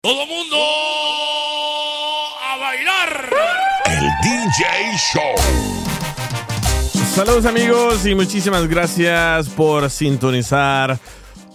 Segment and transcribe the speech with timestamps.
[0.00, 0.56] Todo mundo
[2.40, 3.30] a bailar.
[3.86, 5.34] El DJ Show.
[7.16, 11.00] Saludos amigos y muchísimas gracias por sintonizar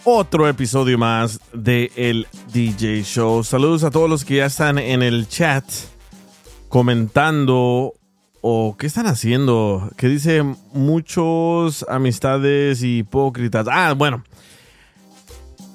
[0.03, 3.45] otro episodio más de El DJ Show.
[3.45, 5.63] Saludos a todos los que ya están en el chat
[6.67, 7.93] comentando
[8.41, 9.89] o qué están haciendo.
[9.95, 13.67] Que dice muchos amistades hipócritas.
[13.71, 14.21] Ah, bueno.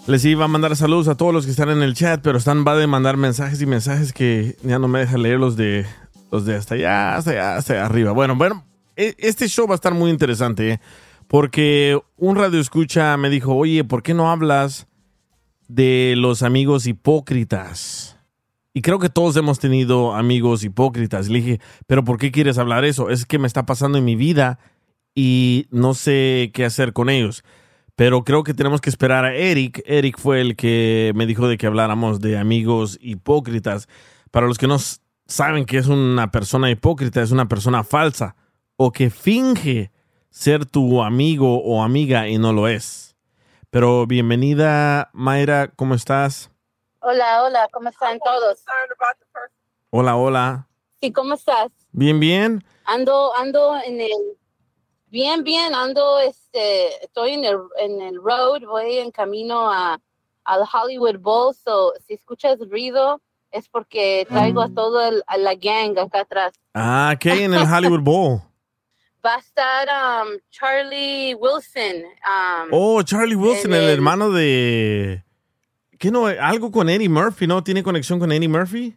[0.08, 2.64] Les iba a mandar saludos a todos los que están en el chat, pero están
[2.66, 5.84] va de mandar mensajes y mensajes que ya no me deja leer los de
[6.32, 8.12] los de hasta allá, hasta arriba.
[8.12, 8.64] Bueno, bueno,
[8.96, 10.80] e- este show va a estar muy interesante, ¿eh?
[11.26, 14.86] porque un radio escucha me dijo, oye, ¿por qué no hablas
[15.68, 18.16] de los amigos hipócritas?
[18.72, 21.28] Y creo que todos hemos tenido amigos hipócritas.
[21.28, 23.10] Le dije, pero ¿por qué quieres hablar eso?
[23.10, 24.58] Es que me está pasando en mi vida
[25.14, 27.44] y no sé qué hacer con ellos.
[27.98, 29.82] Pero creo que tenemos que esperar a Eric.
[29.84, 33.88] Eric fue el que me dijo de que habláramos de amigos hipócritas.
[34.30, 34.76] Para los que no
[35.26, 38.36] saben que es una persona hipócrita, es una persona falsa
[38.76, 39.90] o que finge
[40.30, 43.16] ser tu amigo o amiga y no lo es.
[43.68, 46.52] Pero bienvenida, Mayra, ¿cómo estás?
[47.00, 48.64] Hola, hola, ¿cómo están todos?
[49.90, 50.68] Hola, hola.
[51.00, 51.72] Sí, ¿cómo estás?
[51.90, 52.62] Bien, bien.
[52.84, 54.38] Ando, ando en el,
[55.10, 60.00] bien, bien, ando, este, estoy en el, en el road, voy en camino a,
[60.44, 63.20] al Hollywood Bowl, so, si escuchas ruido
[63.50, 66.52] es porque traigo a todo el- a la gang acá atrás.
[66.74, 68.40] Ah, ¿qué hay en el Hollywood Bowl?
[69.24, 72.04] Va a estar um, Charlie Wilson.
[72.04, 75.24] um, Oh, Charlie Wilson, el- hermano de...
[75.98, 76.26] ¿Qué no?
[76.26, 77.64] Algo con Eddie Murphy, ¿no?
[77.64, 78.96] ¿Tiene conexión con Eddie Murphy?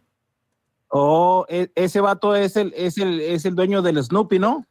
[0.88, 4.64] Oh, e- ese vato es el, es el, es el dueño del Snoopy, ¿no?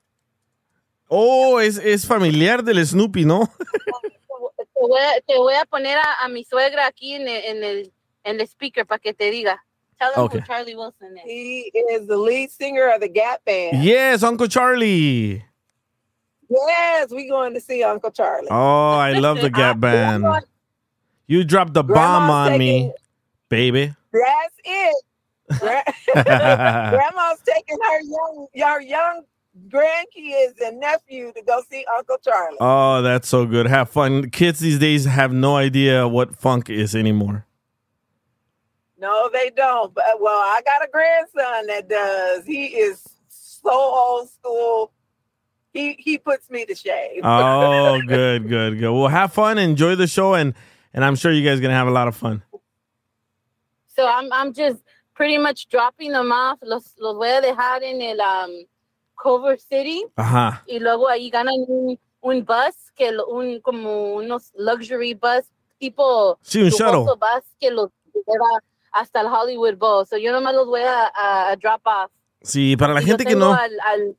[1.13, 3.51] Oh, es, es familiar del Snoopy, ¿no?
[3.57, 7.63] te, voy a, te voy a poner a, a mi suegra aquí en el, en
[7.65, 9.61] el, en el speaker para que te diga.
[9.99, 10.39] Tell them Okay.
[10.39, 11.23] who Charlie Wilson is.
[11.25, 13.83] He is the lead singer of the Gap Band.
[13.83, 15.43] Yes, Uncle Charlie.
[16.49, 18.47] Yes, we going to see Uncle Charlie.
[18.49, 20.25] Oh, I love the Gap Band.
[21.27, 22.93] You dropped the bomb on me,
[23.49, 23.93] baby.
[24.13, 25.03] That's it.
[25.59, 25.83] Gra-
[26.23, 29.23] Grandma's taking her young, your young
[29.67, 32.57] grandkids and nephew to go see Uncle Charlie.
[32.59, 33.67] Oh, that's so good.
[33.67, 34.29] Have fun.
[34.29, 37.45] Kids these days have no idea what funk is anymore.
[38.97, 39.93] No, they don't.
[39.93, 42.45] But well, I got a grandson that does.
[42.45, 44.91] He is so old school.
[45.73, 47.21] He he puts me to shame.
[47.23, 48.91] Oh, good, good, good.
[48.91, 50.53] Well, have fun, enjoy the show, and
[50.93, 52.43] and I'm sure you guys gonna have a lot of fun.
[53.87, 54.81] So I'm, I'm just
[55.13, 56.59] pretty much dropping them off.
[56.61, 58.65] Los, los voy a dejar en el um,
[59.15, 60.63] Culver City Ajá.
[60.67, 65.45] y luego ahí ganan un, un bus, que un como unos luxury bus
[65.79, 66.99] tipo Sí, un shuttle.
[67.05, 68.59] bus que los lleva
[68.91, 70.05] hasta el Hollywood Bowl.
[70.05, 72.11] So yo nomás los voy a, a- a drop off.
[72.41, 74.15] Sí, para la Y gente que no, al- al-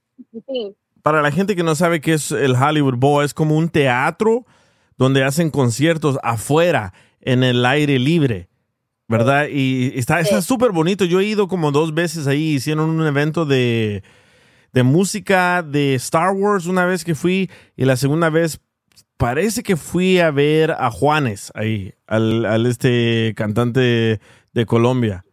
[0.47, 0.75] sí.
[1.03, 4.45] para la gente que no sabe qué es el Hollywood Bowl, es como un teatro
[4.97, 8.49] donde hacen conciertos afuera en el aire libre,
[9.09, 9.47] ¿verdad?
[9.51, 11.05] Y está está súper bonito.
[11.05, 14.03] Yo he ido como dos veces ahí, hicieron un evento de,
[14.73, 18.61] de música de Star Wars una vez que fui y la segunda vez
[19.17, 24.21] parece que fui a ver a Juanes ahí, al, al este cantante
[24.53, 25.25] de Colombia.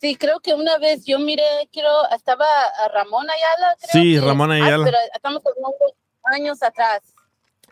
[0.00, 1.42] Sí, creo que una vez yo miré,
[1.72, 2.46] quiero, estaba
[2.94, 4.02] Ramón Ayala, creo.
[4.02, 4.84] Sí, que- Ramón Ay, Ayala.
[4.84, 5.76] pero estamos hablando
[6.24, 7.00] años atrás.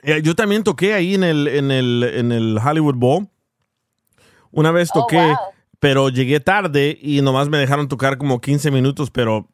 [0.03, 3.29] Eh, Yo también toqué ahí en el, en el, en el Hollywood Bowl.
[4.51, 5.37] Una vez Oh, toqué, wow.
[5.79, 9.49] pero llegué tarde y nomás me dejaron tocar como 15 minutos, pero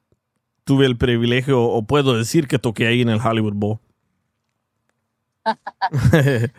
[0.64, 3.78] tuve el privilegio, o puedo decir que toqué ahí en el Hollywood Bowl.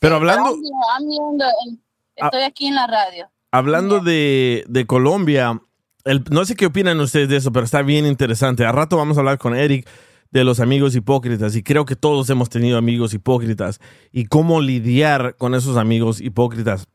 [0.00, 1.80] pero hablando, in-
[2.16, 3.28] Estoy aquí en la radio.
[3.50, 5.60] Hablando de, de Colombia,
[6.04, 8.64] el- no sé qué opinan ustedes de eso, pero está bien interesante.
[8.64, 9.88] A rato vamos a hablar con Eric
[10.30, 13.80] de los amigos hipócritas y creo que todos hemos tenido amigos hipócritas
[14.12, 16.88] y cómo lidiar con esos amigos hipócritas.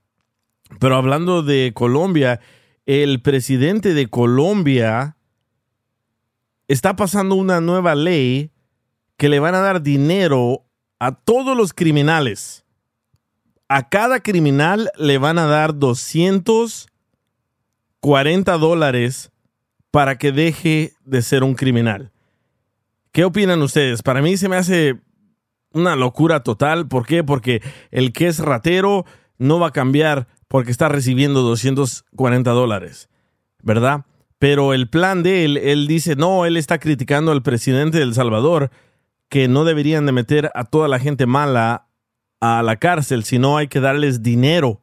[0.80, 2.40] Pero hablando de Colombia,
[2.86, 5.18] el presidente de Colombia
[6.72, 8.52] está pasando una nueva ley
[9.18, 10.64] que le van a dar dinero
[11.00, 12.64] a todos los criminales.
[13.68, 19.34] A cada criminal le van a dar 240 dólares
[19.92, 22.14] para que deje de ser un criminal.
[23.12, 24.02] ¿Qué opinan ustedes?
[24.02, 24.98] Para mí se me hace
[25.74, 26.88] una locura total.
[26.88, 27.26] ¿Por qué?
[27.26, 29.06] Porque el que es ratero
[29.38, 33.10] no va a cambiar porque está recibiendo 240 dólares,
[33.62, 34.06] ¿verdad?
[34.42, 38.16] Pero el plan de él, él dice, no, él está criticando al presidente de El
[38.16, 38.72] Salvador
[39.30, 41.86] que no deberían de meter a toda la gente mala
[42.40, 44.82] a la cárcel, sino hay que darles dinero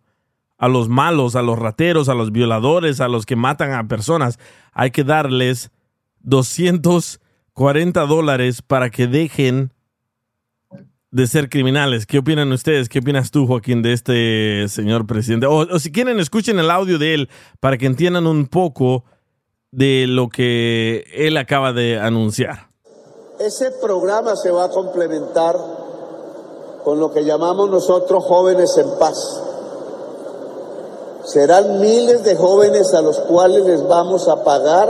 [0.58, 4.38] a los malos, a los rateros, a los violadores, a los que matan a personas.
[4.75, 5.72] Hay que darles
[6.20, 9.72] 240 dólares para que dejen
[11.11, 12.06] de ser criminales.
[12.06, 12.88] ¿Qué opinan ustedes?
[12.88, 15.46] ¿Qué opinas tú, Joaquín, de este señor presidente?
[15.46, 17.28] O, o si quieren, escuchen el audio de él
[17.58, 19.04] para que entiendan un poco
[19.70, 22.69] de lo que él acaba de anunciar.
[23.38, 25.56] Ese programa se va a complementar
[26.85, 29.43] con lo que llamamos nosotros jóvenes en paz.
[31.25, 34.88] Serán miles de jóvenes a los cuales les vamos a pagar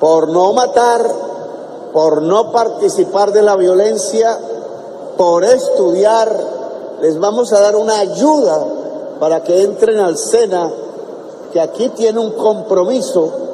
[0.00, 1.06] por no matar,
[1.92, 4.36] por no participar de la violencia,
[5.16, 6.28] por estudiar.
[7.02, 8.66] Les vamos a dar una ayuda
[9.20, 10.70] para que entren al SENA,
[11.52, 13.48] que aquí tiene un compromiso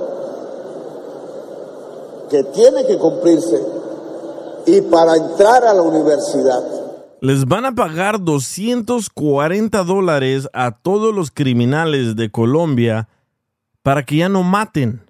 [2.30, 3.62] que tiene que cumplirse
[4.66, 6.60] y para entrar a la universidad.
[7.20, 13.08] Les van a pagar 240 dólares a todos los criminales de Colombia
[13.82, 15.02] para que ya no maten.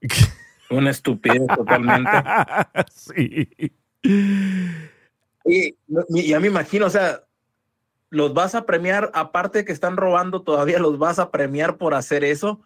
[0.70, 2.10] Una estupidez totalmente.
[2.94, 3.48] sí.
[5.44, 5.76] Y,
[6.08, 7.22] y ya me imagino, o sea,
[8.10, 11.94] los vas a premiar, aparte de que están robando, todavía los vas a premiar por
[11.94, 12.60] hacer eso.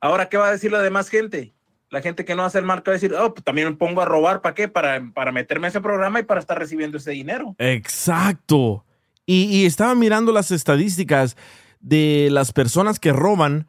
[0.00, 1.54] Ahora, ¿qué va a decir la demás gente?
[1.90, 4.00] La gente que no hace el que va a decir, oh, pues también me pongo
[4.02, 4.68] a robar, ¿para qué?
[4.68, 7.54] Para, para meterme a ese programa y para estar recibiendo ese dinero.
[7.58, 8.84] Exacto.
[9.26, 11.36] Y, y estaba mirando las estadísticas
[11.80, 13.66] de las personas que roban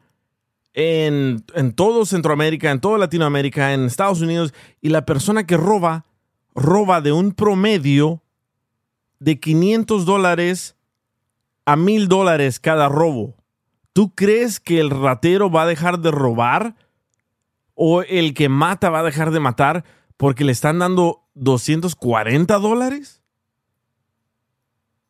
[0.74, 6.04] en, en todo Centroamérica, en toda Latinoamérica, en Estados Unidos, y la persona que roba,
[6.54, 8.22] roba de un promedio
[9.18, 10.75] de 500 dólares
[11.66, 13.36] a 1000 dólares cada robo.
[13.92, 16.76] ¿Tú crees que el ratero va a dejar de robar?
[17.74, 19.84] ¿O el que mata va a dejar de matar
[20.16, 23.22] porque le están dando 240 dólares?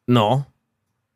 [0.06, 0.52] No.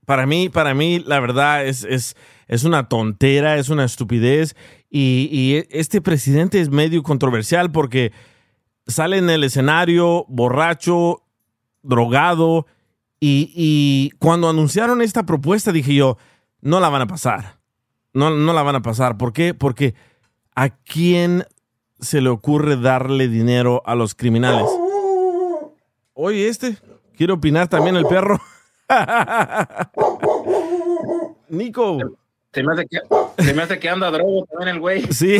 [0.04, 2.16] Para mí, para mí, la verdad es, es,
[2.46, 4.54] es una tontera, es una estupidez.
[4.90, 8.12] Y, y este presidente es medio controversial porque
[8.86, 11.22] sale en el escenario borracho,
[11.82, 12.66] drogado.
[13.20, 16.16] Y, y cuando anunciaron esta propuesta dije yo,
[16.62, 17.60] no la van a pasar.
[18.12, 19.18] No, no la van a pasar.
[19.18, 19.54] ¿Por qué?
[19.54, 19.94] Porque
[20.54, 21.44] ¿a quién
[22.00, 24.66] se le ocurre darle dinero a los criminales?
[26.14, 26.76] Oye, este,
[27.16, 28.40] quiere opinar también el perro.
[31.48, 31.98] Nico.
[32.52, 32.98] Se me hace que,
[33.38, 35.02] se me hace que anda drogo también el güey.
[35.12, 35.38] Sí.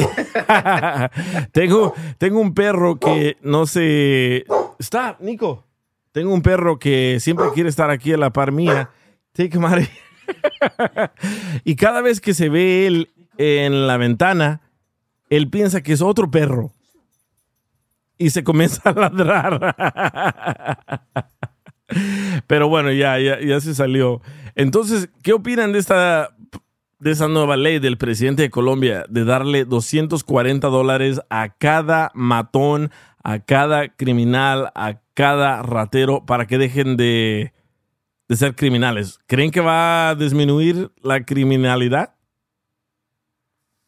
[1.53, 4.45] tengo, tengo un perro que no sé.
[4.79, 5.65] Está, Nico.
[6.13, 8.91] Tengo un perro que siempre quiere estar aquí a la par mía.
[9.33, 9.65] Take him
[11.65, 14.61] y cada vez que se ve él en la ventana,
[15.29, 16.73] él piensa que es otro perro.
[18.19, 19.77] Y se comienza a ladrar.
[22.47, 24.21] Pero bueno, ya, ya, ya se salió.
[24.55, 26.37] Entonces, ¿qué opinan de esta,
[26.99, 32.91] de esa nueva ley del presidente de Colombia de darle 240 dólares a cada matón,
[33.23, 37.53] a cada criminal, a cada ratero para que dejen de,
[38.27, 39.19] de ser criminales?
[39.27, 42.15] ¿Creen que va a disminuir la criminalidad?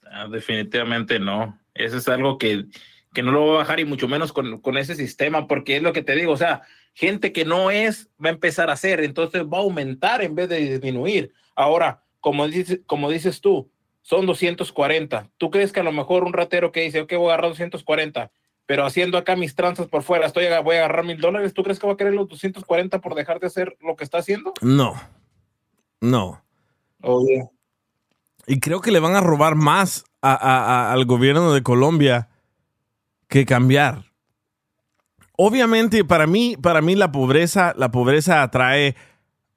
[0.05, 1.59] Ah, definitivamente no.
[1.75, 2.67] Eso es algo que,
[3.15, 5.83] que no lo va a bajar y mucho menos con, con ese sistema, porque es
[5.83, 6.63] lo que te digo, o sea,
[6.93, 10.51] gente que no es va a empezar a hacer, entonces va a aumentar en vez
[10.51, 11.33] de disminuir.
[11.57, 13.71] Ahora, como dices, como dices tú,
[14.03, 15.31] son 240.
[15.39, 18.31] ¿Tú crees que a lo mejor un ratero que dice, ok, voy a agarrar 240,
[18.67, 21.79] pero haciendo acá mis tranzas por fuera, estoy, voy a agarrar mil dólares, ¿tú crees
[21.79, 24.55] que va a querer los 240 por dejar de hacer lo que está haciendo?
[24.61, 24.95] No.
[26.01, 26.45] No.
[27.03, 27.51] Obvio.
[28.47, 32.29] Y creo que le van a robar más a, a, a, al gobierno de Colombia
[33.29, 34.13] que cambiar.
[35.37, 38.95] Obviamente, para mí, para mí la pobreza, la pobreza atrae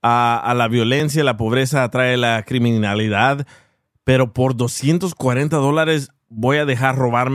[0.02, 3.46] a, a la violencia, la pobreza atrae la criminalidad,
[4.04, 7.30] pero por 240 dólares voy a dejar robar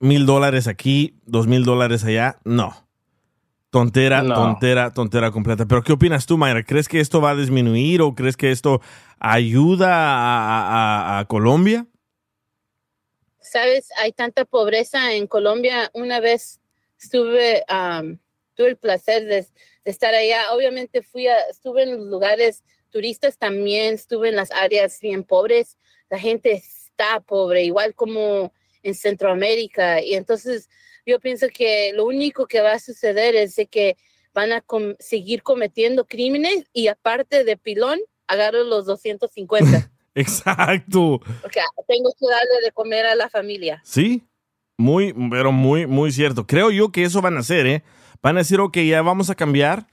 [0.00, 2.38] mil dólares aquí, dos mil dólares allá.
[2.44, 2.74] No.
[3.70, 4.34] Tontera, No.
[4.34, 5.66] tontera, tontera completa.
[5.66, 6.62] Pero ¿qué opinas tú, Mayra?
[6.62, 8.80] ¿Crees que esto va a disminuir o crees que esto
[9.18, 11.86] ayuda a, a- a Colombia?
[13.40, 15.90] Sabes, hay tanta pobreza en Colombia.
[15.92, 16.60] Una vez
[17.00, 18.18] estuve, am,
[18.54, 19.42] tuve el placer de,
[19.84, 20.52] de estar allá.
[20.52, 25.76] Obviamente fui a, estuve en los lugares turistas también, estuve en las áreas bien pobres.
[26.10, 28.52] La gente está pobre, igual como
[28.84, 30.00] en Centroamérica.
[30.00, 30.68] Y entonces
[31.04, 33.96] yo pienso que lo único que va a suceder es de que
[34.32, 37.98] van a com- seguir cometiendo crímenes y aparte de pilón,
[38.28, 39.90] agarro los 250.
[40.14, 41.20] Exacto.
[41.42, 43.80] Porque tengo que darle de comer a la familia.
[43.84, 44.22] Sí,
[44.76, 46.46] muy, pero muy, muy cierto.
[46.46, 47.82] Creo yo que eso van a hacer, ¿eh?
[48.22, 49.86] Van a decir, ok, ya vamos a cambiar,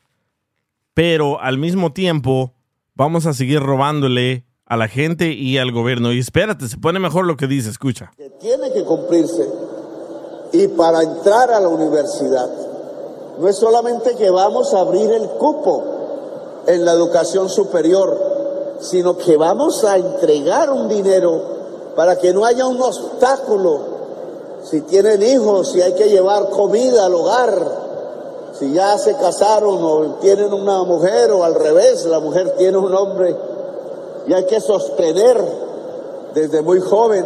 [0.94, 2.54] pero al mismo tiempo
[2.94, 6.14] vamos a seguir robándole a la gente y al gobierno.
[6.14, 8.14] Y espérate, se pone mejor lo que dice, escucha.
[8.40, 9.46] tiene que cumplirse.
[10.54, 12.50] Y para entrar a la universidad,
[13.38, 18.18] no es solamente que vamos a abrir el cupo en la educación superior,
[18.80, 21.42] sino que vamos a entregar un dinero
[21.98, 23.80] para que no haya un obstáculo.
[24.64, 27.82] Si tienen hijos, si hay que llevar comida al hogar,
[28.58, 32.96] si ya se casaron o tienen una mujer o al revés, la mujer tiene un
[32.96, 33.51] hombre
[34.28, 35.42] y hay que sostener
[36.34, 37.26] desde muy joven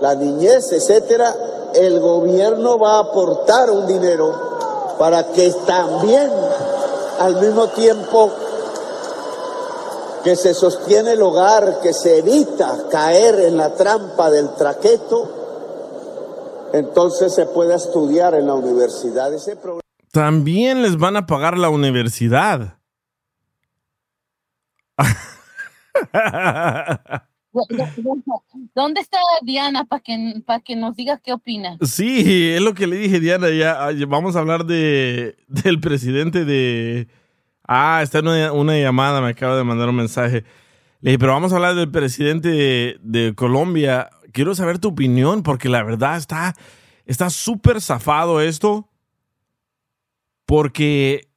[0.00, 1.34] la niñez, etcétera,
[1.74, 6.30] el gobierno va a aportar un dinero para que también
[7.18, 8.30] al mismo tiempo
[10.22, 15.28] que se sostiene el hogar, que se evita caer en la trampa del traqueto,
[16.72, 19.32] entonces se pueda estudiar en la universidad.
[19.32, 19.58] Ese
[20.10, 22.78] También les van a pagar la universidad.
[28.74, 31.78] ¿Dónde está Diana para que, para que nos diga qué opina?
[31.82, 33.50] Sí, es lo que le dije, Diana.
[33.50, 37.08] Ya vamos a hablar de del presidente de.
[37.66, 40.44] Ah, está en una, una llamada, me acaba de mandar un mensaje.
[41.00, 44.10] Le dije, pero vamos a hablar del presidente de, Colombia.
[44.32, 46.54] Quiero saber tu opinión, porque la verdad está
[47.06, 48.88] está súper zafado esto.
[50.44, 51.28] Porque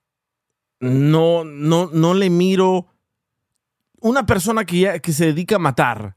[0.79, 2.87] no, no, no le miro
[3.99, 6.15] una persona que, ya, que se dedica a matar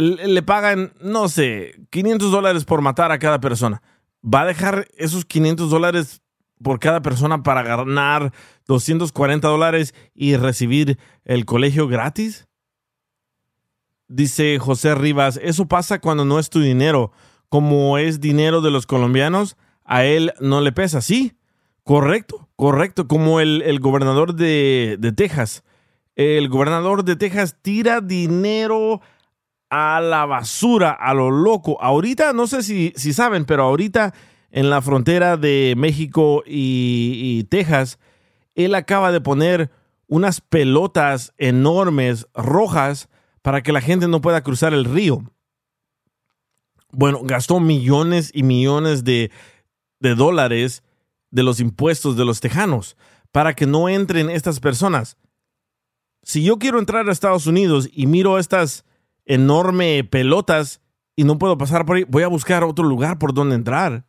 [0.00, 3.82] le pagan, no sé, 500 dólares por matar a cada persona.
[4.22, 6.22] ¿Va a dejar esos 500 dólares
[6.62, 8.32] por cada persona para ganar
[8.66, 12.46] 240 dólares y recibir el colegio gratis?
[14.08, 17.12] Dice José Rivas, eso pasa cuando no es tu dinero.
[17.48, 21.00] Como es dinero de los colombianos, a él no le pesa.
[21.00, 21.34] Sí,
[21.84, 23.08] correcto, correcto.
[23.08, 25.64] Como el, el gobernador de, de Texas.
[26.16, 29.00] El gobernador de Texas tira dinero
[29.70, 31.80] a la basura, a lo loco.
[31.80, 34.12] Ahorita, no sé si, si saben, pero ahorita
[34.50, 37.98] en la frontera de México y, Texas,
[38.54, 39.70] él acaba de poner
[40.08, 43.08] unas pelotas enormes rojas
[43.42, 45.22] para que la gente no pueda cruzar el río.
[46.90, 49.30] Bueno, gastó millones y millones de,
[50.00, 50.82] de dólares
[51.30, 52.96] de los impuestos de los tejanos
[53.30, 55.16] para que no entren estas personas.
[56.22, 58.84] Si yo quiero entrar a Estados Unidos y miro estas
[59.24, 60.80] enorme pelotas
[61.16, 64.04] y no puedo pasar por ahí, voy a buscar otro lugar por donde entrar.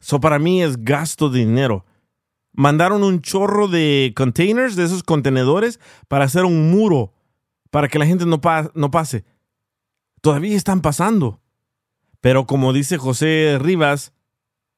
[0.00, 1.84] Eso para mí es gasto de dinero.
[2.52, 7.12] Mandaron un chorro de containers, de esos contenedores, para hacer un muro,
[7.70, 9.24] para que la gente no, pa- no pase.
[10.20, 11.40] Todavía están pasando.
[12.20, 14.12] Pero como dice José Rivas,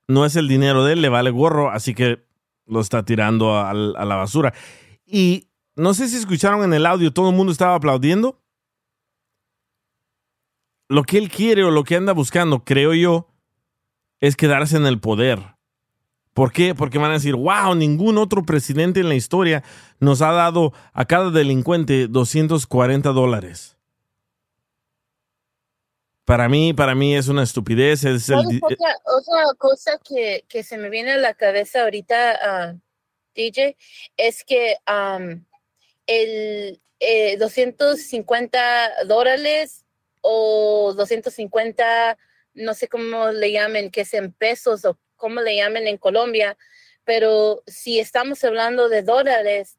[0.06, 2.24] no es el dinero de él, le vale gorro, así que
[2.66, 4.52] lo está tirando al- a la basura.
[5.06, 8.38] Y no sé si escucharon en el audio, todo el mundo estaba aplaudiendo
[10.92, 13.26] lo que él quiere o lo que anda buscando, creo yo,
[14.20, 15.40] es quedarse en el poder.
[16.34, 16.74] ¿Por qué?
[16.74, 19.62] Porque van a decir, wow, ningún otro presidente en la historia
[20.00, 23.76] nos ha dado a cada delincuente 240 dólares.
[26.24, 28.04] Para mí, para mí es una estupidez.
[28.04, 32.38] Es el, ¿Sabes otra, otra cosa que, que se me viene a la cabeza ahorita,
[32.42, 32.74] ah,
[33.34, 33.76] DJ,
[34.16, 34.76] es que
[36.20, 39.84] el eh, 250 dólares
[40.20, 42.16] o 250,
[42.54, 46.56] no sé cómo le llamen, que es en pesos o cómo le llamen en Colombia,
[47.04, 49.78] pero si estamos hablando de dólares,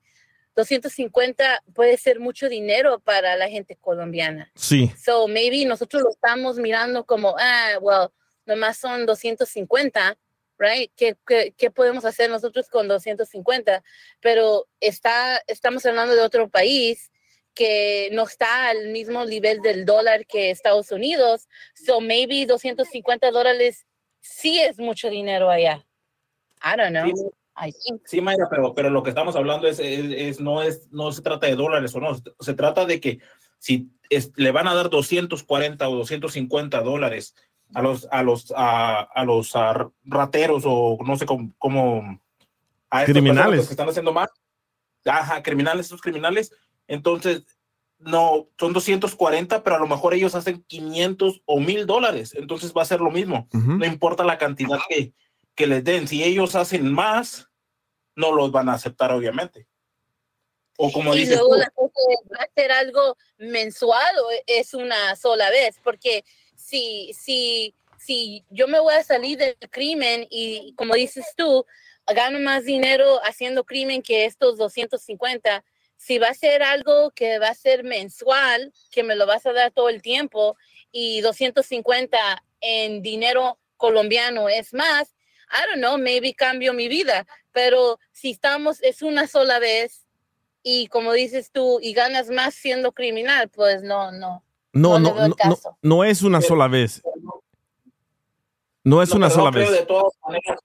[0.56, 4.52] 250 puede ser mucho dinero para la gente colombiana.
[4.56, 4.92] Sí.
[5.04, 8.10] So maybe nosotros lo estamos mirando como, ah, well,
[8.46, 10.18] nomás son 250,
[10.58, 10.92] right?
[10.96, 13.84] ¿Qué, qué, qué podemos hacer nosotros con 250?
[14.20, 17.12] Pero está, estamos hablando de otro país
[17.54, 21.48] que no está al mismo nivel del dólar que Estados Unidos.
[21.76, 23.86] So maybe 250 dólares
[24.22, 25.86] sí es mucho dinero allá.
[26.64, 27.06] I don't know.
[27.06, 27.24] Sí.
[27.56, 28.02] I think.
[28.08, 31.22] Sí, Mayra, pero, pero lo que estamos hablando es, es, es- no, es, no se
[31.22, 33.20] trata de dólares o no, se trata de que
[33.60, 37.36] si es- le van a dar 240 o 250 dólares
[37.74, 42.20] a los, a los, a, a los ah, rateros o no sé cómo, cómo
[42.90, 43.66] a Criminales.
[43.68, 44.30] que están haciendo mal,
[45.06, 46.52] ajá, criminales, estos criminales,
[46.88, 47.44] entonces
[47.98, 52.84] no, son 240, pero a lo mejor ellos hacen 500 o 1000 dólares, entonces va
[52.84, 53.78] a ser lo mismo, Ujú.
[53.78, 55.14] no importa la cantidad que,
[55.56, 57.50] que les den, si ellos hacen más,
[58.16, 59.68] no los van a aceptar, obviamente.
[60.78, 61.94] O como y dices luego tú, la cosa
[62.40, 66.24] a ser algo mensual o es una sola vez, porque
[66.64, 71.66] si, si, si yo me voy a salir del crimen y como dices tú,
[72.08, 75.64] gano más dinero haciendo crimen que estos 250,
[75.98, 79.54] si va a ser algo que va a ser mensual, que me lo vas a
[79.54, 80.56] dar todo el tiempo
[80.92, 85.16] y 250 en dinero colombiano es más,
[85.52, 90.08] I don't know, maybe cambio mi vida, pero si estamos, es una sola vez
[90.64, 94.46] y como dices tú, y ganas más siendo criminal, pues no, no.
[94.74, 95.36] No, No no,
[95.82, 97.02] no, es una sola vez.
[98.84, 99.80] No es No, una sola no creo vez.
[99.80, 100.60] de todas maneras,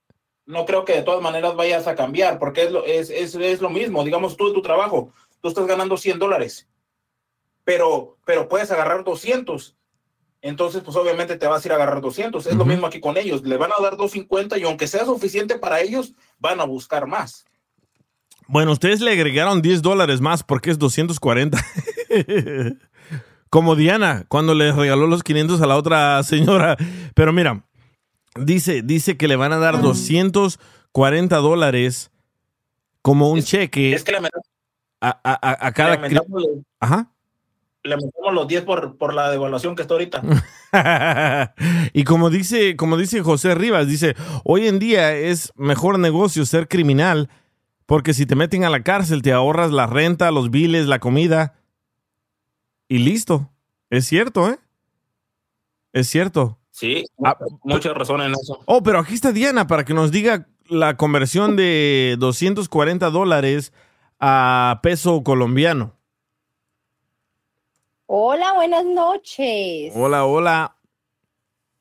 [0.45, 3.61] no creo que de todas maneras vayas a cambiar, porque es lo, es, es, es
[3.61, 4.03] lo mismo.
[4.03, 6.67] Digamos, tú en tu trabajo, tú estás ganando 100 dólares,
[7.63, 9.75] pero, pero puedes agarrar 200.
[10.41, 12.45] Entonces, pues obviamente te vas a ir a agarrar 200.
[12.47, 13.43] Es lo mismo aquí con ellos.
[13.43, 17.45] Le van a dar 250 y aunque sea suficiente para ellos, van a buscar más.
[18.47, 21.57] Bueno, ustedes le agregaron 10 dólares más porque es 240.
[23.49, 26.77] Como Diana, cuando le regaló los 500 a la otra señora.
[27.15, 27.63] Pero mira,
[28.35, 32.11] dice, dice que le van a dar 240 dólares
[33.01, 34.29] como un cheque Es que le, met-
[35.01, 35.95] a, a- cada...
[36.07, 36.19] le
[36.79, 37.11] Ajá.
[37.83, 40.21] le metemos los 10 por, por la devaluación que está ahorita.
[41.93, 46.67] y como dice, como dice José Rivas, dice, hoy en día es mejor negocio ser
[46.67, 47.29] criminal
[47.85, 51.55] porque si te meten a la cárcel te ahorras la renta, los biles, la comida
[52.89, 53.49] y listo.
[53.89, 54.59] Es cierto, ¿eh?
[55.93, 56.57] Es cierto.
[56.71, 58.59] Sí, Ah, mucha razón en eso.
[58.65, 63.71] Oh, pero aquí está Diana para que nos diga la conversión de 240 dólares
[64.19, 65.93] a peso colombiano.
[68.05, 69.93] Hola, buenas noches.
[69.95, 70.75] Hola, hola.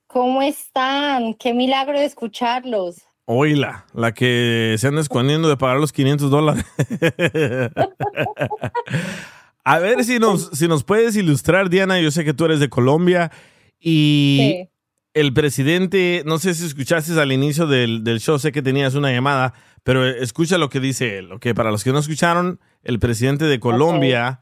[0.06, 1.34] ¿Cómo están?
[1.34, 3.02] Qué milagro de escucharlos.
[3.26, 6.64] Oila, la que se anda escondiendo de pagar los 500 dólares.
[9.68, 12.00] A ver si nos, si nos puedes ilustrar, Diana.
[12.00, 13.30] Yo sé que tú eres de Colombia
[13.78, 14.68] y Sí.
[15.14, 19.12] el presidente, no sé si escuchaste al inicio del, del show, sé que tenías una
[19.12, 19.52] llamada,
[19.84, 21.32] pero escucha lo que dice él.
[21.32, 24.40] Ok, para los que no escucharon, el presidente de Colombia,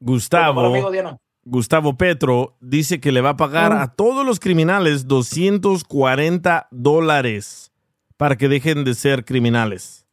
[0.00, 0.66] Gustavo.
[0.66, 1.16] Amigo Diana.
[1.44, 7.72] Gustavo Petro dice que le va a pagar a todos los criminales 240 dólares
[8.16, 10.06] para que dejen de ser criminales.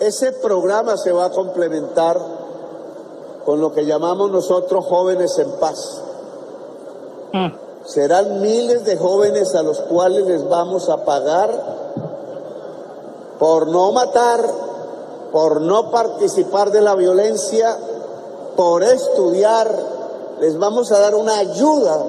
[0.00, 2.16] Ese programa se va a complementar
[3.46, 6.02] con lo que llamamos nosotros jóvenes en paz.
[7.84, 11.76] Serán miles de jóvenes a los cuales les vamos a pagar
[13.38, 14.44] por no matar,
[15.30, 17.78] por no participar de la violencia,
[18.56, 19.70] por estudiar.
[20.40, 22.04] Les vamos a dar una ayuda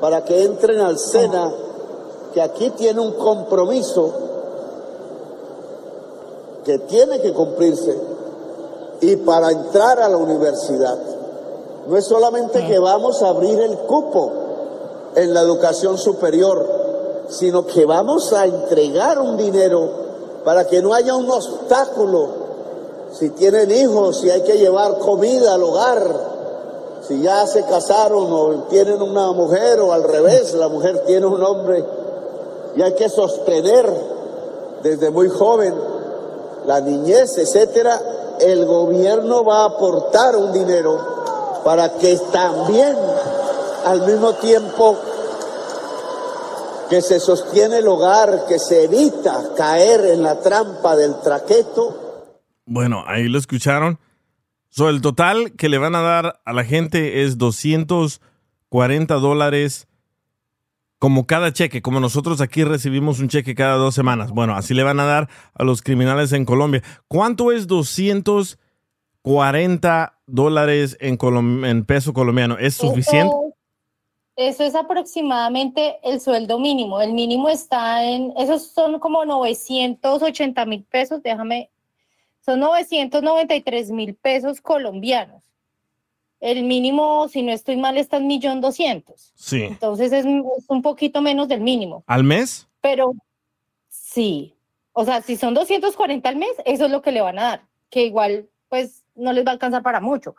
[0.00, 1.52] para que entren al SENA,
[2.32, 4.10] que aquí tiene un compromiso
[6.64, 8.17] que tiene que cumplirse
[9.00, 10.98] y para entrar a la universidad.
[11.86, 14.30] No es solamente que vamos a abrir el cupo
[15.14, 16.66] en la educación superior,
[17.28, 19.88] sino que vamos a entregar un dinero
[20.44, 22.48] para que no haya un obstáculo.
[23.12, 26.02] Si tienen hijos, si hay que llevar comida al hogar,
[27.06, 31.42] si ya se casaron o tienen una mujer o al revés, la mujer tiene un
[31.42, 31.84] hombre
[32.76, 33.90] y hay que sostener
[34.82, 35.74] desde muy joven
[36.66, 38.00] la niñez, etcétera,
[38.52, 42.96] el gobierno va a aportar un dinero para que también
[43.84, 44.98] al mismo tiempo
[46.88, 52.24] que se sostiene el hogar, que se evita caer en la trampa del traqueto,
[52.66, 53.98] Bueno, ahí lo escucharon.
[54.70, 59.86] So, el total que le van a dar a la gente es 240 dólares
[60.98, 64.32] como cada cheque, como nosotros aquí recibimos un cheque cada dos semanas.
[64.32, 66.82] Bueno, así le van a dar a los criminales en Colombia.
[67.06, 67.66] ¿Cuánto es
[69.22, 72.58] 240 dólares en, colom- en peso colombiano?
[72.58, 73.32] ¿Es suficiente?
[73.34, 73.54] Eso,
[74.36, 77.00] eso es aproximadamente el sueldo mínimo.
[77.00, 81.70] El mínimo está en, esos son como 980 mil pesos, déjame,
[82.44, 85.44] son 993 mil pesos colombianos.
[86.40, 89.32] El mínimo, si no estoy mal, está en millón doscientos.
[89.34, 89.64] Sí.
[89.64, 92.04] Entonces es, es un poquito menos del mínimo.
[92.06, 92.68] ¿Al mes?
[92.80, 93.14] Pero
[93.88, 94.54] sí,
[94.92, 97.62] o sea, si son 240 al mes, eso es lo que le van a dar,
[97.88, 100.34] que igual pues no les va a alcanzar para mucho.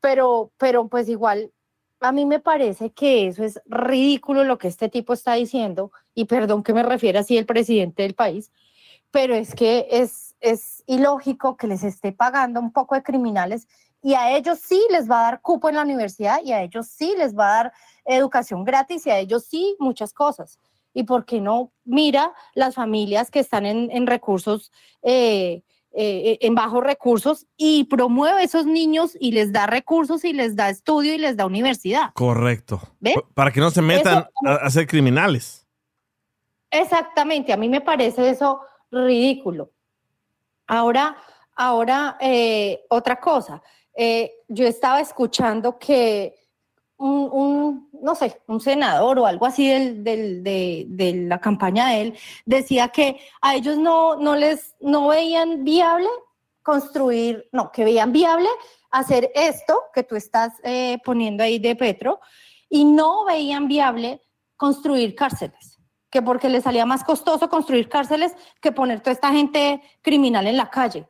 [0.00, 1.52] Pero, pero pues igual,
[2.00, 6.24] a mí me parece que eso es ridículo lo que este tipo está diciendo, y
[6.24, 8.50] perdón que me refiera así el presidente del país,
[9.10, 13.68] pero es que es, es ilógico que les esté pagando un poco de criminales
[14.02, 16.88] y a ellos sí les va a dar cupo en la universidad y a ellos
[16.88, 17.72] sí les va a dar
[18.04, 20.58] educación gratis y a ellos sí muchas cosas.
[20.94, 24.70] ¿Y por qué no mira las familias que están en, en recursos,
[25.02, 25.62] eh,
[25.92, 30.54] eh, en bajos recursos y promueve a esos niños y les da recursos y les
[30.56, 32.12] da estudio y les da universidad?
[32.14, 32.80] Correcto.
[33.00, 33.14] ¿Ven?
[33.14, 35.66] Pa- Para que no se metan a, a ser criminales.
[36.70, 38.60] Exactamente, a mí me parece eso
[38.90, 39.70] ridículo.
[40.66, 41.16] Ahora,
[41.54, 43.62] ahora, eh, otra cosa.
[43.94, 46.34] Eh, yo estaba escuchando que
[46.96, 52.00] un, no sé, un senador o algo así del, del- de, de la campaña de
[52.02, 56.06] él decía que a ellos no, no les, no veían viable
[56.62, 58.48] construir, no, que veían viable
[58.92, 62.20] hacer esto que tú estás eh, poniendo ahí de Petro
[62.68, 64.20] y no veían viable
[64.56, 69.82] construir cárceles, que porque les salía más costoso construir cárceles que poner toda esta gente
[70.02, 71.08] criminal en la calle.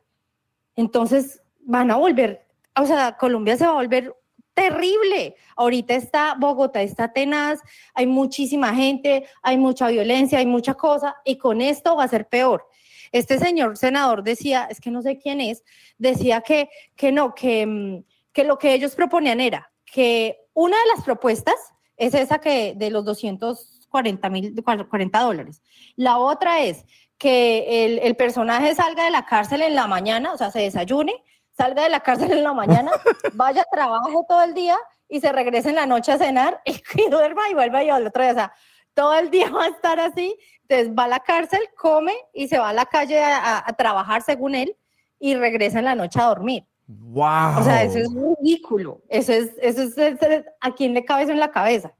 [0.75, 2.42] Entonces van a volver,
[2.75, 4.15] o sea, Colombia se va a volver
[4.53, 5.35] terrible.
[5.55, 7.59] Ahorita está Bogotá, está tenaz,
[7.93, 12.27] hay muchísima gente, hay mucha violencia, hay mucha cosa, y con esto va a ser
[12.27, 12.67] peor.
[13.11, 15.63] Este señor senador decía, es que no sé quién es,
[15.97, 20.87] decía que, que no, que, mm, que lo que ellos proponían era que una de
[20.95, 21.55] las propuestas
[21.97, 25.61] es esa que de los 240 mil, 40 dólares.
[25.95, 26.85] La otra es
[27.19, 31.23] que el, el personaje salga de la cárcel en la mañana, o sea, se desayune,
[31.57, 32.91] salga de la cárcel en la mañana,
[33.33, 37.09] vaya, trabaje todo el día y se regrese en la noche a cenar y, y
[37.09, 38.31] duerma y vuelva y al otro día.
[38.31, 38.53] O sea,
[38.93, 40.35] todo el día va a estar así.
[40.67, 44.55] Entonces va a la cárcel, come y se va a la calle a, trabajar según
[44.55, 44.75] él
[45.19, 46.63] y regresa en la noche a dormir.
[46.87, 47.59] ¡Wow!
[47.59, 49.01] O sea, eso es ridículo.
[49.09, 51.93] Eso es, eso es, eso es- ¿a quién le cabe eso en la cabeza?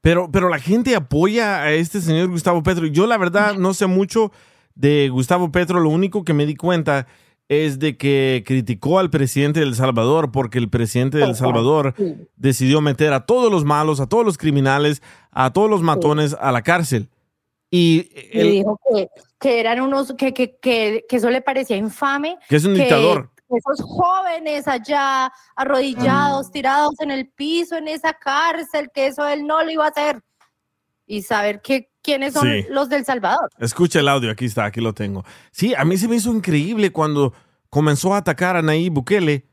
[0.00, 2.86] Pero, pero la gente apoya a este señor Gustavo Petro.
[2.86, 4.30] Yo la verdad no sé mucho
[4.74, 5.80] de Gustavo Petro.
[5.80, 7.06] Lo único que me di cuenta
[7.54, 11.94] es de que criticó al presidente de El Salvador porque el presidente de El Salvador
[12.36, 16.52] decidió meter a todos los malos, a todos los criminales, a todos los matones a
[16.52, 17.08] la cárcel.
[17.70, 19.08] Y dijo que,
[19.40, 22.38] que eran unos, que, que, que, que eso le parecía infame.
[22.48, 23.30] Que es un dictador.
[23.48, 29.62] Esos jóvenes allá arrodillados, tirados en el piso, en esa cárcel, que eso él no
[29.62, 30.22] lo iba a hacer.
[31.06, 32.66] Y saber que, quiénes son Sí.
[32.70, 33.50] los del Salvador.
[33.58, 35.24] escucha el audio, aquí está, aquí lo tengo.
[35.50, 37.32] Sí, a mí se me hizo increíble cuando
[37.70, 39.46] comenzó a atacar a Nayib Bukele.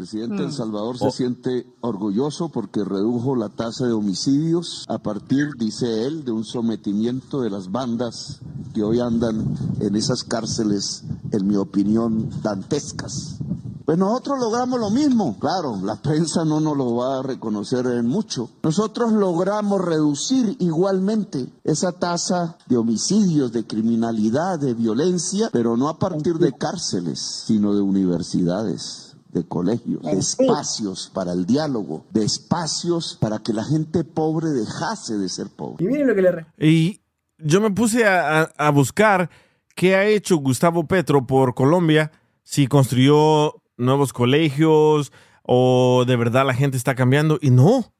[0.00, 1.10] Presidente de El Salvador Oh.
[1.10, 6.44] se siente orgulloso porque redujo la tasa de homicidios a partir, dice él, de un
[6.44, 8.40] sometimiento de las bandas
[8.72, 13.36] que hoy andan en esas cárceles, en mi opinión, dantescas.
[13.84, 18.06] Pues nosotros logramos lo mismo, claro, la prensa no nos lo va a reconocer en
[18.06, 18.48] mucho.
[18.62, 25.98] Nosotros logramos reducir igualmente esa tasa de homicidios, de criminalidad, de violencia, pero no a
[25.98, 33.16] partir de cárceles, sino de universidades de colegios, de espacios para el diálogo, de espacios
[33.20, 35.84] para que la gente pobre dejase de ser pobre.
[35.84, 36.32] Y miren lo que le...
[36.32, 37.00] re- Y
[37.38, 39.30] yo me puse a, a- buscar
[39.74, 42.10] qué ha hecho Gustavo Petro por Colombia,
[42.42, 45.12] si construyó nuevos colegios
[45.42, 47.38] o de verdad la gente está cambiando.
[47.40, 47.92] Y no,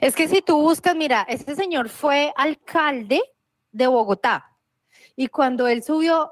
[0.00, 3.20] Es que si tú buscas, mira, este señor fue alcalde
[3.72, 4.56] de Bogotá
[5.16, 6.30] y cuando él subió,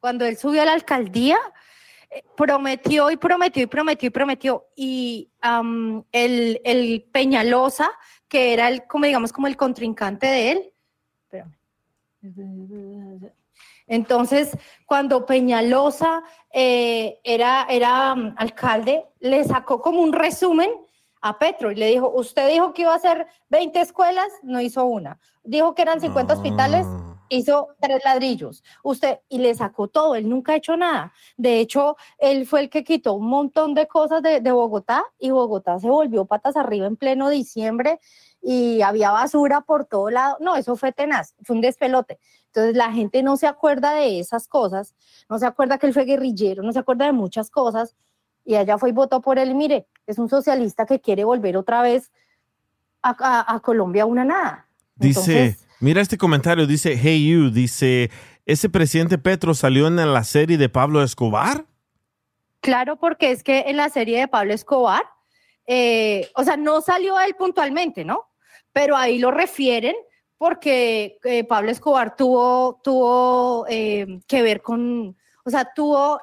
[0.00, 1.52] cuando él subió a la alcaldía, eh,
[2.36, 7.90] prometió y prometió y prometió y prometió y am, el, el Peñalosa,
[8.28, 10.72] que era el, como digamos, como el contrincante de él.
[13.86, 20.70] Entonces, cuando Peñalosa eh, era, era alcalde, le sacó como un resumen
[21.20, 24.84] a Petro y le dijo, usted dijo que iba a hacer 20 escuelas, no hizo
[24.84, 25.18] una.
[25.42, 26.86] Dijo que eran 50 hospitales,
[27.28, 28.62] hizo tres ladrillos.
[28.82, 31.12] Usted, y le sacó todo, él nunca ha hecho nada.
[31.36, 35.30] De hecho, él fue el que quitó un montón de cosas de, de Bogotá y
[35.30, 38.00] Bogotá se volvió patas arriba en pleno diciembre
[38.40, 40.36] y había basura por todo lado.
[40.40, 42.18] No, eso fue tenaz, fue un despelote.
[42.46, 44.94] Entonces la gente no se acuerda de esas cosas,
[45.28, 47.94] no se acuerda que él fue guerrillero, no se acuerda de muchas cosas
[48.44, 49.54] y allá fue y votó por él.
[49.54, 52.10] Mire, es un socialista que quiere volver otra vez
[53.02, 54.66] a, a- a Colombia una nada.
[54.94, 58.10] Dice, Entonces- mira este comentario, dice, hey you, dice,
[58.46, 61.66] ¿ese presidente Petro salió en la serie de Pablo Escobar?
[62.60, 65.02] Claro, porque es que en la serie de Pablo Escobar,
[65.66, 68.30] eh, o sea, no salió él puntualmente, ¿no?
[68.72, 69.94] Pero ahí lo refieren
[70.36, 76.20] porque eh, Pablo Escobar tuvo, tuvo eh, que ver con, o sea, tuvo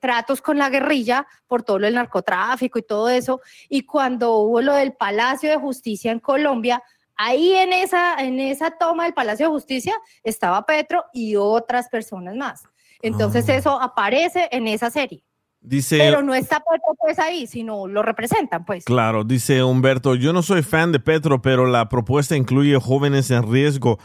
[0.00, 3.40] tratos con la guerrilla por todo lo del narcotráfico y todo eso.
[3.68, 6.82] Y cuando hubo lo del Palacio de Justicia en Colombia,
[7.16, 12.36] ahí en esa, en esa toma del Palacio de Justicia estaba Petro y otras personas
[12.36, 12.64] más.
[13.02, 15.22] Entonces eso aparece en esa serie.
[15.60, 18.84] Dice, Pero no está Petro pues ahí, sino lo representan pues.
[18.84, 23.50] claro, dice Humberto, yo no soy fan de Petro, pero la propuesta incluye jóvenes en
[23.50, 23.98] riesgo,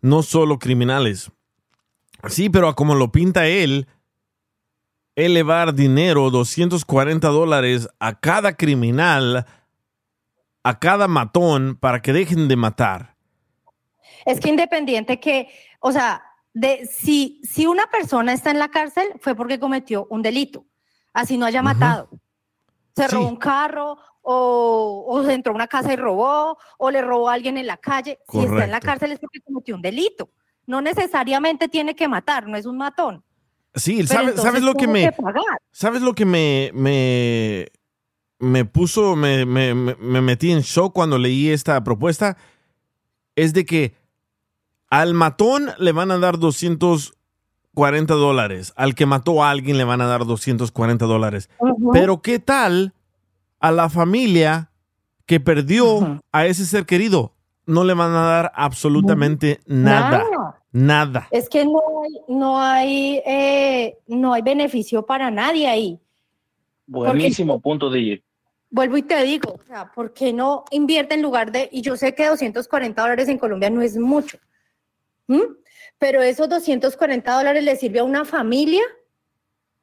[0.00, 1.30] no solo criminales.
[2.28, 3.86] Sí, pero a como lo pinta él,
[5.14, 9.46] elevar dinero, 240 dólares a cada criminal,
[10.62, 13.16] a cada matón, para que dejen de matar.
[14.24, 15.48] Es que independiente que,
[15.80, 16.22] o sea,
[16.54, 20.64] de si, si una persona está en la cárcel fue porque cometió un delito,
[21.12, 22.08] así no haya matado.
[22.94, 27.02] Se robó un carro o, o se entró a una casa y robó o le
[27.02, 28.18] robó a alguien en la calle.
[28.30, 30.30] Si está en la cárcel es porque cometió un delito.
[30.66, 33.24] No necesariamente tiene que matar, no es un matón.
[33.74, 35.10] Sí, ¿sabes, ¿sabes lo que me...
[35.10, 35.16] que.
[35.70, 37.66] ¿Sabes lo que me, me,
[38.42, 42.36] me puso, me, me- me- me metí en shock cuando leí esta propuesta?
[43.36, 43.94] Es de que
[44.90, 50.00] al matón le van a dar 240 dólares, al que mató a alguien le van
[50.00, 51.48] a dar 240 dólares.
[51.92, 52.92] Pero ¿qué tal
[53.60, 54.70] a la familia
[55.24, 57.32] que perdió a ese ser querido?
[57.64, 60.24] No le van a dar absolutamente nada.
[60.30, 60.58] Nada.
[60.72, 61.28] Nada.
[61.30, 66.00] Es que no hay, no hay, eh, no hay beneficio para nadie ahí.
[66.86, 68.22] Buenísimo punto, DJ.
[68.72, 71.94] Vuelvo y te digo, o sea, ¿por qué no invierte en lugar de, y yo
[71.94, 74.38] sé que 240 dólares en Colombia no es mucho,
[75.28, 75.42] ¿m?
[75.98, 78.80] pero esos 240 dólares le sirve a una familia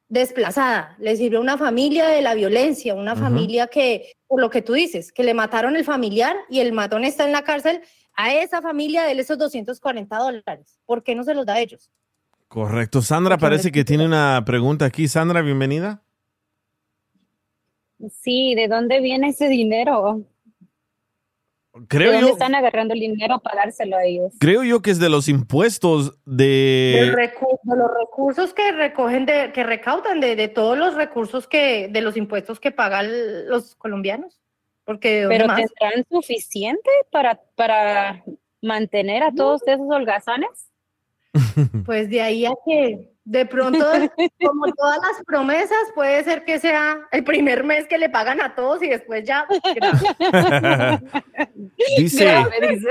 [0.08, 3.21] desplazada, le sirve a una familia de la violencia, una Ujú.
[3.21, 7.04] familia que, por lo que tú dices, que le mataron el familiar y el matón
[7.06, 7.82] está en la cárcel,
[8.15, 10.80] a esa familia de esos 240 dólares.
[10.88, 11.91] ¿Por qué no se los da a ellos?
[12.47, 13.04] Correcto.
[13.04, 15.08] Sandra parece que tiene una pregunta aquí.
[15.08, 16.02] Sandra, bienvenida.
[18.09, 20.21] Sí, ¿de dónde viene ese dinero?
[21.88, 24.33] Creo ¿De dónde yo, están agarrando el dinero para dárselo a ellos?
[24.39, 27.13] creo yo que es de los impuestos de...
[27.13, 31.88] recu- de los recursos que recogen, de, que recaudan, de, de todos los recursos que,
[31.88, 34.41] de los impuestos que pagan los colombianos.
[34.83, 35.57] Porque ¿de dónde ¿Pero más?
[35.57, 38.23] tendrán suficiente para, para
[38.62, 40.71] mantener a todos esos holgazanes?
[41.85, 43.85] Pues de ahí a que de pronto,
[44.43, 48.55] como todas las promesas, puede ser que sea el primer mes que le pagan a
[48.55, 49.45] todos y después ya.
[51.97, 52.87] Dice, Grave, dice,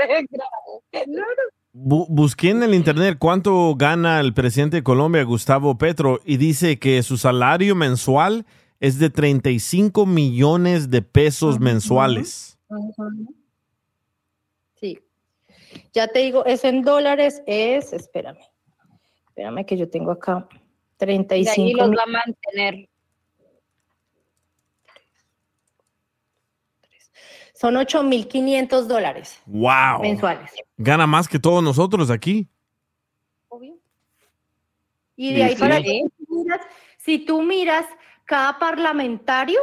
[0.91, 1.35] grave.
[1.73, 6.79] bu- busqué en el internet cuánto gana el presidente de Colombia, Gustavo Petro, y dice
[6.79, 8.45] que su salario mensual
[8.79, 12.57] es de 35 millones de pesos mensuales.
[14.79, 14.99] Sí.
[15.93, 18.39] Ya te digo, eso en dólares es, espérame,
[19.39, 20.47] espérame que yo tengo acá
[20.99, 22.89] De 35 ahí los va a mantener.
[27.53, 30.01] son 8.500 dólares ¡Wow!
[30.01, 30.51] mensuales.
[30.77, 32.47] Gana más que todos nosotros aquí.
[35.15, 35.59] Y de Sí, ahí sí.
[35.59, 36.61] para miras-
[36.97, 37.85] si tú miras
[38.23, 39.59] cada parlamentario,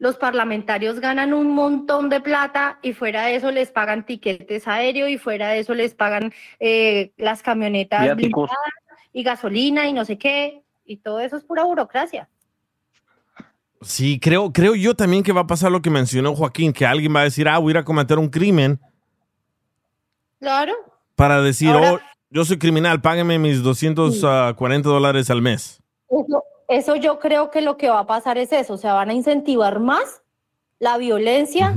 [0.00, 5.08] los parlamentarios ganan un montón de plata y fuera de eso les pagan tiquetes aéreos
[5.10, 8.48] y fuera de eso les pagan eh, las camionetas Viáticos.
[8.50, 10.62] blindadas y gasolina y no sé qué.
[10.84, 12.28] Y todo eso es pura burocracia.
[13.82, 17.14] Sí, creo, creo yo también que va a pasar lo que mencionó Joaquín, que alguien
[17.14, 18.80] va a decir, ah, voy a ir a cometer un crimen
[20.38, 20.72] Claro.
[21.14, 25.80] para decir, Ahora- oh, yo soy criminal, págueme mis 240 dólares al mes.
[26.08, 29.10] Eso, eso yo creo que lo que va a pasar es eso, o sea, van
[29.10, 30.22] a incentivar más
[30.78, 31.74] la violencia,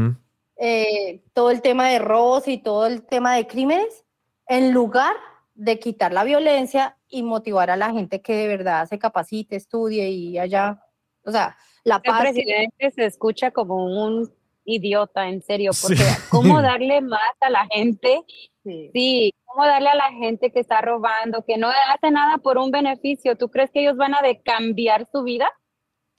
[0.56, 4.06] eh, todo el tema de robos y todo el tema de crímenes,
[4.48, 5.16] en lugar
[5.56, 10.10] de quitar la violencia y motivar a la gente que de verdad se capacite, estudie
[10.10, 10.86] y allá,
[11.26, 12.22] o sea, la El paz.
[12.22, 14.32] presidente se escucha como un
[14.66, 16.22] idiota, en serio, porque Sí.
[16.30, 18.22] ¿cómo darle más a la gente?
[18.64, 19.34] Sí.
[19.46, 23.36] ¿cómo darle a la gente que está robando, que no hace nada por un beneficio?
[23.38, 25.52] ¿Tú crees que ellos van a de cambiar su vida?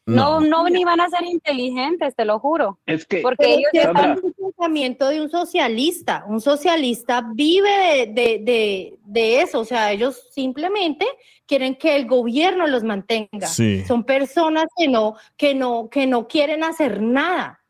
[0.06, 2.78] No, no, ni van a ser inteligentes, te lo juro.
[2.84, 6.26] Es que, Porque ellos que están es un pensamiento de un socialista.
[6.28, 9.60] Un socialista vive de, de- de- de eso.
[9.60, 11.06] O sea, ellos simplemente
[11.46, 13.46] quieren que el gobierno los mantenga.
[13.46, 13.82] Sí.
[13.86, 17.63] Son personas que no, que no, que no quieren hacer nada.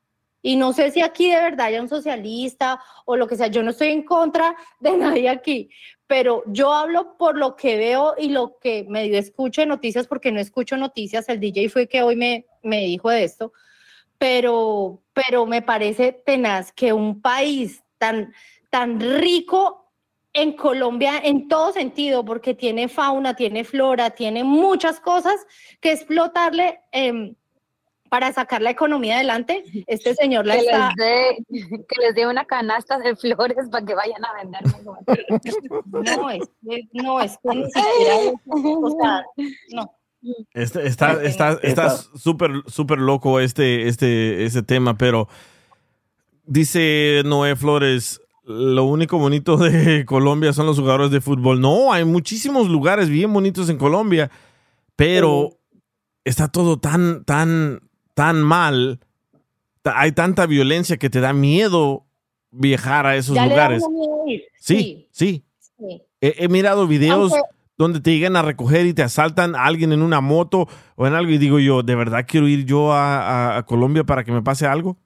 [0.47, 3.63] Y no sé si aquí de verdad haya un socialista o lo que sea, yo
[3.63, 5.71] no estoy en contra de nadie aquí,
[6.07, 10.31] pero yo hablo por lo que veo y lo que medio escucho de noticias, porque
[10.31, 13.55] no escucho noticias, el DJ fue que hoy me, me dijo de esto,
[14.19, 18.35] pero, pero me parece tenaz que un país tan,
[18.69, 19.91] tan rico
[20.35, 25.47] en Colombia en todo sentido, porque tiene fauna, tiene flora, tiene muchas cosas
[25.81, 27.35] que explotarle em,
[28.09, 29.65] para sacar la economía adelante.
[29.87, 30.89] Este señor la que, está...
[30.89, 31.45] les dé,
[31.89, 34.61] que les dé una canasta de flores para que vayan a vender.
[36.17, 36.43] No, es,
[36.93, 39.25] no, es que ni siquiera, o sea,
[39.73, 39.91] no.
[40.55, 45.29] Este- está está está súper súper loco este este ese tema, pero
[46.47, 51.61] dice Noé Flores, lo único bonito de Colombia son los jugadores de fútbol.
[51.61, 54.31] No, hay muchísimos lugares bien bonitos en Colombia,
[54.97, 55.59] pero
[56.25, 57.81] está todo tan tan
[58.15, 59.01] tan mal.
[59.85, 62.07] Hay tanta violencia que te da miedo
[62.51, 63.83] viajar a esos Ya le da lugares.
[63.87, 64.43] uno miedo ir.
[64.59, 65.45] Sí, sí.
[65.79, 66.03] sí.
[66.21, 69.93] He, he mirado videos Aunque- donde te llegan a recoger y te asaltan a alguien
[69.93, 73.19] en una moto o en algo y digo yo, ¿de verdad quiero ir yo a,
[73.55, 74.97] a- a Colombia para que me pase algo?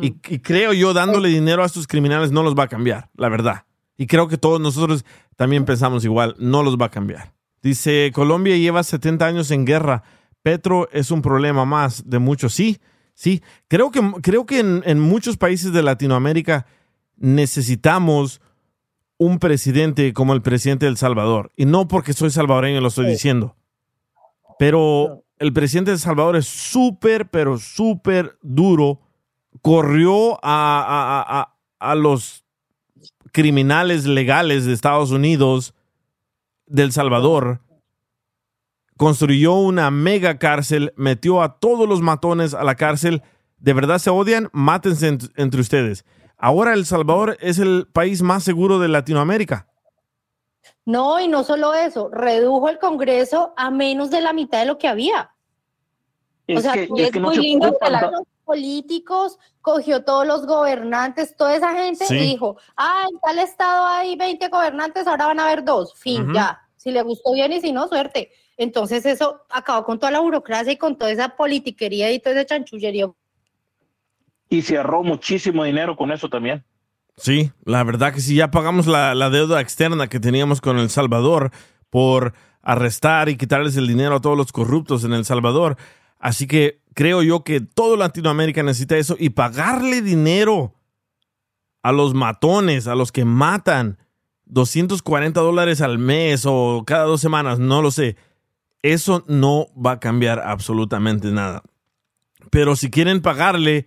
[0.00, 3.28] Y, y creo yo dándole dinero a estos criminales no los va a cambiar, la
[3.28, 3.64] verdad.
[3.96, 5.04] Y creo que todos nosotros
[5.36, 7.32] también pensamos igual, no los va a cambiar.
[7.62, 10.02] Dice, Colombia lleva 70 años en guerra.
[10.44, 12.52] Petro es un problema más de muchos.
[12.52, 12.78] Sí,
[13.14, 13.42] sí.
[13.66, 16.66] Creo que, creo que en, en muchos países de Latinoamérica
[17.16, 18.40] necesitamos
[19.16, 21.50] un presidente como el presidente de El Salvador.
[21.56, 23.56] Y no porque soy salvadoreño lo estoy diciendo.
[24.58, 29.00] Pero el presidente de El Salvador es súper, pero súper duro.
[29.62, 31.54] Corrió a, a- a- a-
[31.90, 32.44] a los
[33.32, 35.74] criminales legales de Estados Unidos,
[36.66, 37.60] de El Salvador.
[38.96, 43.22] Construyó una mega cárcel, metió a todos los matones a la cárcel.
[43.58, 44.48] ¿De verdad se odian?
[44.52, 46.04] Mátense ent- entre ustedes.
[46.36, 49.66] Ahora El Salvador es el país más seguro de Latinoamérica.
[50.86, 54.78] No, y no solo eso, redujo el Congreso a menos de la mitad de lo
[54.78, 55.30] que había.
[56.46, 59.38] Es o sea, que- es es que no muy se lindo la- ta- los políticos
[59.62, 62.14] cogió todos los gobernantes, toda esa gente Sí.
[62.14, 66.32] y dijo, ah, en tal estado hay 20 gobernantes, ahora van a haber dos, fin,
[66.34, 66.60] ya.
[66.76, 68.30] Si le gustó bien y si no, suerte.
[68.56, 72.46] Entonces eso acabó con toda la burocracia y con toda esa politiquería y toda esa
[72.46, 73.10] chanchullería.
[74.48, 76.64] Y se ahorró muchísimo dinero con eso también.
[77.16, 80.90] Sí, la verdad que sí, ya pagamos la, la deuda externa que teníamos con El
[80.90, 81.50] Salvador
[81.90, 85.76] por arrestar y quitarles el dinero a todos los corruptos en El Salvador.
[86.18, 90.74] Así que creo yo que todo Latinoamérica necesita eso y pagarle dinero
[91.82, 93.98] a los matones, a los que matan
[94.46, 98.16] 240 dólares al mes o cada dos semanas, no lo sé.
[98.84, 101.62] Eso no va a cambiar absolutamente nada.
[102.50, 103.86] Pero si quieren pagarle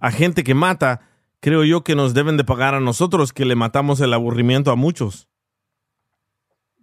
[0.00, 3.54] a gente que mata, creo yo que nos deben de pagar a nosotros que le
[3.54, 5.28] matamos el aburrimiento a muchos.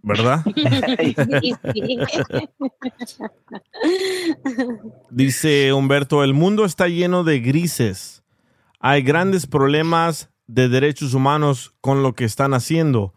[0.01, 0.45] ¿Verdad?
[5.11, 8.23] Dice Humberto, el mundo está lleno de grises.
[8.79, 13.13] Hay grandes problemas de derechos humanos con lo que están haciendo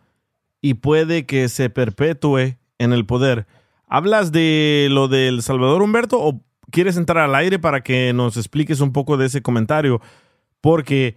[0.60, 3.46] y puede que se perpetúe en el poder.
[3.94, 6.40] ¿Hablas de lo del Salvador, Humberto, o
[6.72, 10.00] quieres entrar al aire para que nos expliques un poco de ese comentario?
[10.60, 11.16] Porque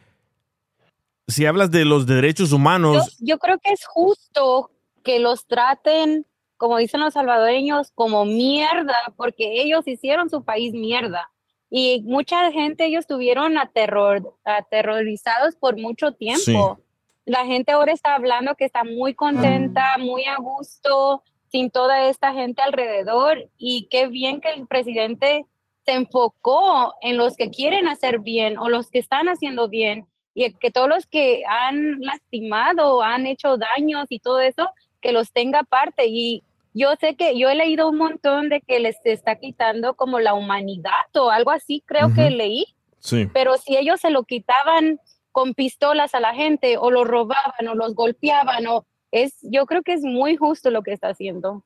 [1.27, 4.69] si hablas de los derechos Yo, humanos, yo creo que es justo
[5.03, 11.31] que los traten, como dicen los salvadoreños, como mierda, porque ellos hicieron su país mierda.
[11.71, 16.79] Y mucha gente, ellos estuvieron aterror, aterrorizados por mucho tiempo.
[17.25, 22.33] La gente ahora está hablando que está muy contenta, muy a gusto, sin toda esta
[22.33, 23.49] gente alrededor.
[23.57, 25.45] Y qué bien que el presidente
[25.85, 30.53] se enfocó en los que quieren hacer bien o los que están haciendo bien y
[30.53, 34.69] que todos los que han lastimado, han hecho daños y todo eso,
[35.01, 36.05] que los tenga aparte.
[36.07, 40.19] Y yo sé que yo he leído un montón de que les está quitando como
[40.19, 42.65] la humanidad o algo así, creo que leí.
[42.99, 43.27] sí.
[43.33, 44.99] Pero si ellos se lo quitaban
[45.31, 49.81] con pistolas a la gente o lo robaban o los golpeaban o es, yo creo
[49.83, 51.63] que es muy justo lo que está haciendo.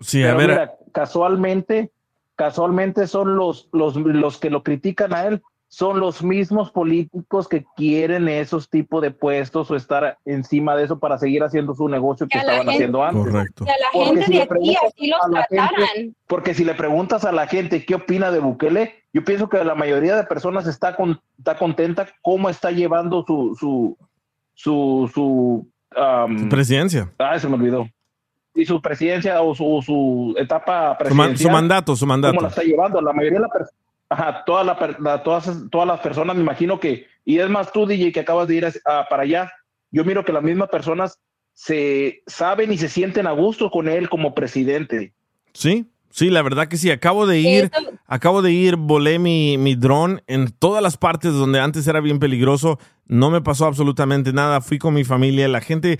[0.00, 1.90] Sí, a Pero ver, mira, casualmente,
[2.36, 7.66] casualmente son los, los, los que lo critican a él, son los mismos políticos que
[7.76, 12.26] quieren esos tipos de puestos o estar encima de eso para seguir haciendo su negocio
[12.26, 13.22] que estaban gente- haciendo antes.
[13.24, 13.64] correcto.
[13.66, 15.56] Que a la Porque gente si de le aquí preguntas así los a la gente-
[15.56, 16.16] trataran.
[16.26, 19.74] Porque si le preguntas a la gente qué opina de Bukele, yo pienso que la
[19.74, 23.98] mayoría de personas está, con, está contenta cómo está llevando su, su,
[24.54, 27.12] su, su, am, presidencia.
[27.18, 27.88] ah, se me olvidó.
[28.54, 31.38] Y su presidencia o su, su etapa Su, presidencial.
[31.38, 32.46] su mandato, su ¿Cómo la mandato.
[32.48, 33.00] está llevando?
[33.00, 33.66] La mayoría de, la
[34.10, 37.86] Ajá, toda la, la- todas, todas las personas, me imagino que, y es más tú,
[37.86, 39.52] DJ, que acabas de ir a- a- para allá,
[39.90, 41.18] yo miro que las mismas personas
[41.52, 45.12] se saben y se sienten a gusto con él como presidente.
[45.52, 46.90] Sí, sí, la verdad que sí.
[46.90, 47.70] Acabo de ir,
[48.06, 52.18] acabo de ir, volé mi, mi dron en todas las partes donde antes era bien
[52.18, 52.78] peligroso.
[53.06, 54.60] No me pasó absolutamente nada.
[54.60, 55.48] Fui con mi familia.
[55.48, 55.98] La gente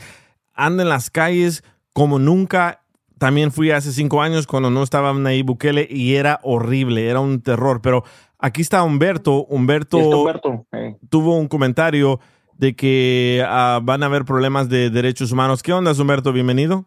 [0.55, 2.83] anda en las calles como nunca.
[3.19, 7.41] También fui hace cinco años cuando no estaba Nayib Bukele y era horrible, era un
[7.41, 7.81] terror.
[7.83, 8.05] Pero
[8.39, 9.45] aquí está Humberto.
[9.47, 10.97] Humberto, Humberto, eh.
[11.09, 12.21] tuvo un comentario
[12.59, 15.63] de que ah, van a haber problemas de derechos humanos.
[15.63, 16.33] ¿Qué onda, Humberto?
[16.33, 16.87] Bienvenido.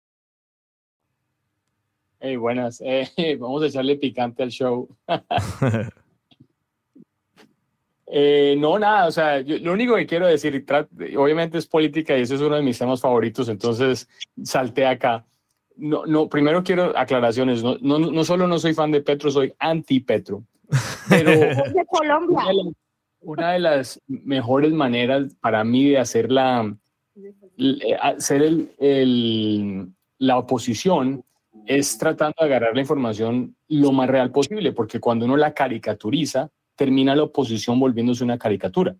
[2.23, 2.81] Hey, buenas.
[2.85, 3.09] Eh,
[3.39, 4.87] vamos a echarle picante al show.
[8.13, 10.65] Eh, no, nada, o sea, yo- lo único que quiero decir,
[11.17, 14.09] obviamente es política y ese es uno de mis temas favoritos, entonces
[14.43, 15.25] salté acá.
[15.77, 19.53] No, no, primero quiero aclaraciones, no, no, no solo no soy fan de Petro, soy
[19.59, 20.43] anti-Petro,
[21.07, 21.31] pero
[21.73, 22.37] de Colombia.
[22.37, 22.73] una de, las,
[23.21, 26.75] una de las mejores maneras para mí de hacer la,
[28.01, 31.23] hacer el, el- la oposición
[31.77, 36.49] es tratando de agarrar la información lo más real posible, porque cuando uno la caricaturiza,
[36.75, 38.95] termina la oposición volviéndose una caricatura.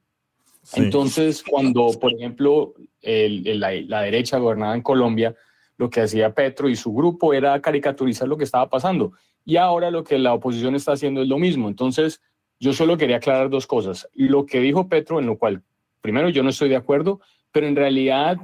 [0.74, 5.36] Entonces, cuando, por ejemplo, el- el- la, la derecha gobernaba en Colombia,
[5.78, 9.14] lo que hacía Petro y su grupo era caricaturizar lo que estaba pasando.
[9.44, 11.68] Y ahora lo que la oposición está haciendo es lo mismo.
[11.68, 12.22] Entonces,
[12.60, 14.08] yo solo quería aclarar dos cosas.
[14.14, 15.64] Lo que dijo Petro, en lo cual,
[16.00, 17.20] primero, yo no estoy de acuerdo,
[17.52, 18.38] pero en realidad,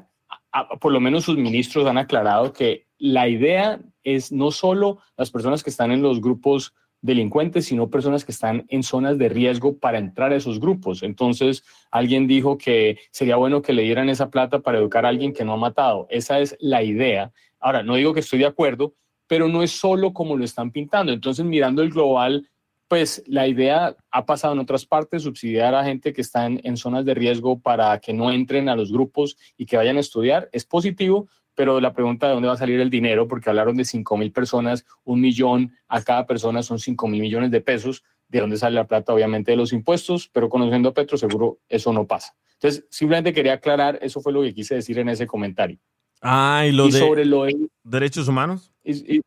[0.51, 4.99] a- a- por lo menos sus ministros han aclarado que la idea es no solo
[5.18, 9.30] las personas que están en los grupos delincuentes, sino personas que están en zonas de
[9.30, 11.03] riesgo para entrar a esos grupos.
[11.03, 15.34] Entonces, alguien dijo que sería bueno que le dieran esa plata para educar a alguien
[15.34, 16.08] que no ha matado.
[16.10, 17.32] Esa es la idea.
[17.60, 18.93] Ahora, no digo que estoy de acuerdo,
[19.28, 21.12] pero no es solo como lo están pintando.
[21.12, 22.49] Entonces, mirando el global,
[22.88, 26.78] pues la idea ha pasado en otras partes, subsidiar a gente que está en, en
[26.78, 30.49] zonas de riesgo para que no entren a los grupos y que vayan a estudiar.
[30.53, 31.28] Es positivo,
[31.58, 34.32] pero la pregunta de dónde va a salir el dinero, porque hablaron de 5 mil
[34.32, 38.76] personas, un millón a cada persona son 5 mil millones de pesos, de dónde sale
[38.76, 42.36] la plata, obviamente de los impuestos, pero conociendo a Petro seguro eso no pasa.
[42.53, 45.80] Entonces, simplemente quería aclarar, eso fue lo que quise decir en ese comentario.
[46.22, 48.72] Ah, y lo Y de sobre lo de derechos humanos.
[48.84, 49.22] y, y-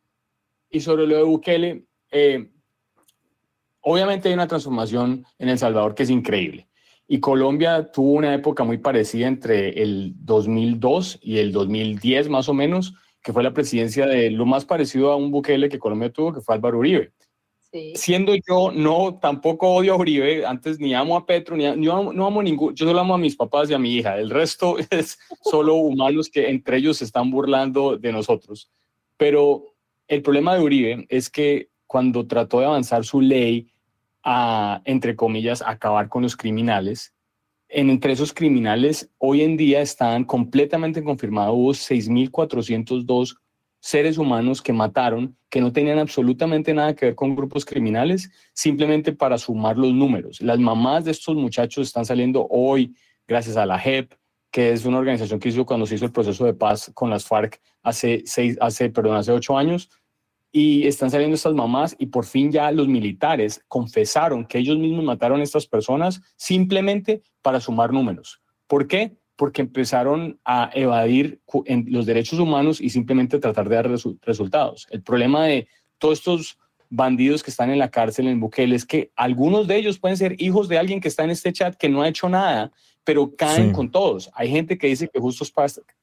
[0.69, 2.49] y sobre lo de Bukele, eh,
[3.81, 6.67] obviamente hay una transformación en El Salvador que es increíble.
[7.11, 12.53] Y Colombia tuvo una época muy parecida entre el 2002 y el 2010 más o
[12.53, 16.31] menos, que fue la presidencia de lo más parecido a un Bukele que Colombia tuvo,
[16.33, 17.11] que fue Álvaro Uribe.
[17.95, 22.13] Siendo yo, no, tampoco odio a Uribe, antes ni amo a Petro, ni a- amo-
[22.13, 24.77] no amo ningún, yo solo amo a mis papás y a mi hija, el resto
[24.89, 28.71] es solo humanos que entre ellos se están burlando de nosotros.
[29.17, 29.65] Pero
[30.07, 33.67] el problema de Uribe es que cuando trató de avanzar su ley
[34.23, 37.13] a, entre comillas, acabar con los criminales,
[37.73, 43.37] en, entre esos criminales hoy en día están completamente confirmados, hubo 6.402
[43.79, 49.11] seres humanos que mataron, que no tenían absolutamente nada que ver con grupos criminales, simplemente
[49.11, 50.39] para sumar los números.
[50.41, 52.95] Las mamás de estos muchachos están saliendo hoy
[53.27, 54.13] gracias a la JEP,
[54.51, 57.25] que es una organización que hizo cuando se hizo el proceso de paz con las
[57.25, 59.89] FARC hace seis, hace, perdón, hace ocho años,
[60.51, 65.03] y están saliendo estas mamás y por fin ya los militares confesaron que ellos mismos
[65.05, 68.41] mataron a estas personas simplemente para sumar números.
[68.67, 69.15] ¿Por qué?
[69.37, 71.39] Porque empezaron a evadir
[71.87, 74.87] los derechos humanos y simplemente tratar de dar resu- resultados.
[74.91, 76.57] El problema de todos estos
[76.89, 80.35] bandidos que están en la cárcel en Bukele es que algunos de ellos pueden ser
[80.41, 82.71] hijos de alguien que está en este chat que no ha hecho nada,
[83.05, 83.73] pero caen Sí.
[83.73, 84.29] con todos.
[84.35, 85.53] Hay gente que dice que justos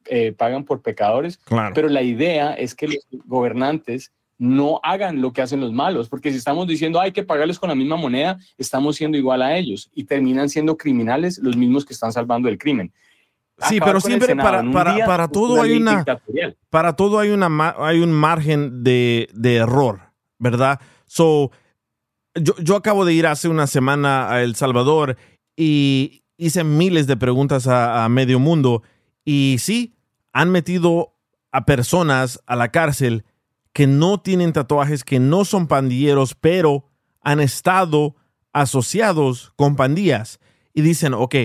[0.07, 1.75] eh, pagan por pecadores, Claro.
[1.75, 6.31] pero la idea es que los gobernantes no hagan lo que hacen los malos, porque
[6.31, 9.91] si estamos diciendo hay que pagarles con la misma moneda, estamos siendo igual a ellos
[9.95, 12.93] y terminan siendo criminales los mismos que están salvando el crimen.
[13.69, 16.05] Sí, pero siempre Senado para, para, día para todo hay una
[16.71, 20.81] para todo hay una hay un margen de, de error, ¿verdad?
[21.07, 21.51] So
[22.37, 25.17] yo, yo acabo de ir hace una semana a El Salvador
[25.57, 28.85] y hice miles de preguntas a, a medio mundo
[29.25, 29.97] y sí,
[30.33, 31.17] han metido
[31.51, 33.25] a personas a la cárcel
[33.79, 36.85] que no tienen tatuajes, que no son pandilleros, pero
[37.23, 38.17] han estado
[38.53, 40.41] asociados con pandillas
[40.75, 41.37] y dicen, ok,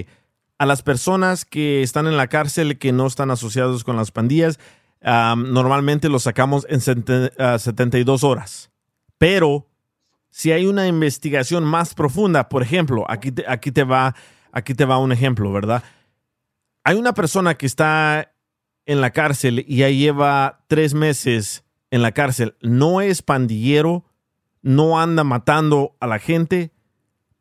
[0.58, 4.58] a las personas que están en la cárcel que no están asociados con las pandillas,
[5.04, 8.72] normalmente los sacamos en sete- ah, 72 horas.
[9.20, 9.68] Pero
[10.32, 14.16] si hay una investigación más profunda, por ejemplo, aquí te, aquí te va,
[14.52, 15.84] aquí te va un ejemplo, ¿verdad?
[16.84, 18.34] Hay una persona que está
[18.88, 21.63] en la cárcel y ya lleva tres meses
[21.94, 22.56] en la cárcel.
[22.60, 24.04] No es pandillero,
[24.64, 26.74] no anda matando a la gente,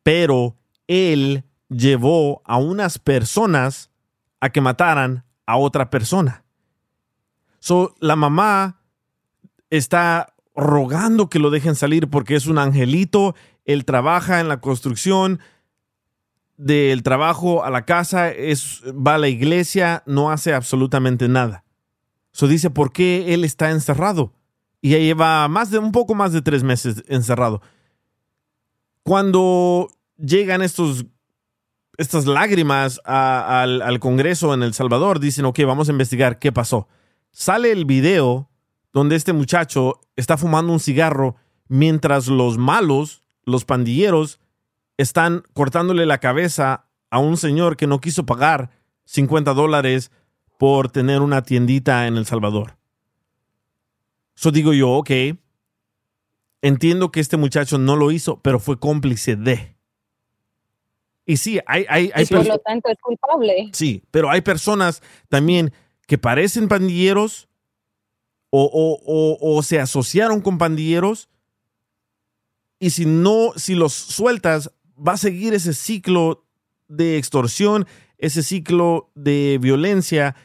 [0.03, 3.89] pero él llevó a unas personas
[4.39, 6.43] a que mataran a otra persona.
[7.57, 8.79] So, la mamá
[9.71, 13.33] está rogando que lo dejen salir porque es un angelito,
[13.65, 15.39] él trabaja en la construcción,
[16.57, 21.63] del trabajo a la casa, es, va a la iglesia, no hace absolutamente nada.
[22.33, 24.31] So dice, ¿por qué él está encerrado?
[24.83, 27.61] Y ya lleva más de un poco más de tres meses encerrado.
[29.01, 31.05] Cuando llegan estos,
[31.97, 36.89] estas lágrimas al, al Congreso en El Salvador, dicen, ok, vamos a investigar qué pasó.
[37.31, 38.49] Sale el video
[38.91, 41.37] donde este muchacho está fumando un cigarro
[41.69, 44.41] mientras los malos, los pandilleros,
[44.97, 48.69] están cortándole la cabeza a un señor que no quiso pagar
[49.05, 50.11] 50 dólares
[50.59, 52.82] por tener una tiendita en El Salvador.
[54.35, 55.11] So digo yo, ok,
[56.61, 59.75] entiendo que este muchacho no lo hizo, pero fue cómplice de.
[61.25, 63.69] Y sí, hay, hay, hay Y por lo tanto es culpable.
[63.73, 65.71] Sí, pero hay personas también
[66.07, 67.47] que parecen pandilleros
[68.49, 71.29] o, o- o- o se asociaron con pandilleros
[72.79, 76.45] y si no, si los sueltas, va a seguir ese ciclo
[76.89, 80.35] de extorsión, ese ciclo de violencia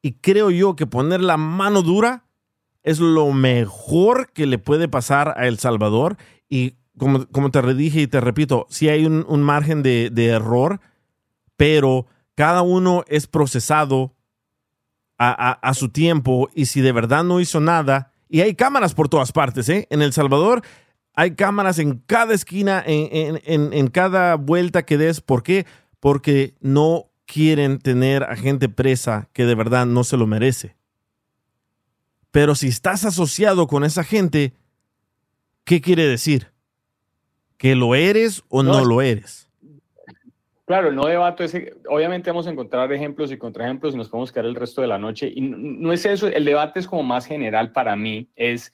[0.00, 2.24] y creo yo que poner la mano dura
[2.88, 6.16] es lo mejor que le puede pasar a El Salvador
[6.48, 10.80] y como, como te redije y te repito, sí hay un, margen de, de error,
[11.56, 14.14] pero cada uno es procesado
[15.18, 19.08] a, a- su tiempo y si de verdad no hizo nada, y hay cámaras por
[19.08, 19.86] todas partes, ¿eh?
[19.90, 20.62] En El Salvador
[21.14, 25.20] hay cámaras en cada esquina, en- en- en cada vuelta que des.
[25.20, 25.66] ¿Por qué?
[25.98, 30.77] Porque no quieren tener a gente presa que de verdad no se lo merece.
[32.38, 34.52] Pero si estás asociado con esa gente,
[35.64, 36.52] ¿qué quiere decir?
[37.56, 39.50] ¿Que lo eres o no, lo eres?
[40.64, 41.74] Claro, no debato ese.
[41.88, 44.98] Obviamente vamos a encontrar ejemplos y contraejemplos y nos podemos quedar el resto de la
[44.98, 45.32] noche.
[45.34, 48.28] Y no, no es eso, el debate es como más general para mí.
[48.36, 48.72] Es,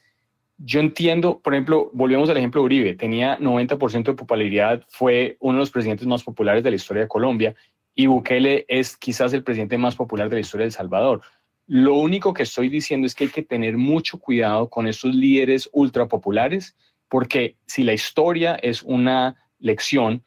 [0.58, 5.54] yo entiendo, por ejemplo, volvemos al ejemplo de Uribe, tenía 90% de popularidad, fue uno
[5.54, 7.54] de los presidentes más populares de la historia de Colombia
[7.94, 11.22] y Bukele es quizás el presidente más popular de la historia de El Salvador.
[11.66, 15.68] Lo único que estoy diciendo es que hay que tener mucho cuidado con esos líderes
[15.72, 16.76] ultrapopulares,
[17.08, 20.22] porque si la historia es una lección,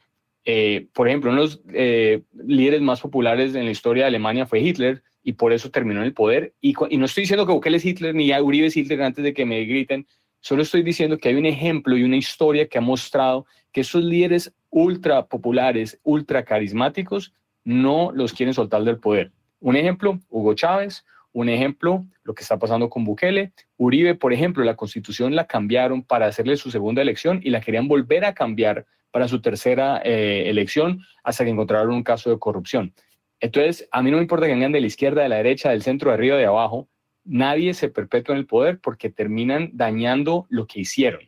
[0.45, 4.45] eh, por ejemplo, uno de los eh, líderes más populares en la historia de Alemania
[4.45, 6.53] fue Hitler y por eso terminó en el poder.
[6.61, 9.23] Y, y no estoy diciendo que Bukele es Hitler ni a Uribe es Hitler antes
[9.23, 10.07] de que me griten,
[10.39, 14.03] solo estoy diciendo que hay un ejemplo y una historia que ha mostrado que esos
[14.03, 17.33] líderes ultra populares, ultra carismáticos,
[17.63, 19.33] no los quieren soltar del poder.
[19.59, 21.03] Un ejemplo, Hugo Chávez,
[21.39, 23.53] un ejemplo, lo que está pasando con Bukele.
[23.77, 27.87] Uribe, por ejemplo, la constitución la cambiaron para hacerle su segunda elección y la querían
[27.87, 32.91] volver a cambiar para su tercera eh, elección hasta que encontraron un caso de corrupción.
[33.39, 35.83] Entonces, a mí no me importa que vengan de la izquierda, de la derecha, del
[35.83, 36.89] centro, de arriba, de abajo.
[37.23, 41.21] Nadie se perpetúa en el poder porque terminan dañando lo que hicieron.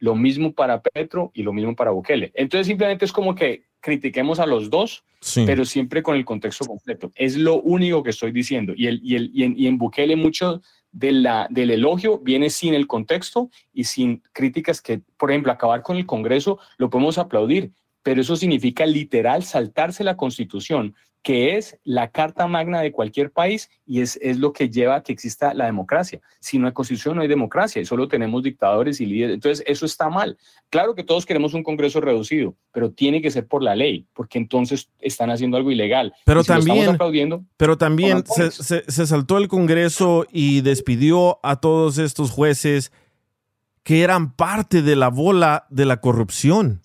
[0.00, 2.32] Lo mismo para Petro y lo mismo para Bukele.
[2.34, 5.44] Entonces, simplemente es como que critiquemos a los dos, Sí.
[5.46, 7.12] pero siempre con el contexto completo.
[7.14, 8.72] Es lo único que estoy diciendo.
[8.74, 12.48] Y, el, y, el, y, en, y en Bukele mucho de la, del elogio viene
[12.50, 17.18] sin el contexto y sin críticas que, por ejemplo, acabar con el Congreso lo podemos
[17.18, 17.72] aplaudir,
[18.02, 23.68] pero eso significa literal saltarse la constitución, que es la carta magna de cualquier país
[23.84, 26.18] y es, es lo que lleva a que exista la democracia.
[26.40, 29.34] Si no hay constitución, no hay democracia y solo tenemos dictadores y líderes.
[29.34, 30.38] Entonces, eso está mal.
[30.70, 34.38] Claro que todos queremos un Congreso reducido, pero tiene que ser por la ley, porque
[34.38, 36.14] entonces están haciendo algo ilegal.
[36.24, 41.56] Pero si también, estamos aplaudiendo, pero también se- se saltó el Congreso y despidió a
[41.60, 42.92] todos estos jueces
[43.82, 46.80] que eran parte de la bola de la corrupción.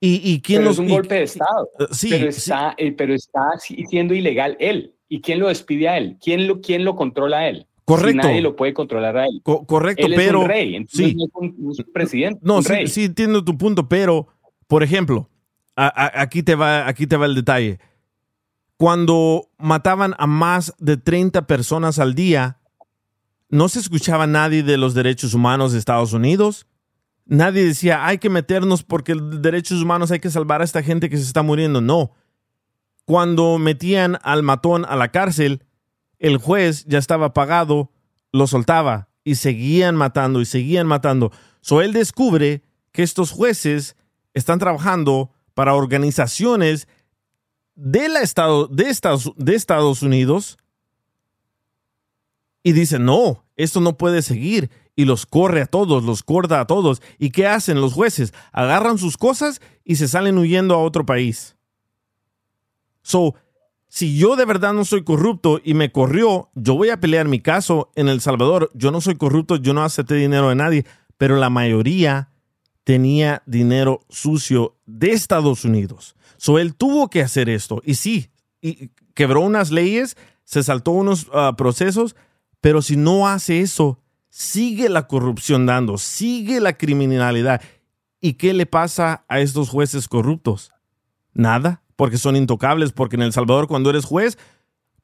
[0.00, 1.68] ¿Y, y quién pero los es un y- golpe de Estado.
[1.80, 2.38] Eh, sí, pero sí.
[2.38, 4.92] está, eh, pero está si- siendo ilegal él.
[5.08, 6.16] ¿Y quién lo despide a él?
[6.22, 7.66] ¿Quién lo, quién lo controla a él?
[7.84, 8.10] Correcto.
[8.22, 9.40] Si nadie lo puede controlar a él.
[9.44, 11.14] Co- correcto, él es pero un rey, entonces sí.
[11.14, 12.86] no es un, no es un presidente, No, un sí, rey.
[12.88, 14.26] sí entiendo tu punto, pero,
[14.66, 15.30] por ejemplo,
[15.76, 17.78] a- a- aquí, te va, aquí te va el detalle.
[18.76, 22.58] Cuando mataban a más de 30 personas al día,
[23.48, 26.66] no se escuchaba nadie de los derechos humanos de Estados Unidos.
[27.26, 31.16] Nadie decía, hay que meternos porque derechos humanos hay que salvar a esta gente que
[31.16, 31.80] se está muriendo.
[31.80, 32.12] No.
[33.04, 35.64] Cuando metían al matón a la cárcel,
[36.18, 37.90] el juez ya estaba pagado,
[38.32, 41.32] lo soltaba y seguían matando y seguían matando.
[41.60, 42.62] So él descubre
[42.92, 43.96] que estos jueces
[44.34, 46.86] están trabajando para organizaciones
[47.74, 50.58] de, estado, Estados, de Estados Unidos
[52.62, 54.70] y dice, no, esto no puede seguir.
[54.96, 57.02] Y los corre a todos, los corta a todos.
[57.18, 58.32] ¿Y qué hacen los jueces?
[58.50, 61.56] Agarran sus cosas y se salen huyendo a otro país.
[63.02, 63.34] So,
[63.88, 67.40] si yo de verdad no soy corrupto y me corrió, yo voy a pelear mi
[67.40, 68.70] caso en El Salvador.
[68.74, 70.86] Yo no soy corrupto, yo no acepté dinero de nadie,
[71.16, 72.30] pero la mayoría
[72.84, 76.16] tenía dinero sucio de Estados Unidos.
[76.36, 77.82] So él tuvo que hacer esto.
[77.84, 78.30] Y sí,
[78.60, 82.16] y quebró unas leyes, se saltó unos ah, procesos,
[82.60, 83.98] pero si no hace eso,
[84.36, 87.62] sigue la corrupción dando, sigue la criminalidad.
[88.20, 90.72] ¿Y qué le pasa a estos jueces corruptos?
[91.32, 94.36] Nada, porque son intocables, porque en El Salvador cuando eres juez,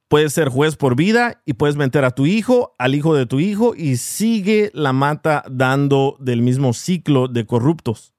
[0.08, 3.40] puedes ser juez por vida y puedes meter a tu hijo, al hijo de tu
[3.40, 8.12] hijo y sigue la mata dando del mismo ciclo de corruptos.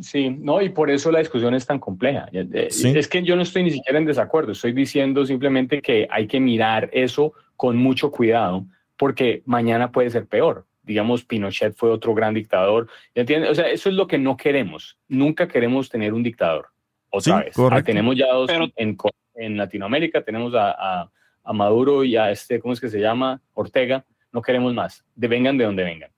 [0.00, 2.26] Sí, no, y por eso la discusión es tan compleja.
[2.32, 2.88] Eh, Sí.
[2.96, 6.40] Es que yo no estoy ni siquiera en desacuerdo, estoy diciendo simplemente que hay que
[6.40, 8.64] mirar eso con mucho cuidado,
[8.98, 10.66] porque mañana puede ser peor.
[10.82, 12.88] Digamos, Pinochet fue otro gran dictador.
[13.14, 13.50] ¿ya entiendes?
[13.50, 14.98] O sea, eso es lo que no queremos.
[15.08, 16.68] Nunca queremos tener un dictador.
[17.10, 17.54] Otra Sí, vez.
[17.56, 17.80] correcto.
[17.80, 18.96] Ah, tenemos ya dos en,
[19.34, 20.70] en Latinoamérica, tenemos a,
[21.02, 21.10] a-
[21.44, 23.40] a Maduro y a este, ¿cómo es que se llama?
[23.54, 24.04] Ortega.
[24.32, 25.02] No queremos más.
[25.14, 26.10] De vengan de donde vengan.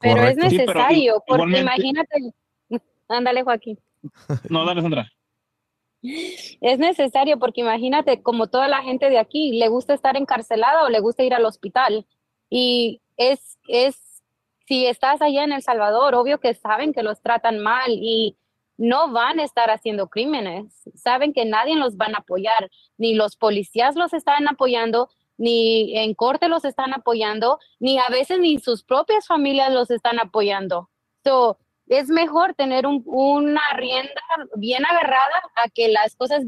[0.00, 0.44] Pero Correcto.
[0.46, 2.16] es Sí, pero necesario, porque igualmente- imagínate.
[3.08, 3.78] Ándale, Joaquín.
[4.48, 5.10] No, dale, Sandra.
[6.02, 10.88] Es necesario porque imagínate, como toda la gente de aquí, le gusta estar encarcelada o
[10.88, 12.06] le gusta ir al hospital.
[12.50, 14.22] Y es, es,
[14.66, 18.36] si estás allá en El Salvador, obvio que saben que los tratan mal y
[18.76, 20.66] no van a estar haciendo crímenes.
[20.94, 26.14] Saben que nadie los van a apoyar, ni los policías los están apoyando, ni en
[26.14, 30.90] corte los están apoyando, ni a veces ni sus propias familias los están apoyando.
[31.24, 34.12] So, es mejor tener un- una rienda
[34.56, 36.44] bien agarrada a que las cosas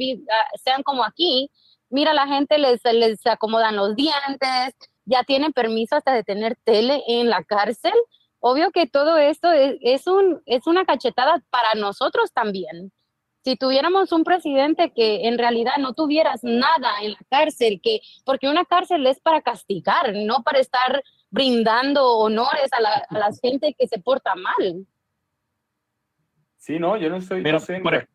[0.63, 1.51] sean como aquí.
[1.89, 4.75] Mira, la gente les, les acomodan los dientes,
[5.11, 7.93] ya tienen permiso hasta de tener tele en la cárcel.
[8.39, 12.93] Obvio que todo esto es, es un, es una cachetada para nosotros también.
[13.43, 18.49] Si tuviéramos un presidente que en realidad no tuvieras nada en la cárcel, que porque
[18.49, 23.75] una cárcel es para castigar, no para estar brindando honores a la, a la gente
[23.79, 24.87] que se porta mal.
[26.59, 27.43] Sí, no, yo no estoy.
[27.43, 28.09] Mira, no por,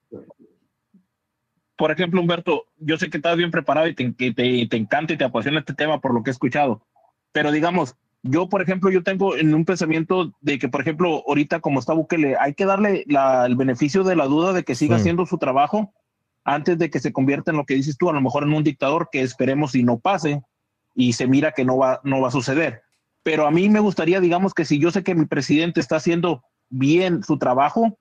[1.78, 5.14] por ejemplo, Humberto, yo sé que estás bien preparado y te, que te, te encanta
[5.14, 6.82] y te apasiona este tema por lo que he escuchado.
[7.32, 11.60] Pero digamos, yo, por ejemplo, yo tengo en un pensamiento de que, por ejemplo, ahorita
[11.60, 14.96] como está Bukele, hay que darle la- el beneficio de la duda de que siga
[14.96, 15.02] Sí.
[15.02, 15.94] haciendo su trabajo
[16.44, 18.64] antes de que se convierta en lo que dices tú, a lo mejor en un
[18.64, 20.42] dictador que esperemos y no pase
[20.96, 22.82] y se mira que no va, no va a suceder.
[23.24, 26.44] Pero a mí me gustaría, digamos, que si yo sé que mi presidente está haciendo
[26.70, 27.98] bien su trabajo,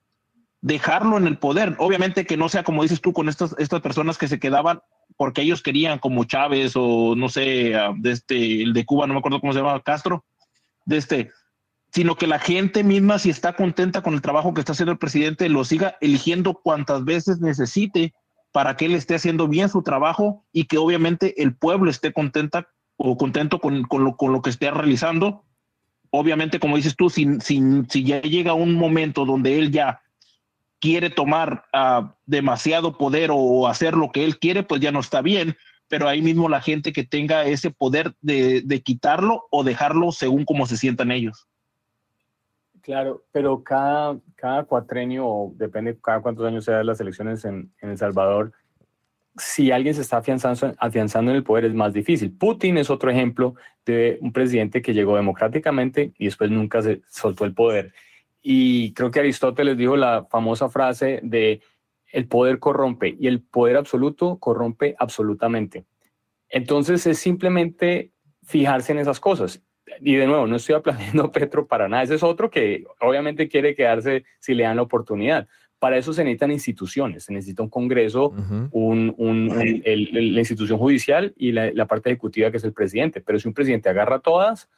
[0.64, 1.76] dejarlo en el poder.
[1.78, 4.80] Obviamente que no sea como dices tú con estas, estas personas que se quedaban
[5.18, 9.12] porque ellos querían, como Chávez o no sé, ah, de este, el de Cuba, no
[9.12, 10.24] me acuerdo cómo se llama, Castro,
[10.86, 11.30] de este,
[11.92, 14.98] sino que la gente misma, si está contenta con el trabajo que está haciendo el
[14.98, 18.14] presidente, lo siga eligiendo cuantas veces necesite
[18.50, 22.68] para que él esté haciendo bien su trabajo y que obviamente el pueblo esté contenta
[22.96, 25.44] o contento con, con lo, con lo que esté realizando.
[26.08, 27.60] Obviamente, como dices tú, si, si,
[27.90, 30.00] si ya llega un momento donde él ya
[30.80, 35.22] quiere tomar ah, demasiado poder o hacer lo que él quiere, pues ya no está
[35.22, 35.56] bien.
[35.88, 40.44] Pero ahí mismo la gente que tenga ese poder de, de quitarlo o dejarlo según
[40.44, 41.46] como se sientan ellos.
[42.84, 47.96] Claro, pero cada, cada cuatrenio, o depende cada cuántos años sean las elecciones en, El
[47.96, 48.52] Salvador,
[49.38, 52.36] si alguien se está afianzando en el poder es más difícil.
[52.36, 53.54] Putin es otro ejemplo
[53.86, 57.94] de un presidente que llegó democráticamente y después nunca se soltó el poder.
[58.46, 61.62] Y creo que Aristóteles dijo la famosa frase de
[62.12, 65.86] el poder corrompe y el poder absoluto corrompe absolutamente.
[66.50, 68.12] Entonces es simplemente
[68.44, 69.62] fijarse en esas cosas.
[70.00, 72.02] y de nuevo, no estoy aplaudiendo a Petro para nada.
[72.02, 75.48] Ese es otro que obviamente quiere quedarse si le dan la oportunidad.
[75.78, 78.28] Para eso se necesitan instituciones, se necesita un Congreso,
[78.72, 79.82] un, un- un- el-
[80.16, 83.20] el- la institución judicial y la, la parte ejecutiva que es el presidente.
[83.22, 84.68] Pero si un presidente agarra todas,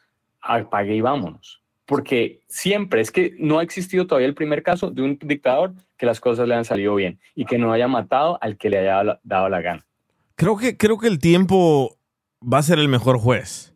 [0.40, 1.62] apague y vámonos.
[1.86, 6.04] Porque siempre es que no ha existido todavía el primer caso de un dictador que
[6.04, 9.18] las cosas le han salido bien y que no haya matado al que le haya
[9.22, 9.86] dado la- gana.
[10.34, 11.96] Creo que, creo que el tiempo
[12.42, 13.72] va a ser el mejor juez.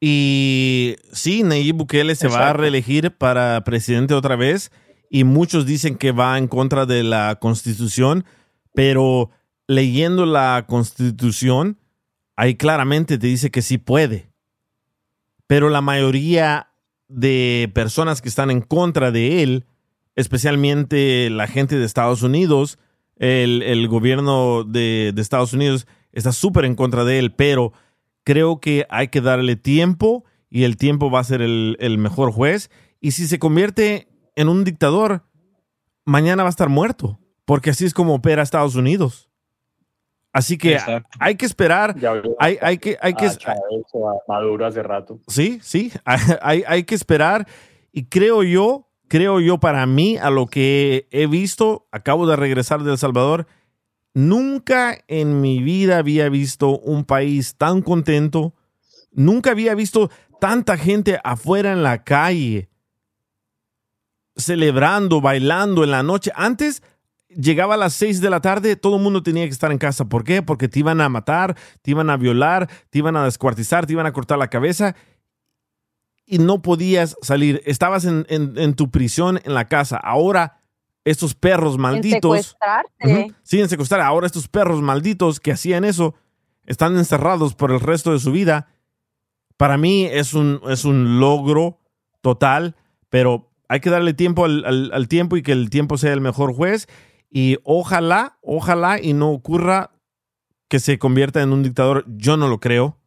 [0.00, 4.70] Y sí, Nayib Bukele se va a reelegir para presidente otra vez.
[5.08, 8.24] Y muchos dicen que va en contra de la constitución.
[8.74, 9.30] Pero
[9.66, 11.78] leyendo la constitución,
[12.36, 14.28] ahí claramente te dice que sí puede.
[15.46, 16.68] Pero la mayoría
[17.08, 19.64] de personas que están en contra de él,
[20.14, 22.78] especialmente la gente de Estados Unidos,
[23.16, 27.72] el, gobierno de, de Estados Unidos está súper en contra de él, pero
[28.24, 32.32] creo que hay que darle tiempo y el tiempo va a ser el, el mejor
[32.32, 32.70] juez.
[33.00, 35.24] Y si se convierte en un dictador,
[36.04, 39.30] mañana va a estar muerto, porque así es como opera Estados Unidos.
[40.36, 40.76] Así que
[41.18, 41.96] hay que esperar,
[42.38, 45.18] hay, hay que, hay que, a Chávez o a Maduro hace rato.
[45.28, 47.48] Sí, sí, hay, hay que esperar
[47.90, 52.82] y creo yo, creo yo para mí, a lo que he visto, acabo de regresar
[52.82, 53.46] de El Salvador,
[54.12, 58.52] nunca en mi vida había visto un país tan contento,
[59.12, 62.68] nunca había visto tanta gente afuera en la calle,
[64.36, 66.30] celebrando, bailando en la noche.
[66.34, 66.82] Antes
[67.40, 70.04] llegaba a las 6 de la tarde, todo el mundo tenía que estar en casa.
[70.06, 70.42] ¿Por qué?
[70.42, 74.06] Porque te iban a matar, te iban a violar, te iban a descuartizar, te iban
[74.06, 74.94] a cortar la cabeza
[76.24, 77.62] y no podías salir.
[77.66, 79.96] Estabas en, en- en tu prisión en la casa.
[79.96, 80.60] Ahora,
[81.04, 82.20] estos perros malditos.
[82.38, 83.22] secuestrarte.
[83.22, 84.00] Ujú, Sí, en secuestrar.
[84.00, 86.14] Ahora estos perros malditos que hacían eso
[86.64, 88.68] están encerrados por el resto de su vida.
[89.56, 91.78] Para mí es un, es un logro
[92.22, 92.74] total,
[93.08, 96.20] pero hay que darle tiempo al, al- al tiempo y que el tiempo sea el
[96.20, 96.88] mejor juez.
[97.30, 99.90] Y ojalá, ojalá y no ocurra
[100.68, 102.04] que se convierta en un dictador.
[102.08, 102.98] Yo no lo creo,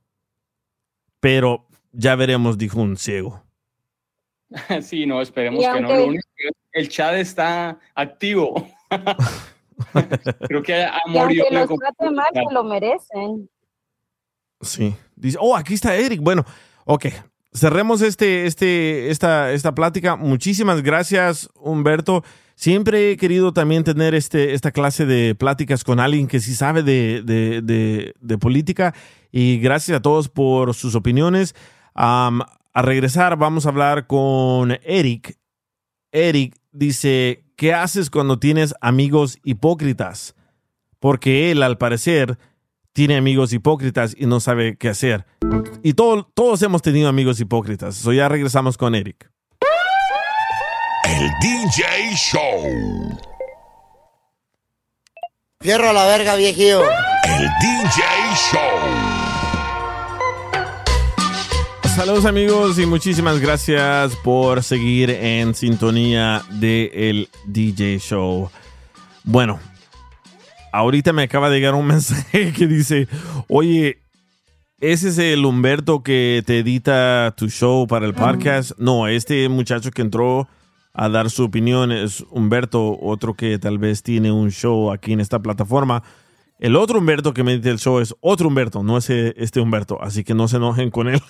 [1.19, 3.43] pero ya veremos, dijo un ciego.
[4.81, 5.89] Sí, no, esperemos que no.
[5.95, 6.49] Lo único que
[6.79, 8.67] el chat está activo.
[10.47, 11.45] Creo que ha Y morido.
[11.45, 13.49] aunque los trate mal, se lo merecen.
[14.61, 14.95] Sí.
[15.15, 16.19] Dice, oh, aquí está Eric.
[16.21, 16.45] Bueno,
[16.85, 17.05] ok.
[17.53, 20.15] Cerremos este, este, esta, esta plática.
[20.15, 22.23] Muchísimas gracias, Humberto.
[22.59, 26.83] Siempre he querido también tener este, esta clase de pláticas con alguien que sí sabe
[26.83, 27.61] de, de-
[28.19, 28.93] de- política.
[29.31, 31.55] Y gracias a todos por sus opiniones.
[31.93, 32.41] Am,
[32.73, 35.37] a regresar, vamos a hablar con Eric.
[36.11, 40.35] Eric dice, ¿qué haces cuando tienes amigos hipócritas?
[40.99, 42.37] Porque él, al parecer,
[42.91, 45.25] tiene amigos hipócritas y no sabe qué hacer.
[45.81, 47.95] Y todo- todos hemos tenido amigos hipócritas.
[47.95, 49.31] So ya regresamos con Eric.
[51.19, 53.19] El DJ Show.
[55.59, 56.81] Fierro a la verga, viejillo.
[57.25, 58.03] El DJ
[58.53, 58.59] Show.
[61.93, 68.49] Saludos amigos y muchísimas gracias por seguir en sintonía de el DJ Show.
[69.25, 69.59] Bueno,
[70.71, 73.09] ahorita me acaba de llegar un mensaje que dice,
[73.49, 73.99] oye,
[74.79, 78.71] ¿ese es el Humberto que te edita tu show para el podcast?
[78.77, 80.47] No, este muchacho que entró
[80.93, 85.19] a dar su opinión es Humberto, otro que tal vez tiene un show aquí en
[85.19, 86.03] esta plataforma.
[86.59, 89.61] El otro Humberto que me edita el show es otro Humberto, no es eh, este
[89.61, 91.21] Humberto, así que no se enojen con él.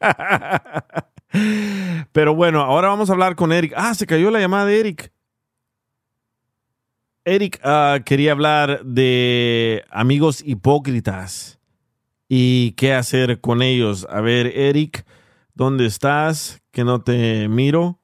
[2.12, 3.72] Pero bueno, ahora vamos a hablar con Eric.
[3.76, 5.12] Ah, se cayó la llamada de Eric.
[7.24, 11.58] Eric ah, quería hablar de amigos hipócritas
[12.28, 14.06] y qué hacer con ellos.
[14.10, 15.06] A ver, Eric,
[15.54, 16.62] ¿dónde estás?
[16.70, 17.98] Que no te miro.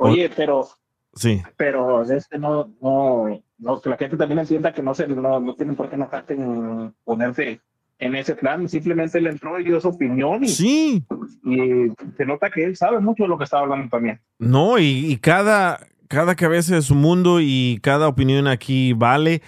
[0.00, 0.68] Oye, pero,
[1.14, 1.42] Sí.
[1.56, 5.54] pero este no, no, no, que la gente también entienda que no se, no, no
[5.54, 7.60] tienen por qué enojarte en ponerse
[7.98, 11.04] en ese plan, simplemente le entró y dio su opinión y, sí.
[11.44, 14.20] y se nota que él sabe mucho de lo que está hablando también.
[14.38, 19.42] No, y, y cada, cada cabeza es un mundo y cada opinión aquí vale.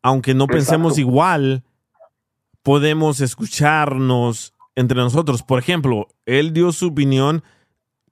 [0.00, 1.10] Aunque no pensemos Exacto.
[1.10, 1.64] igual,
[2.62, 5.42] podemos escucharnos entre nosotros.
[5.42, 7.42] Por ejemplo, él dio su opinión,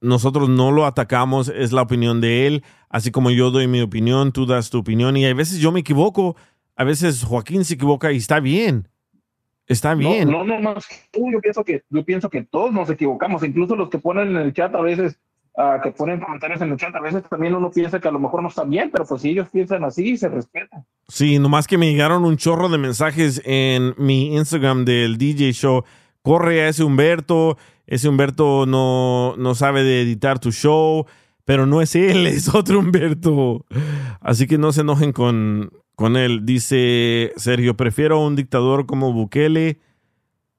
[0.01, 2.65] nosotros no lo atacamos, es la opinión de él.
[2.89, 5.17] Así como yo doy mi opinión, tú das tu opinión.
[5.17, 6.37] Y a veces yo me equivoco,
[6.77, 8.89] a veces Joaquín se equivoca y está bien.
[9.67, 10.31] Está bien.
[10.31, 13.43] No, no, no, más que tú, yo pienso que, yo pienso que todos nos equivocamos,
[13.43, 15.19] incluso los que ponen en el chat a veces,
[15.57, 18.21] ah, que ponen comentarios en el chat, a veces también uno piensa que a lo
[18.21, 20.85] mejor no están bien, pero pues si ellos piensan así, se respeta.
[21.09, 25.85] Sí, nomás que me llegaron un chorro de mensajes en mi Instagram del DJ Show.
[26.23, 31.07] Corre a ese Humberto, ese Humberto no, no sabe de editar tu show,
[31.45, 33.65] pero no es él, es otro Humberto.
[34.21, 36.45] Así que no se enojen con, con él.
[36.45, 39.79] Dice Sergio, prefiero un dictador como Bukele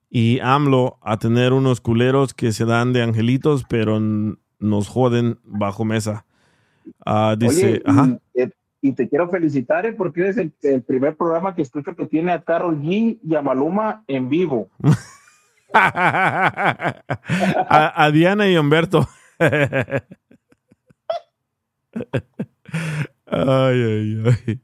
[0.09, 5.83] y AMLO a tener unos culeros que se dan de angelitos, pero nos joden bajo
[5.83, 6.25] mesa.
[7.05, 8.19] Ah, dice, Oye, y- ajá.
[8.81, 12.31] y, te quiero felicitar eh, porque eres el, el primer programa que escucho que tiene
[12.31, 14.69] a Carol G y a Maluma en vivo.
[15.73, 17.03] a,
[18.13, 19.07] Diana y Humberto.
[19.39, 19.59] ay,
[23.27, 24.61] ay, ay.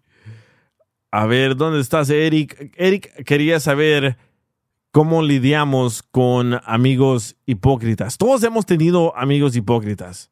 [1.11, 2.73] A ver, ¿dónde estás, Eric?
[2.75, 4.17] Eric quería saber
[4.91, 8.17] cómo lidiamos con amigos hipócritas.
[8.17, 10.31] Todos hemos tenido amigos hipócritas.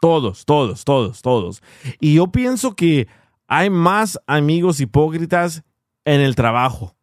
[0.00, 1.62] Todos, todos, todos, todos.
[2.00, 3.08] Y yo pienso que
[3.46, 5.64] hay más amigos hipócritas
[6.04, 6.96] en el trabajo.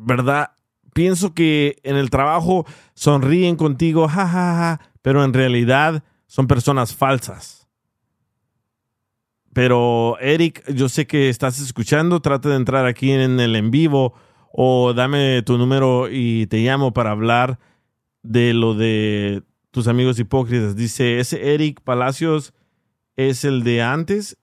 [0.00, 0.52] ¿Verdad?
[0.92, 7.68] Pienso que en el trabajo sonríen contigo, jajaja, pero en realidad son personas falsas.
[9.52, 14.14] Pero Eric, yo sé que estás escuchando, trata de entrar aquí en el en vivo
[14.52, 17.58] o dame tu número y te llamo para hablar
[18.22, 20.76] de lo de tus amigos hipócritas.
[20.76, 22.52] Dice, ese Eric Palacios
[23.16, 24.36] es el de antes.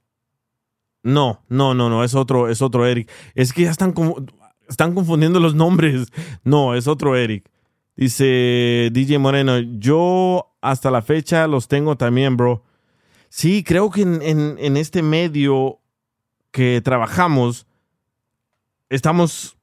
[1.03, 3.09] No, no, no, no, es otro, es otro Eric.
[3.33, 4.25] Es que ya están como,
[4.69, 6.07] están confundiendo los nombres.
[6.43, 7.49] No, es otro Eric.
[7.95, 12.63] Dice DJ Moreno, yo hasta la fecha los tengo también, bro.
[13.29, 15.79] Sí, creo que en, este medio
[16.51, 17.67] que trabajamos,
[18.89, 19.57] estamos,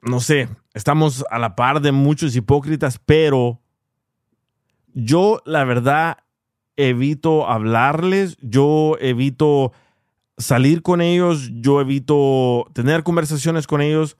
[0.00, 3.60] no sé, estamos a la par de muchos hipócritas, pero
[4.94, 6.18] yo la verdad
[6.76, 9.72] evito hablarles, yo evito
[10.38, 14.16] salir con ellos, yo evito tener conversaciones con ellos.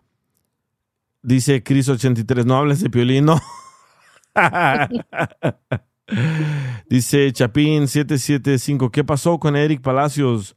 [1.25, 3.41] Dice Chris83, no hables de Piolín, no.
[6.91, 10.55] Dice Chapín 775, ¿qué pasó con Eric Palacios?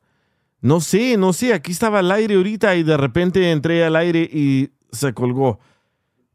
[0.60, 4.30] No sé, no sé, aquí estaba al aire ahorita y de repente entré al aire
[4.30, 5.60] y se colgó.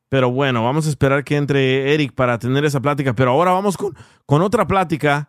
[0.09, 3.13] Pero bueno, vamos a esperar que entre Eric para tener esa plática.
[3.13, 5.29] Pero ahora vamos con, con otra plática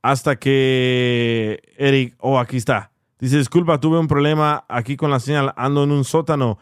[0.00, 2.92] hasta que Eric, oh, aquí está.
[3.18, 6.58] Dice, disculpa, tuve un problema aquí con la señal, ando en un sótano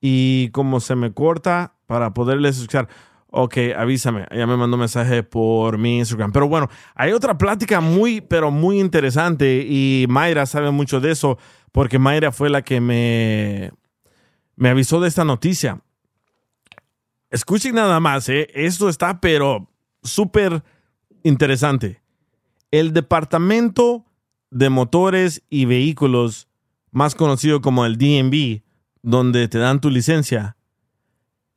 [0.00, 2.88] y como se me corta para poderles escuchar.
[3.32, 4.26] Ok, avísame.
[4.30, 6.32] Ella me mandó un mensaje por mi Instagram.
[6.32, 11.38] Pero bueno, hay otra plática muy, pero muy interesante y Mayra sabe mucho de eso
[11.70, 13.72] porque Mayra fue la que me,
[14.56, 15.80] me avisó de esta noticia.
[17.30, 18.48] Escuchen nada más, ¿eh?
[18.54, 19.70] esto está pero
[20.02, 20.64] súper
[21.22, 22.02] interesante.
[22.72, 24.04] El Departamento
[24.50, 26.48] de Motores y Vehículos,
[26.90, 28.62] más conocido como el DMV,
[29.02, 30.56] donde te dan tu licencia,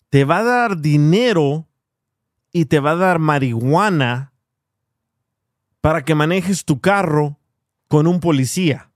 [0.09, 1.67] te va a dar dinero
[2.51, 4.33] y te va a dar marihuana
[5.81, 7.39] para que manejes tu carro
[7.87, 8.91] con un policía.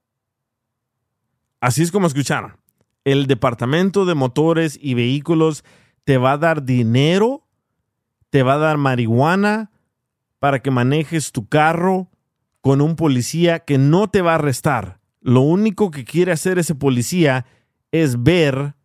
[1.59, 2.57] Así es como escucharon.
[3.03, 5.63] El Departamento de Motores y Vehículos
[6.03, 7.47] te va a dar dinero,
[8.29, 9.71] te va a dar marihuana
[10.39, 12.09] para que manejes tu carro
[12.61, 14.99] con un policía que no te va a arrestar.
[15.21, 17.45] Lo único que quiere hacer ese policía
[17.91, 18.75] es ver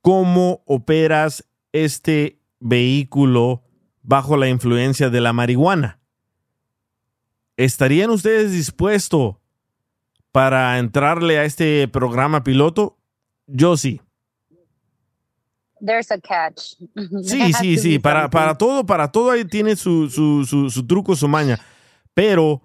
[0.00, 3.62] cómo operas este vehículo
[4.02, 6.00] bajo la influencia de la marihuana.
[7.56, 9.36] ¿Estarían ustedes dispuestos
[10.32, 12.98] para entrarle a este programa piloto?
[13.46, 14.00] Yo sí.
[15.84, 16.74] There's a catch.
[17.22, 17.98] Sí, sí, sí.
[17.98, 21.58] Para, para todo, para todo ahí tiene su, su, su, su truco, su maña.
[22.14, 22.62] Pero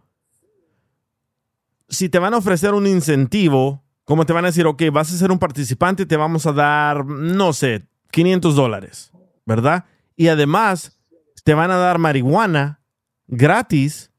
[1.89, 5.17] si te van a ofrecer un incentivo, como te van a decir, ok, vas a
[5.17, 9.11] ser un participante, te vamos a dar, no sé, 500 dólares,
[9.45, 9.85] ¿verdad?
[10.15, 10.99] Y además,
[11.43, 12.81] te van a dar marihuana
[13.27, 14.11] gratis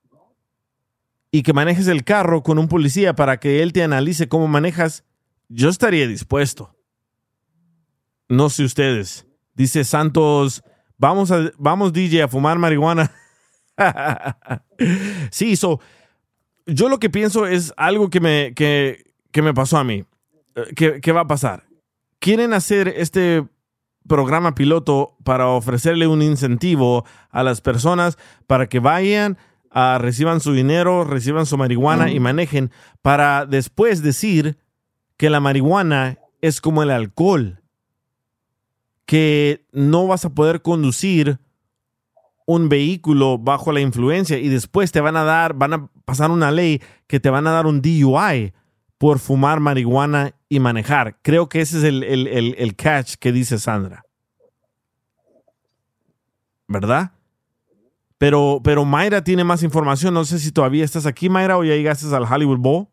[1.30, 5.04] y que manejes el carro con un policía para que él te analice cómo manejas,
[5.48, 6.76] yo estaría dispuesto.
[8.28, 9.26] No sé ustedes.
[9.54, 10.62] Dice Santos,
[10.96, 13.10] vamos, a, vamos DJ a fumar marihuana.
[15.30, 15.80] sí, so,
[16.66, 20.04] yo lo que pienso es algo que me, que, que me pasó a mí.
[20.54, 21.64] Eh, ¿Qué, ¿Qué va a pasar?
[22.20, 23.44] Quieren hacer este
[24.06, 28.16] programa piloto para ofrecerle un incentivo a las personas
[28.46, 29.36] para que vayan,
[29.72, 32.70] a reciban su dinero, reciban su marihuana y manejen
[33.02, 34.56] para después decir
[35.16, 37.60] que la marihuana es como el alcohol,
[39.04, 41.40] que no vas a poder conducir
[42.46, 46.52] un vehículo bajo la influencia y después te van a dar, van a pasar una
[46.52, 48.52] ley que te van a dar un DUI
[48.98, 51.16] por fumar marihuana y manejar.
[51.22, 54.04] Creo que ese es el, el- el- catch que dice Sandra.
[56.66, 57.12] ¿verdad?
[58.18, 60.14] Pero, pero Mayra tiene más información.
[60.14, 62.86] No sé si todavía estás aquí, Mayra, o ya llegaste al Hollywood Bowl.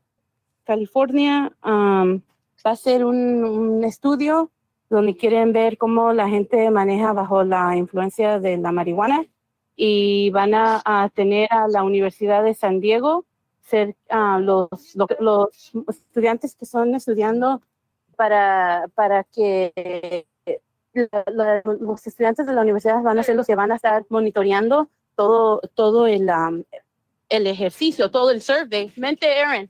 [0.66, 2.22] California um,
[2.66, 4.52] va a ser un, estudio
[4.89, 9.26] donde quieren ver cómo la gente maneja bajo la influencia de la marihuana
[9.76, 13.26] y van a tener a la Universidad de San Diego
[13.72, 17.61] ser ah, los, lo- los estudiantes que son estudiando
[18.15, 20.28] para, para que
[21.78, 25.61] los estudiantes de la universidad van a ser los que van a estar monitoreando todo,
[25.74, 26.63] todo el, um,
[27.30, 28.91] el ejercicio, todo el survey.
[28.95, 29.69] Mente, Aaron.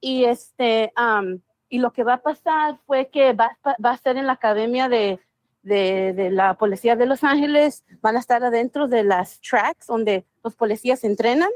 [0.00, 4.16] Y, este, um, y lo que va a pasar fue que va, va a estar
[4.16, 5.20] en la academia de,
[5.62, 10.24] de, de la policía de Los Ángeles, van a estar adentro de las tracks donde
[10.42, 11.50] los policías entrenan,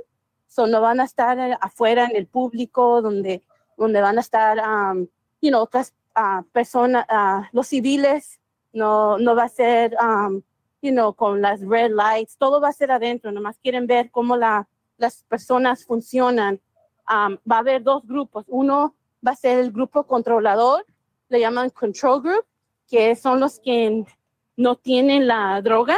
[0.54, 3.42] so no van a estar eh, afuera en el público, donde,
[3.76, 5.08] donde van a estar, um,
[5.40, 8.38] you know, otras ah, personas, ah, los civiles,
[8.72, 10.42] no, no va a ser, um,
[10.80, 14.36] you know, con las red lights, todo va a ser adentro, nomás quieren ver cómo
[14.36, 16.60] la, las personas funcionan.
[17.10, 18.94] Um, va a haber dos grupos, uno
[19.26, 20.86] va a ser el grupo controlador,
[21.30, 22.44] le llaman control group,
[22.88, 24.04] que son los que
[24.56, 25.96] no tienen la droga,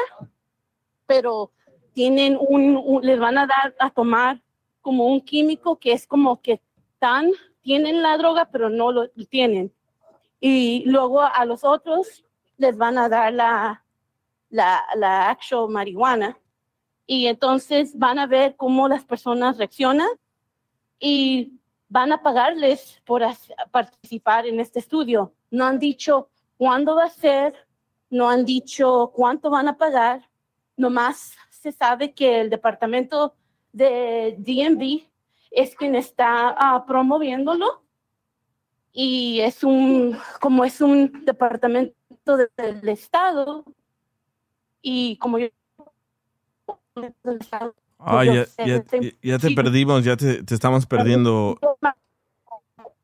[1.06, 1.50] pero
[1.92, 4.40] tienen un, un- les van a dar a tomar
[4.86, 6.60] como un químico que es como que
[6.92, 9.74] están, tienen la droga, pero no lo tienen.
[10.38, 12.24] Y luego a los otros
[12.56, 13.84] les van a dar la,
[14.48, 16.38] la, la actual marihuana.
[17.04, 20.06] Y entonces van a ver cómo las personas reaccionan
[21.00, 21.58] y
[21.88, 23.22] van a pagarles por
[23.72, 25.32] participar en este estudio.
[25.50, 27.54] No han dicho cuándo va a ser,
[28.08, 30.30] no han dicho cuánto van a pagar,
[30.76, 33.34] nomás se sabe que el departamento
[33.76, 35.06] de DMV
[35.50, 37.82] es quien está ah, promoviéndolo
[38.92, 43.64] y es un, como es un departamento de- del Estado
[44.80, 45.48] y como yo...
[47.98, 48.46] Ah, ya,
[49.22, 51.58] ya te perdimos, ya te, te estamos perdiendo.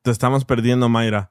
[0.02, 1.30] Te estamos perdiendo, Mayra.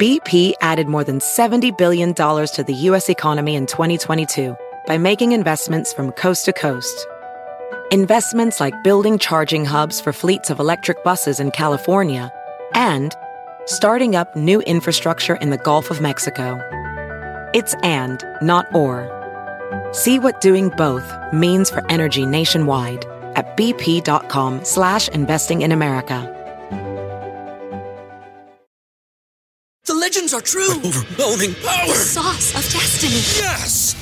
[0.00, 3.08] BP added more than $70 billion to the U.S.
[3.08, 4.56] economy in 2022
[4.88, 7.06] by making investments from coast to coast.
[7.92, 12.32] Investments like building charging hubs for fleets of electric buses in California
[12.74, 13.14] and
[13.66, 16.58] starting up new infrastructure in the Gulf of Mexico.
[17.52, 19.10] It's and, not or.
[19.92, 23.04] See what doing both means for energy nationwide
[23.36, 26.30] at bp.com slash investing in America.
[29.84, 30.76] The legends are true.
[30.76, 31.88] Overwhelming power!
[31.88, 33.20] The sauce of destiny.
[33.44, 34.01] Yes!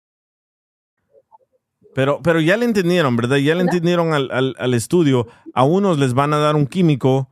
[1.93, 3.37] Pero, pero ya le entendieron, ¿verdad?
[3.37, 5.27] Ya le entendieron al, al- al estudio.
[5.53, 7.29] A unos les van a dar un químico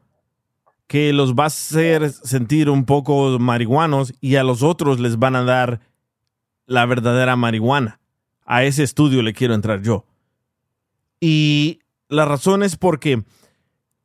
[0.87, 5.35] que los va a hacer sentir un poco marihuanos y a los otros les van
[5.35, 5.79] a dar
[6.65, 7.99] la verdadera marihuana.
[8.45, 10.05] A ese estudio le quiero entrar yo.
[11.19, 13.23] Y la razón es porque,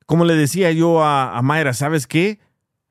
[0.06, 2.38] como le decía yo a, a Mayra, ¿sabes qué?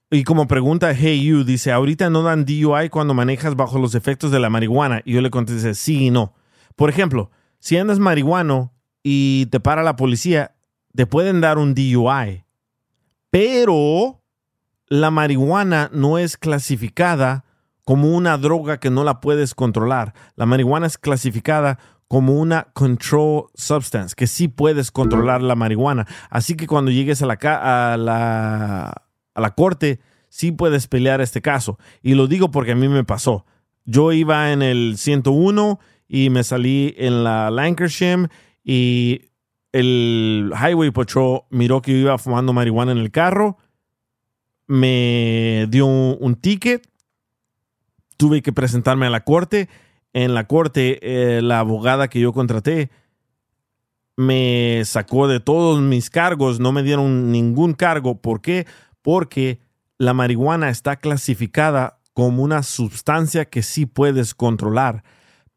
[0.09, 4.31] Y como pregunta Hey You, dice, ahorita no dan DUI cuando manejas bajo los efectos
[4.31, 5.01] de la marihuana.
[5.05, 6.33] Y yo le contesté, sí y no.
[6.75, 7.31] Por ejemplo,
[7.63, 10.53] si andas marihuano y te para la policía,
[10.93, 12.43] te pueden dar un DUI.
[13.29, 14.21] Pero
[14.89, 17.45] la marihuana no es clasificada
[17.85, 20.13] como una droga que no la puedes controlar.
[20.35, 26.05] La marihuana es clasificada como una control substance, que sí puedes controlar la marihuana.
[26.29, 29.03] Así que cuando llegues a la, a la,
[29.35, 31.79] a la corte, sí puedes pelear este caso.
[32.01, 33.45] Y lo digo porque a mí me pasó.
[33.85, 38.29] Yo iba en el 101 y me salí en la Lancashire
[38.63, 39.29] y
[39.71, 43.57] el Highway Patrol miró que yo iba fumando marihuana en el carro,
[44.67, 46.87] me dio un, ticket,
[48.17, 49.69] tuve que presentarme a la corte.
[50.13, 52.91] En la corte, eh, la abogada que yo contraté
[54.15, 58.21] me sacó de todos mis cargos, no me dieron ningún cargo.
[58.21, 58.67] ¿Por qué?
[59.01, 59.59] Porque
[59.97, 65.03] la marihuana está clasificada como una sustancia que sí puedes controlar.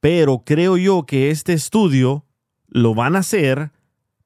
[0.00, 2.24] Pero creo yo que este estudio
[2.68, 3.72] lo van a hacer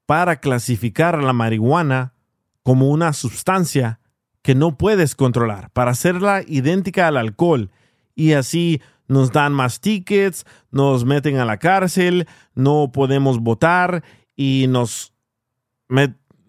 [0.07, 2.15] para clasificar la marihuana
[2.63, 4.01] como una sustancia
[4.43, 7.71] que no puedes controlar, para hacerla idéntica al alcohol.
[8.15, 14.03] Y así nos dan más tickets, nos meten a la cárcel, no podemos votar
[14.37, 15.13] y nos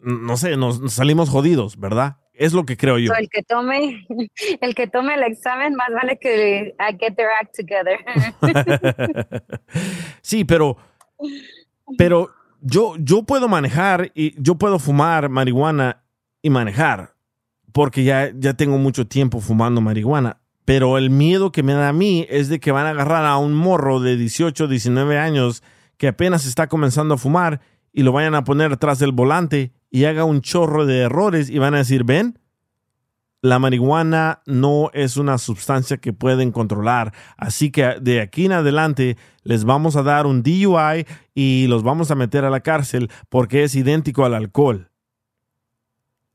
[0.03, 2.17] no sé, nos salimos jodidos, ¿verdad?
[2.41, 3.13] Es lo que creo yo.
[3.13, 4.07] So, el que tome,
[4.61, 7.99] el que tome el examen, más vale que I get their act together.
[10.23, 10.75] sí, pero,
[11.99, 16.03] pero yo, yo puedo manejar y yo puedo fumar marihuana
[16.41, 17.13] y manejar,
[17.73, 20.41] porque ya, ya tengo mucho tiempo fumando marihuana.
[20.65, 23.37] Pero el miedo que me da a mí es de que van a agarrar a
[23.37, 25.61] un morro de 18, 19 años
[25.97, 27.61] que apenas está comenzando a fumar
[27.93, 31.59] y lo vayan a poner atrás del volante y haga un chorro de errores y
[31.59, 32.39] van a decir, ven,
[33.43, 37.11] la marihuana no es una sustancia que pueden controlar.
[37.37, 42.11] Así que de aquí en adelante les vamos a dar un DUI y los vamos
[42.11, 44.91] a meter a la cárcel porque es idéntico al alcohol.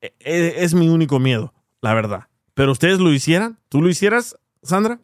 [0.00, 2.24] E- e- Es mi único miedo, la verdad.
[2.54, 5.00] Pero ustedes lo hicieran, ¿tú lo hicieras, Sandra?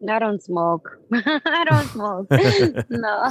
[0.00, 0.90] I don't smoke.
[1.12, 2.28] I don't smoke.
[2.90, 3.22] No.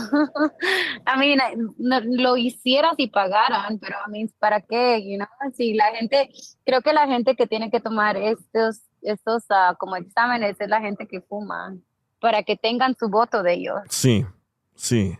[1.05, 1.39] I mean,
[1.77, 4.99] no, lo hiciera si pagaran, pero I mean, ¿para qué?
[5.03, 5.27] You know?
[5.53, 6.29] Si la gente,
[6.65, 10.81] creo que la gente que tiene que tomar estos, estos ah, como exámenes es la
[10.81, 11.75] gente que fuma,
[12.19, 13.79] para que tengan su voto de ellos.
[13.89, 14.25] Sí,
[14.75, 15.15] sí.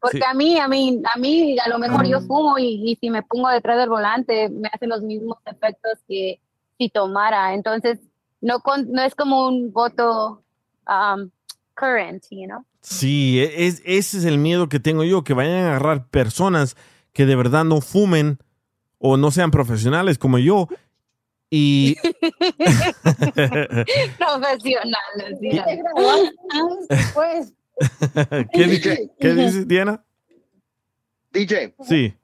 [0.00, 0.24] Porque Sí.
[0.24, 3.22] a mí, a mí, a mí, a lo mejor yo fumo y, y si me
[3.22, 6.40] pongo detrás del volante me hace los mismos efectos que
[6.78, 7.54] si tomara.
[7.54, 7.98] Entonces,
[8.42, 10.43] no, con- no es como un voto
[10.86, 11.30] um,
[11.74, 12.64] current, you know?
[12.80, 16.76] Sí, e- es, ese es el miedo que tengo yo, que vayan a agarrar personas
[17.12, 18.38] que de verdad no fumen
[18.98, 20.68] o no sean profesionales como yo
[21.50, 21.96] y...
[24.18, 25.38] Profesionales.
[26.88, 27.52] Después.
[28.52, 30.04] ¿Qué, di- qué dices, Diana?
[31.32, 32.14] DJ, Sí.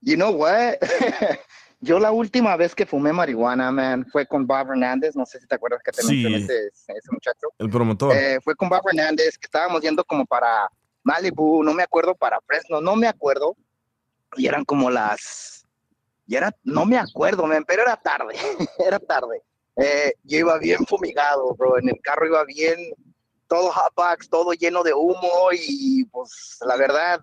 [0.00, 0.76] you know what?
[1.82, 5.16] Yo la última vez que fumé marihuana, man, fue con Bob Hernández.
[5.16, 6.08] No sé si te acuerdas que te Sí.
[6.08, 7.48] mencioné ese, ese muchacho.
[7.58, 8.14] El promotor.
[8.14, 10.68] Eh, fue con Bob Hernández, que estábamos yendo como para
[11.02, 13.56] Malibu, no me acuerdo, para Fresno, no me acuerdo.
[14.36, 15.64] Y eran como las...
[16.26, 18.34] Y era, no me acuerdo, man, pero era tarde,
[18.78, 19.42] era tarde.
[19.76, 22.76] Eh, yo iba bien fumigado, bro, en el carro iba bien,
[23.48, 27.20] todo hotbox, todo lleno de humo y pues la verdad,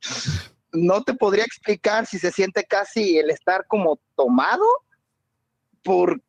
[0.74, 4.64] no te podría explicar si se siente casi el estar como tomado
[5.82, 6.20] por,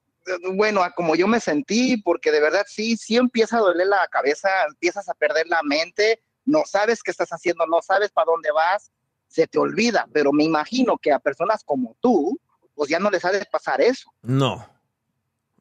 [0.54, 4.08] bueno, a como yo me sentí, porque de verdad sí, sí empieza a doler la
[4.08, 8.52] cabeza, empiezas a perder la mente, no sabes qué estás haciendo, no sabes para dónde
[8.52, 8.92] vas,
[9.28, 12.40] se te olvida, pero me imagino que a personas como tú,
[12.76, 14.12] pues ya no les ha de pasar eso.
[14.22, 14.68] No.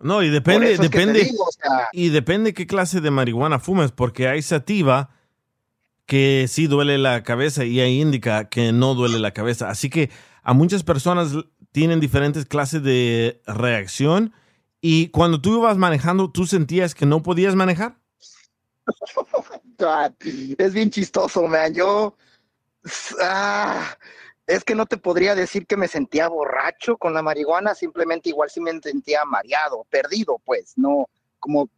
[0.01, 1.25] No, y depende, depende.
[1.25, 5.11] digo, o sea- y depende qué clase de marihuana fumes, porque hay sativa
[6.07, 9.71] que sí duele la cabeza y hay indica que no duele la cabeza.
[9.71, 10.11] Así que
[10.43, 11.33] a muchas personas
[11.73, 14.33] tienen diferentes clases de reacción.
[14.81, 17.97] Y cuando tú ibas manejando, ¿tú sentías que no podías manejar?
[19.79, 20.13] God,
[20.59, 21.75] es bien chistoso, man.
[21.75, 22.17] Yo,
[23.23, 23.97] ah,
[24.47, 28.51] es que no te podría decir que me sentía borracho con la marihuana, simplemente igual
[28.51, 31.09] sí me sentía mareado, perdido, pues, no,
[31.41, 31.69] como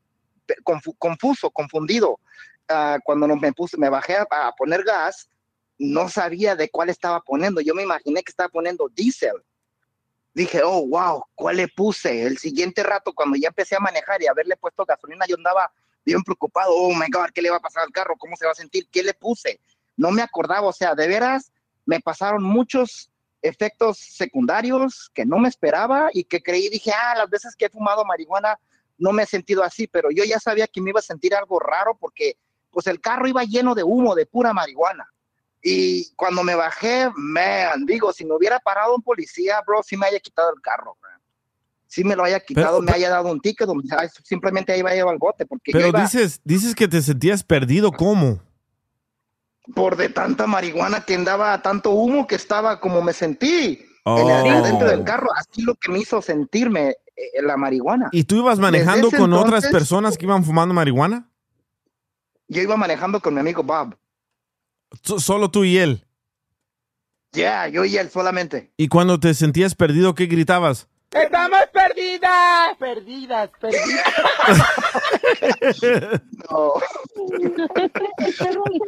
[0.99, 2.19] confuso, confundido.
[2.69, 5.29] Ah, cuando me puse, me bajé a, a poner gas,
[5.79, 7.61] no sabía de cuál estaba poniendo.
[7.61, 9.43] Yo me imaginé que estaba poniendo diésel.
[10.35, 12.25] Dije, oh, wow, ¿cuál le puse?
[12.25, 15.73] El siguiente rato, cuando ya empecé a manejar y haberle puesto gasolina, yo andaba
[16.05, 16.73] bien preocupado.
[16.75, 18.17] Oh, my God, ¿qué le va a pasar al carro?
[18.19, 18.89] ¿Cómo se va a sentir?
[18.91, 19.61] ¿Qué le puse?
[19.97, 21.53] No me acordaba, o sea, de veras,
[21.87, 23.11] me pasaron muchos
[23.43, 27.71] efectos secundarios que no me esperaba y que creí, dije, ah, las veces que he
[27.71, 28.59] fumado marihuana
[28.99, 31.59] no me he sentido así, pero yo ya sabía que me iba a sentir algo
[31.59, 32.37] raro porque
[32.77, 35.09] pues el carro iba lleno de humo, de pura marihuana.
[35.63, 40.05] Y cuando me bajé, man, digo, si me hubiera parado un policía, bro, sí me
[40.07, 41.19] haya quitado el carro, man.
[41.87, 43.67] Sí me lo haya quitado, me haya dado un ticket,
[44.25, 47.43] simplemente ahí iba a llevar al bote, porque Pero iba dices, dices que te sentías
[47.43, 48.41] perdido, ¿cómo?
[49.75, 54.19] por de tanta marihuana que andaba, tanto humo que estaba como me sentí Oh.
[54.19, 58.11] en el- adentro del carro, así lo que me hizo sentirme eh, la marihuana.
[58.13, 61.29] ¿Y tú ibas manejando con otras personas que iban fumando marihuana?
[62.49, 63.97] Yo iba manejando con mi amigo Bob.
[65.03, 66.05] So- Solo tú y él.
[67.33, 68.73] Ya, yo y él solamente.
[68.77, 70.89] Y cuando te sentías perdido, ¿qué gritabas?
[71.11, 72.77] ¡Estamos perdidas!
[72.79, 74.05] Perdidas, perdidas.
[76.51, 76.75] No.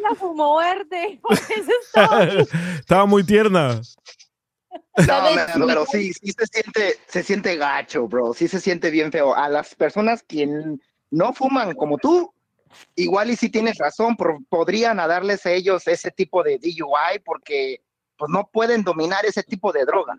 [0.03, 1.21] la fumó verde.
[1.87, 2.25] Estaba
[2.79, 3.81] Estaba muy tierna.
[5.57, 8.35] No, pero sí, sí se siente, se siente gacho, bro.
[8.35, 9.35] Sí se siente bien feo.
[9.35, 10.49] A las personas que
[11.11, 12.33] no fuman como tú,
[12.97, 17.81] igual y si tienes razón, por- podrían darles a ellos ese tipo de DUI porque
[18.17, 20.15] pues no pueden dominar ese tipo de droga.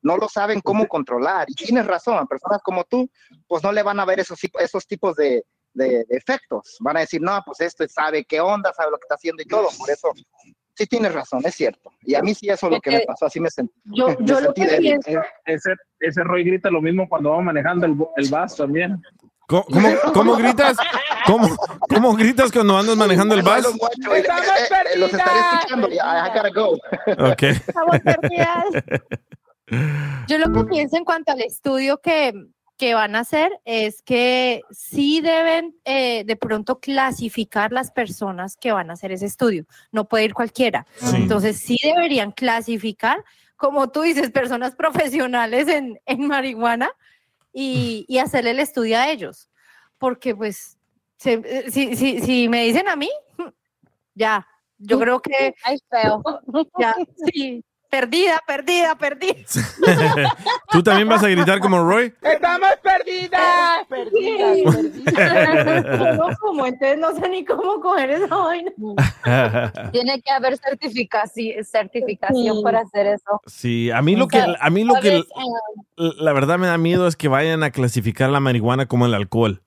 [0.00, 1.44] No lo saben cómo controlar.
[1.48, 3.08] Y tienes razón, a personas como tú,
[3.46, 6.76] pues no le van a ver esos, esos tipos de, de, de efectos.
[6.80, 9.46] Van a decir, no, pues esto sabe qué onda, sabe lo que está haciendo y
[9.46, 9.68] todo.
[9.78, 10.10] Por eso,
[10.74, 11.92] sí tienes razón, es cierto.
[12.00, 13.74] Y a mí sí eso es lo que me pasó, así me sentí.
[13.84, 14.98] Yo, me yo lo sentí que débil.
[15.04, 19.00] pienso, Ese, ese Roy grita lo mismo cuando va manejando el, el bus también.
[19.46, 20.78] ¿Cómo, cómo, cómo gritas?
[21.26, 21.56] ¿Cómo,
[21.88, 23.52] ¿Cómo gritas cuando andas manejando el bus?
[23.52, 24.24] Eh, eh,
[24.94, 25.88] eh, los estaré escuchando.
[25.88, 26.78] I gotta go.
[27.30, 27.42] Ok.
[27.42, 28.64] Estamos perdidas.
[30.28, 32.32] Yo lo que pienso en cuanto al estudio que,
[32.76, 38.72] que van a hacer es que sí deben eh, de pronto clasificar las personas que
[38.72, 39.64] van a hacer ese estudio.
[39.90, 40.86] No puede ir cualquiera.
[40.96, 41.16] Sí.
[41.16, 43.24] Entonces sí deberían clasificar,
[43.56, 46.90] como tú dices, personas profesionales en, en marihuana
[47.52, 49.48] y, y hacerle el estudio a ellos.
[49.98, 50.76] Porque pues,
[51.18, 53.10] se- eh, si, si, si me dicen a mí,
[54.14, 54.46] ya,
[54.78, 55.54] yo creo que...
[55.64, 56.22] Ay, feo.
[56.78, 56.94] Ya,
[57.32, 59.34] sí, perdida, perdida, perdida.
[60.70, 62.12] ¿Tú también vas a gritar como Roy?
[62.22, 63.86] ¡Estamos perdidas!
[63.92, 64.72] Yo
[66.14, 68.72] no como, entonces no sé ni cómo coger esa vaina.
[69.92, 72.62] Tiene que haber certificación, certificación Sí.
[72.62, 73.40] para hacer eso.
[73.46, 75.22] Sí, a mí lo que, a mí lo que,
[75.96, 79.62] la verdad me da miedo es que vayan a clasificar la marihuana como el alcohol.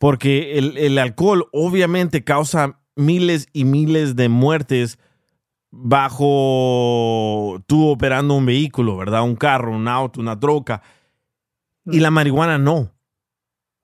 [0.00, 4.98] Porque el, el alcohol obviamente causa miles y miles de muertes
[5.70, 9.22] bajo tú operando un vehículo, ¿verdad?
[9.22, 10.80] Un carro, un auto, una troca.
[11.84, 12.94] Y la marihuana no.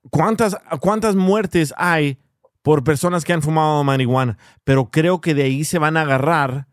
[0.09, 2.17] ¿Cuántas, ¿Cuántas muertes hay
[2.63, 4.39] por personas que han fumado marihuana?
[4.63, 6.67] Pero creo que de ahí se van a agarrar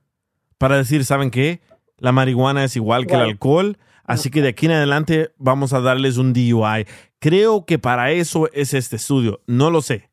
[0.57, 1.61] para decir, ¿saben qué?
[1.99, 5.81] La marihuana es igual que el alcohol, así que de aquí en adelante vamos a
[5.81, 6.87] darles un DUI.
[7.25, 9.41] Creo que para eso es este estudio.
[9.47, 10.11] No lo sé.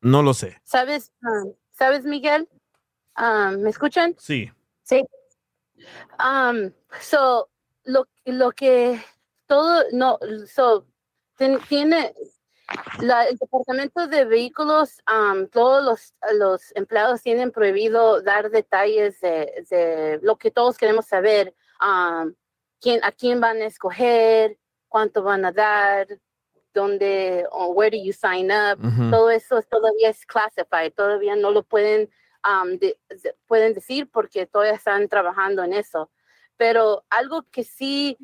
[0.00, 0.60] No lo sé.
[0.64, 2.48] ¿Sabes, um, ¿sabes Miguel?
[3.16, 4.16] Um, ¿Me escuchan?
[4.18, 4.50] Sí.
[4.82, 5.04] Sí.
[6.18, 7.48] Um, so,
[7.84, 9.00] lo, lo que
[9.46, 10.18] todo, no,
[10.52, 10.84] so,
[11.36, 12.12] ten- tiene,
[12.98, 19.64] la- el departamento de vehículos, um, todos los, los empleados tienen prohibido dar detalles de,
[19.70, 22.34] de lo que todos queremos saber, um,
[22.80, 24.58] quién, a quién van a escoger,
[24.90, 26.06] cuánto van a dar,
[26.74, 29.10] dónde, o where do you sign up, Ujú.
[29.10, 32.10] todo eso todavía es classified, todavía no lo pueden,
[32.44, 36.10] um, de- de- pueden decir porque todavía están trabajando en eso.
[36.56, 38.18] Pero algo que sí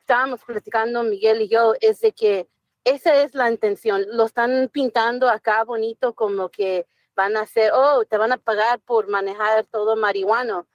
[0.00, 2.48] estábamos platicando Miguel y yo es de que
[2.84, 4.04] esa es la intención.
[4.08, 6.86] Lo están pintando acá bonito como que
[7.16, 10.66] van a hacer, oh, te van a pagar por manejar todo marihuano.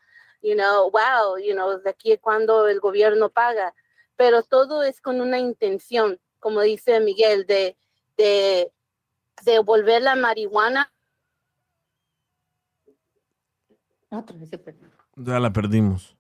[0.42, 3.76] You know, wow, you know, de aquí cuando el gobierno paga.
[4.20, 7.78] Pero todo es con una intención, como dice Miguel, de,
[8.18, 8.70] de,
[9.46, 10.92] de volver la marihuana
[15.16, 16.18] Ya la perdimos.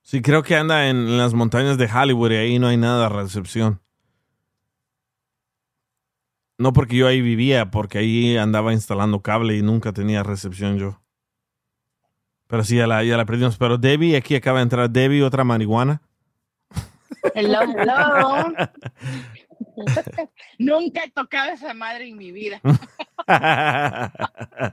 [0.00, 3.02] Sí, creo que anda en, en las montañas de Hollywood y ahí no hay nada
[3.02, 3.82] de recepción.
[6.56, 11.02] No porque yo ahí vivía, porque ahí andaba instalando cable y nunca tenía recepción yo.
[12.46, 13.58] Pero sí, ya la, ya la perdimos.
[13.58, 16.00] Pero Debbie, aquí acaba de entrar Debbie, otra marihuana.
[17.34, 18.52] Hello, hello.
[20.58, 22.60] Nunca he tocado esa madre en mi vida.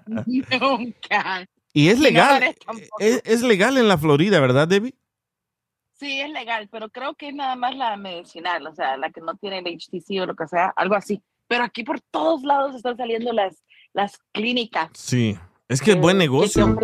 [0.06, 1.48] Nunca.
[1.74, 2.56] y es Y no lo legal.
[2.66, 2.98] tampoco.
[3.00, 4.96] es, es legal en la Florida, ¿verdad, Debbie?
[5.94, 9.20] Sí, es legal, pero creo que es nada más la medicinal, o sea, la que
[9.22, 11.22] no tiene el HTC o lo que sea, algo así.
[11.48, 13.64] Pero aquí por todos lados están saliendo las,
[13.94, 14.90] las clínicas.
[14.94, 15.38] Sí.
[15.68, 16.78] Es que es buen negocio.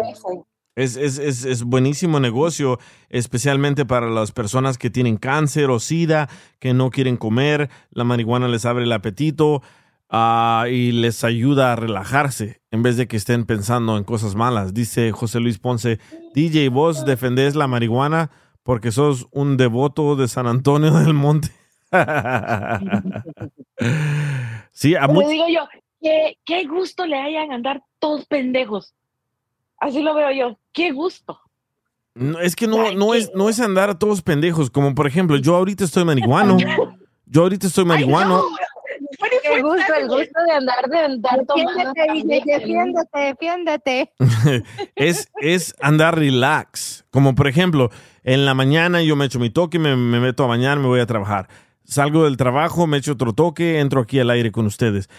[0.76, 2.80] Es, es, es, es buenísimo negocio,
[3.10, 6.28] especialmente para las personas que tienen cáncer o sida,
[6.60, 7.70] que no quieren comer.
[7.92, 9.62] La marihuana les abre el apetito
[10.10, 14.74] ah, y les ayuda a relajarse en vez de que estén pensando en cosas malas.
[14.74, 16.00] Dice José Luis Ponce,
[16.34, 18.30] DJ, vos defendés la marihuana
[18.62, 21.52] porque sos un devoto de San Antonio del Monte.
[24.74, 25.70] sí, a Pero digo yo,
[26.02, 28.94] qué, qué gusto le hayan andar todos pendejos.
[29.78, 31.40] Así lo veo yo, qué gusto.
[32.14, 35.38] No, es que no, no, es, no es andar a todos pendejos, como por ejemplo,
[35.38, 36.58] yo ahorita estoy marihuano.
[37.26, 38.44] Yo ahorita estoy marihuano.
[39.42, 41.92] Qué gusto, el gusto de andar, de andar tomando.
[41.96, 44.14] Defiéndete, defiéndete, defiéndete.
[44.96, 47.06] es, es andar relax.
[47.10, 47.90] Como por ejemplo,
[48.24, 51.00] en la mañana yo me echo mi toque, me, me meto a bañar, me voy
[51.00, 51.48] a trabajar.
[51.84, 55.10] Salgo del trabajo, me echo otro toque, entro aquí al aire con ustedes.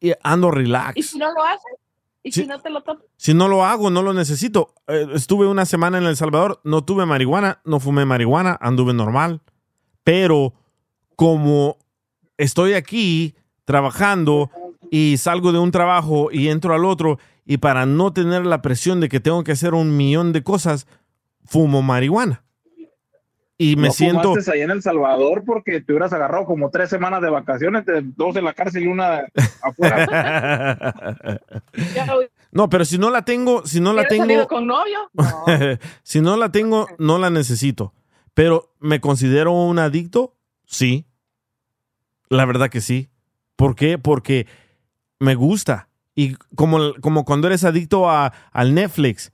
[0.00, 1.06] Y ando ¿Y relax.
[1.06, 1.83] si no lo haces?
[2.26, 2.40] ¿Y Sí.
[2.42, 3.02] si no te lo tomas?
[3.16, 4.74] Si no lo hago, no lo necesito.
[4.88, 9.42] Eh, estuve una semana en El Salvador, no tuve marihuana, no fumé marihuana, anduve normal.
[10.04, 10.54] Pero
[11.16, 11.76] como
[12.38, 13.34] estoy aquí
[13.66, 14.50] trabajando
[14.90, 19.00] y salgo de un trabajo y entro al otro, y para no tener la presión
[19.00, 20.86] de que tengo que hacer un millón de cosas,
[21.44, 22.43] fumo marihuana.
[23.56, 24.34] Y me no siento...
[24.52, 28.34] ahí en El Salvador porque te hubieras agarrado como tres semanas de vacaciones, de dos
[28.36, 29.24] en la cárcel y una
[29.62, 30.94] afuera.
[32.54, 35.10] No, pero si no la tengo, si no la ¿Quieres salir tengo, con novio?
[36.04, 37.92] si no la tengo, no la necesito.
[38.32, 40.36] Pero ¿me considero un adicto?
[40.64, 41.04] Sí.
[42.28, 43.08] La verdad que sí.
[43.56, 43.98] ¿Por qué?
[43.98, 44.46] Porque
[45.18, 45.88] me gusta.
[46.14, 49.32] Y como, como cuando eres adicto a, al Netflix,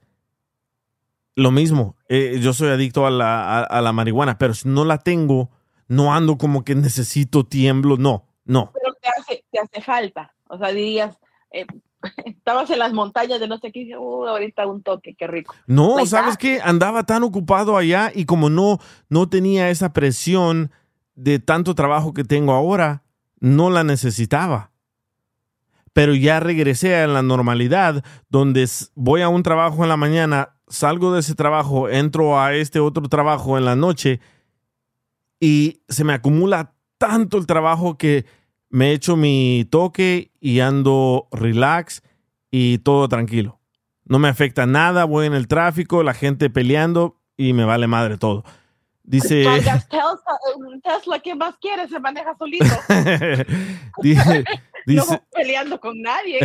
[1.35, 1.95] lo mismo.
[2.09, 5.49] Eh, yo soy adicto a la, a- a la marihuana, pero si no la tengo,
[5.87, 7.97] no ando como que necesito tiemblo.
[7.97, 8.71] No, no.
[8.73, 10.33] Pero te hace, te hace falta.
[10.47, 11.17] O sea, dirías,
[11.51, 11.65] eh,
[12.25, 15.53] estabas en las montañas de no sé qué, "Uh, ahorita un toque, qué rico.
[15.67, 16.59] No, Like ¿sabes qué?
[16.63, 18.79] Andaba tan ocupado allá y como no,
[19.09, 20.71] no tenía esa presión
[21.15, 23.03] de tanto trabajo que tengo ahora,
[23.39, 24.71] no la necesitaba.
[25.93, 31.13] Pero ya regresé a la normalidad, donde voy a un trabajo en la mañana, salgo
[31.13, 34.19] de ese trabajo, entro a este otro trabajo en la noche
[35.39, 38.25] y se me acumula tanto el trabajo que
[38.69, 42.03] me echo mi toque y ando relax
[42.49, 43.59] y todo tranquilo.
[44.05, 48.17] No me afecta nada, voy en el tráfico, la gente peleando y me vale madre
[48.17, 48.43] todo.
[49.03, 51.89] Dice, Cargas Tesla, Tesla, ¿qué más quieres?
[51.89, 52.65] Se maneja solito.
[54.01, 54.43] dice,
[54.85, 56.39] no dice, peleando con nadie.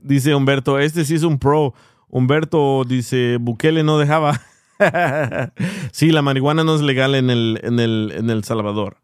[0.00, 1.74] dice Humberto, este sí es un pro.
[2.14, 4.40] Humberto dice, Bukele no dejaba.
[5.90, 8.98] sí, la marihuana no es legal en el, en el, en el Salvador.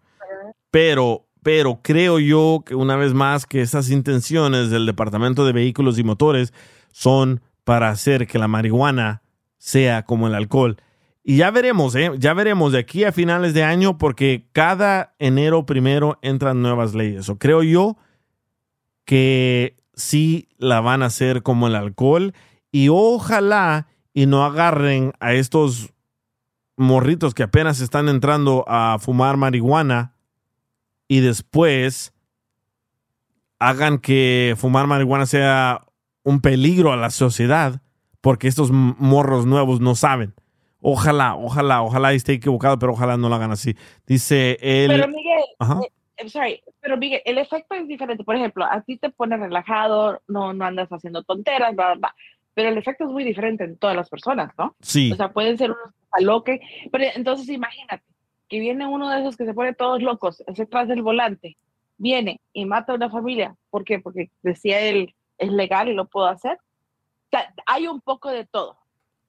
[0.71, 5.99] Pero, pero creo yo que una vez más que esas intenciones del Departamento de Vehículos
[5.99, 6.55] y Motores
[6.93, 9.23] son para hacer que la marihuana
[9.59, 10.77] sea como el alcohol.
[11.25, 12.13] Y ya veremos, ¿eh?
[12.17, 17.29] Ya veremos de aquí a finales de año porque cada enero primero entran nuevas leyes.
[17.29, 17.97] O creo yo
[19.05, 22.35] que sí la van a hacer como el alcohol
[22.73, 25.93] y ojalá y no agarren a estos
[26.77, 30.15] morritos que apenas están entrando a fumar marihuana
[31.09, 32.13] y después
[33.59, 35.85] hagan que fumar marihuana sea
[36.23, 37.83] un peligro a la sociedad
[38.21, 40.35] porque estos morros nuevos no saben.
[40.81, 43.77] Ojalá, ojalá, ojalá esté equivocado, pero ojalá no lo hagan así.
[44.07, 44.89] Dice él.
[44.89, 45.81] Pero Miguel, Ajá.
[45.85, 48.25] eh, I'm sorry, pero Miguel, el efecto es diferente.
[48.25, 52.15] Por ejemplo, a ti te pone relajado, no, no andas haciendo tonteras, bla, bla, bla.
[52.61, 54.77] Pero el efecto es muy diferente en todas las personas, ¿no?
[54.83, 55.11] Sí.
[55.11, 56.61] O sea, pueden ser unos aloque.
[56.93, 58.05] Pero entonces imagínate
[58.51, 61.57] que viene uno de esos que se pone todos locos, se detrás del volante,
[61.97, 63.57] viene y mata a una familia.
[63.71, 63.99] ¿Por qué?
[63.99, 66.59] Porque decía él, es legal y lo puedo hacer.
[66.59, 68.77] O sea, hay un poco de todo.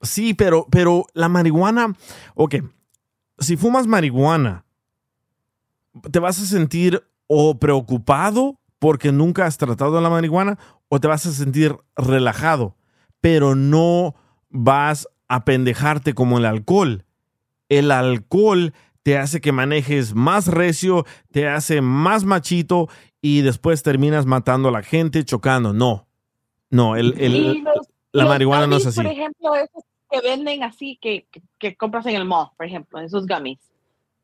[0.02, 1.96] Sí, pero, pero la marihuana,
[2.36, 2.56] ok,
[3.40, 4.66] si fumas marihuana,
[6.12, 10.60] ¿te vas a sentir o preocupado porque nunca has tratado la marihuana
[10.90, 12.76] o te vas a sentir relajado,
[13.22, 14.16] pero no
[14.50, 17.06] vas a pendejarte como el alcohol?
[17.70, 18.74] El alcohol
[19.04, 22.90] te hace que manejes más recio, te hace más machito
[23.22, 25.74] y después terminas matando a la gente, chocando.
[25.74, 26.08] No,
[26.70, 29.02] no, el, el- los- la los marihuana no es gummies, así.
[29.02, 33.00] Por ejemplo, esos que venden así, que, que, que compras en el mall, por ejemplo,
[33.00, 33.60] esos gummies.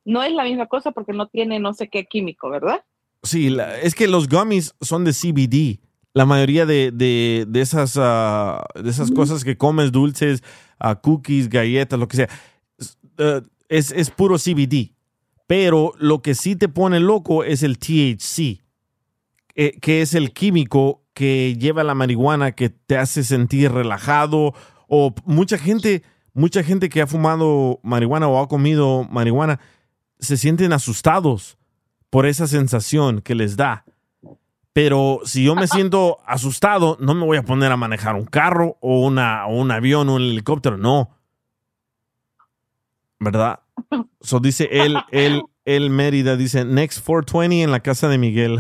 [0.04, 2.84] No es la misma cosa porque no tiene no sé qué químico, ¿verdad?
[3.24, 5.80] Sí, la- es que los gummies son de CBD.
[6.18, 10.42] La mayoría de, de- de esas, ah, de esas cosas que comes, dulces,
[10.80, 12.30] ah, cookies, galletas, lo que sea,
[12.80, 14.94] es, eh, es, es puro CBD.
[15.46, 18.62] Pero lo que sí te pone loco es el THC,
[19.56, 24.54] eh, que es el químico que lleva la marihuana que te hace sentir relajado.
[24.88, 26.02] O mucha gente,
[26.34, 29.60] mucha gente que ha fumado marihuana o ha comido marihuana
[30.20, 31.58] se sienten asustados
[32.10, 33.86] por esa sensación que les da.
[34.78, 38.78] Pero si yo me siento asustado, no me voy a poner a manejar un carro
[38.80, 41.18] o, una, o un avión o un helicóptero, no.
[43.18, 43.62] ¿Verdad?
[44.22, 48.60] So dice él, él, él Mérida, dice, next 420 en la casa de Miguel.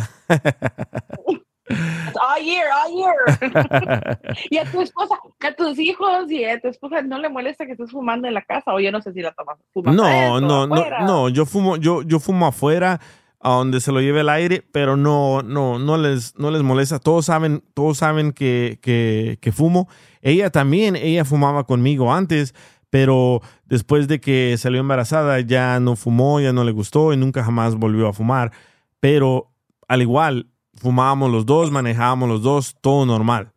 [1.69, 4.17] All year, all year.
[4.49, 7.73] y a tu esposa, a tus hijos y a tu esposa no le molesta que
[7.73, 9.59] estés fumando en la casa o yo no sé si la tomas.
[9.75, 12.99] No, no, no, no, yo fumo, yo, yo fumo afuera,
[13.39, 16.99] a donde se lo lleve el aire, pero no, no, no les, no les molesta.
[16.99, 19.87] Todos saben, todos saben que, que, fumo.
[20.21, 22.55] Ella también, ella fumaba conmigo antes,
[22.89, 27.43] pero después de que salió embarazada ya no fumó, ya no le gustó y nunca
[27.43, 28.51] jamás volvió a fumar.
[28.99, 29.51] Pero
[29.87, 33.53] al igual, fumábamos los dos, manejábamos los dos, todo normal.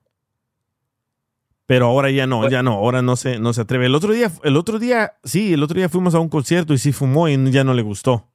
[1.64, 3.86] Pero ahora ya no, ya no, ahora no se, no se atreve.
[3.86, 6.78] El otro día, el otro día, sí, el otro día fuimos a un concierto y
[6.78, 8.26] sí fumó y ya no le gustó.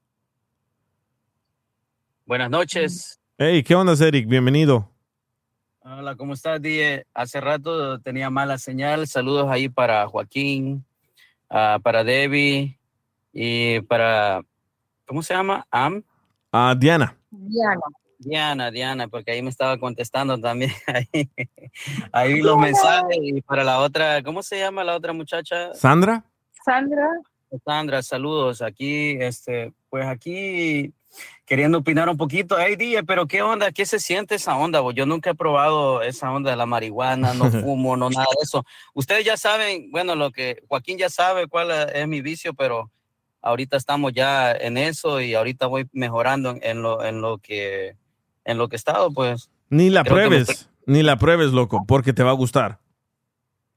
[2.28, 3.20] Buenas noches.
[3.38, 4.28] Hey, ¿qué onda, Eric?
[4.28, 4.90] Bienvenido.
[5.82, 7.06] Hola, ¿cómo estás, Die?
[7.14, 9.08] Hace rato tenía mala señal.
[9.08, 10.84] Saludos ahí para Joaquín,
[11.52, 12.80] ah, para Debbie
[13.32, 14.42] Y para,
[15.06, 15.68] ¿cómo se llama?
[15.70, 16.02] Am.
[16.52, 17.16] Ah, Diana.
[17.30, 17.82] Diana.
[18.18, 20.72] Diana, Diana, porque ahí me estaba contestando también.
[20.88, 21.30] Ahí,
[22.12, 23.20] ahí vi los mensajes.
[23.22, 25.76] Y para la otra, ¿cómo se llama la otra muchacha?
[25.76, 26.26] Sandra.
[26.66, 27.08] Sandra.
[27.64, 28.64] Sandra, saludos.
[28.64, 30.92] Aquí, este, pues aquí
[31.46, 32.58] queriendo opinar un poquito.
[32.60, 33.72] Hey, DJ, pero ¿qué onda?
[33.72, 34.80] ¿Qué se siente esa onda?
[34.80, 34.92] bo?
[34.92, 38.66] Yo nunca he probado esa onda de la marihuana, no fumo, no nada de eso.
[38.94, 42.90] Ustedes ya saben, bueno, lo que Joaquín ya sabe cuál es mi vicio, pero
[43.42, 47.96] ahorita estamos ya en eso y ahorita voy mejorando en, en lo, en lo que
[48.44, 49.50] en lo que he estado, pues.
[49.70, 52.80] Ni la me pruebes, ni la pruebes, loco, porque te va a gustar.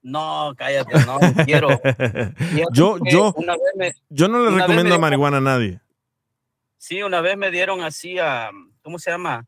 [0.02, 1.68] No, cállate, no quiero.
[2.72, 5.80] Yo, yo, una vez me- yo no le recomiendo me- marihuana a nadie.
[6.78, 8.50] Sí, una vez me dieron así a,
[8.82, 9.46] ¿cómo se llama?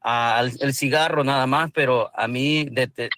[0.00, 3.10] A- el cigarro nada más, pero a mí dete-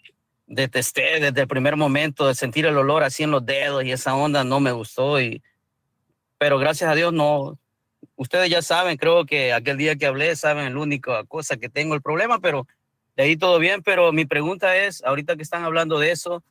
[0.47, 4.15] detesté desde el primer momento de sentir el olor así en los dedos y esa
[4.16, 5.20] onda no me gustó.
[5.20, 5.40] Y,
[6.36, 7.59] pero gracias a Dios no.
[8.16, 11.94] Ustedes ya saben, creo que aquel día que hablé saben la única cosa que tengo
[11.94, 12.66] el problema, pero
[13.16, 13.82] de ahí todo bien.
[13.82, 16.43] Pero mi pregunta es, ahorita que están hablando de eso,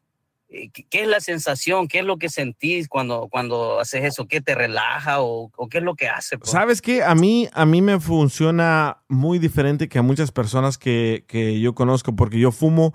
[0.52, 1.88] ¿qué, qué es la sensación?
[1.88, 4.28] ¿Qué es lo que sentís cuando, cuando haces eso?
[4.28, 6.38] ¿Qué te relaja o, o qué es lo que hace?
[6.38, 6.52] pues?
[6.52, 7.04] ¿Sabes qué?
[7.04, 11.74] A mí, a mí me funciona muy diferente que a muchas personas que, que yo
[11.74, 12.94] conozco, porque yo fumo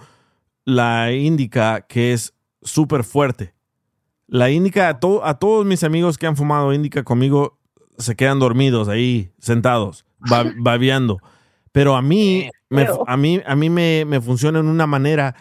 [0.65, 3.55] la índica que es súper fuerte.
[4.27, 7.59] La índica, a, to- a todos mis amigos que han fumado índica conmigo
[7.97, 11.19] se quedan dormidos ahí, sentados, ba- babeando.
[11.73, 15.37] Pero a mí, me, a mí, a mí me, me funciona en una manera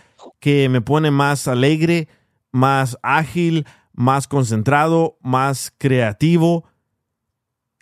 [0.46, 2.08] que me pone más alegre,
[2.52, 6.66] más ágil, más concentrado, más creativo.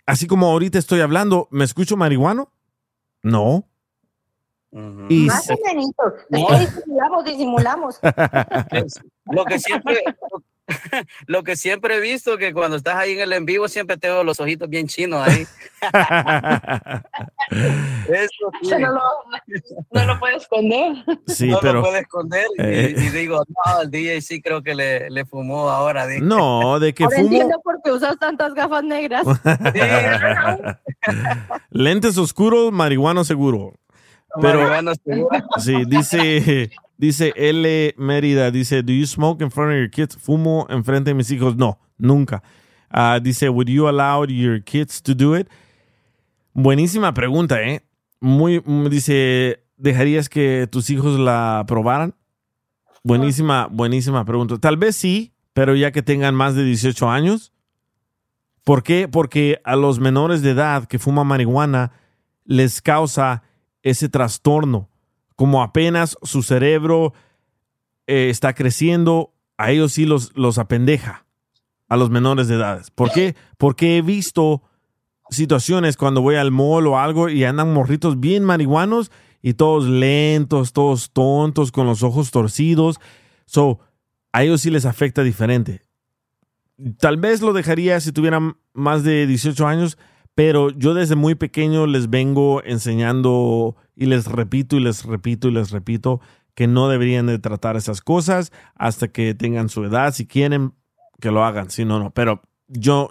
[0.06, 2.50] Así como ahorita estoy hablando, ¿me escucho marihuano?
[3.22, 3.68] No.
[5.10, 5.90] Y Más o menos.
[7.26, 8.00] Disimulamos.
[9.26, 10.02] Lo que siempre,
[11.26, 14.08] lo que siempre he visto que cuando estás ahí en el en vivo siempre te
[14.08, 15.46] veo los ojitos bien chinos ahí.
[18.08, 18.70] Eso sí.
[18.70, 19.00] No lo,
[19.92, 20.96] no lo esconder.
[21.26, 22.94] Sí, no pero- lo puede esconder y, Eh.
[22.96, 26.06] y digo, no, el DJ sí creo que le, le fumó ahora.
[26.06, 26.20] dije.
[26.22, 29.26] No, de que Ahora fumo entiendo por qué usas tantas gafas negras.
[31.70, 33.74] lentes oscuros, marihuano seguro.
[34.40, 35.28] Pero Marihuana seguro.
[35.58, 40.66] sí, dice dice L Mérida, dice, "Do you smoke in front of your kids?" Fumo
[40.70, 41.56] enfrente de mis hijos.
[41.56, 42.42] No, nunca.
[42.90, 45.48] Ah, dice, "Would you allow your kids to do it?"
[46.52, 47.82] Buenísima pregunta, ¿eh?
[48.20, 52.14] Muy, dice, ¿dejarías que tus hijos la probaran?
[53.02, 54.56] Buenísima, buenísima pregunta.
[54.58, 57.52] Tal vez sí, pero ya que tengan más de 18 años.
[58.62, 59.08] ¿Por qué?
[59.08, 61.92] Porque a los menores de edad que fuman marihuana
[62.44, 63.42] les causa
[63.82, 64.88] ese trastorno.
[65.36, 67.12] Como apenas su cerebro
[68.06, 71.26] eh, está creciendo, a ellos sí los, los apendeja,
[71.88, 72.84] a los menores de edad.
[72.94, 73.34] ¿Por qué?
[73.58, 74.62] Porque he visto
[75.30, 79.10] situaciones cuando voy al mall o algo y andan morritos bien marihuanos
[79.42, 82.98] y todos lentos, todos tontos, con los ojos torcidos.
[83.46, 83.80] So,
[84.32, 85.82] a ellos sí les afecta diferente.
[86.98, 89.98] Tal vez lo dejaría si tuvieran más de 18 años,
[90.34, 95.52] pero yo desde muy pequeño les vengo enseñando y les repito y les repito y
[95.52, 96.20] les repito
[96.54, 100.14] que no deberían de tratar esas cosas hasta que tengan su edad.
[100.14, 100.72] Si quieren,
[101.20, 101.70] que lo hagan.
[101.70, 102.10] Si no, no.
[102.10, 103.10] Pero yo,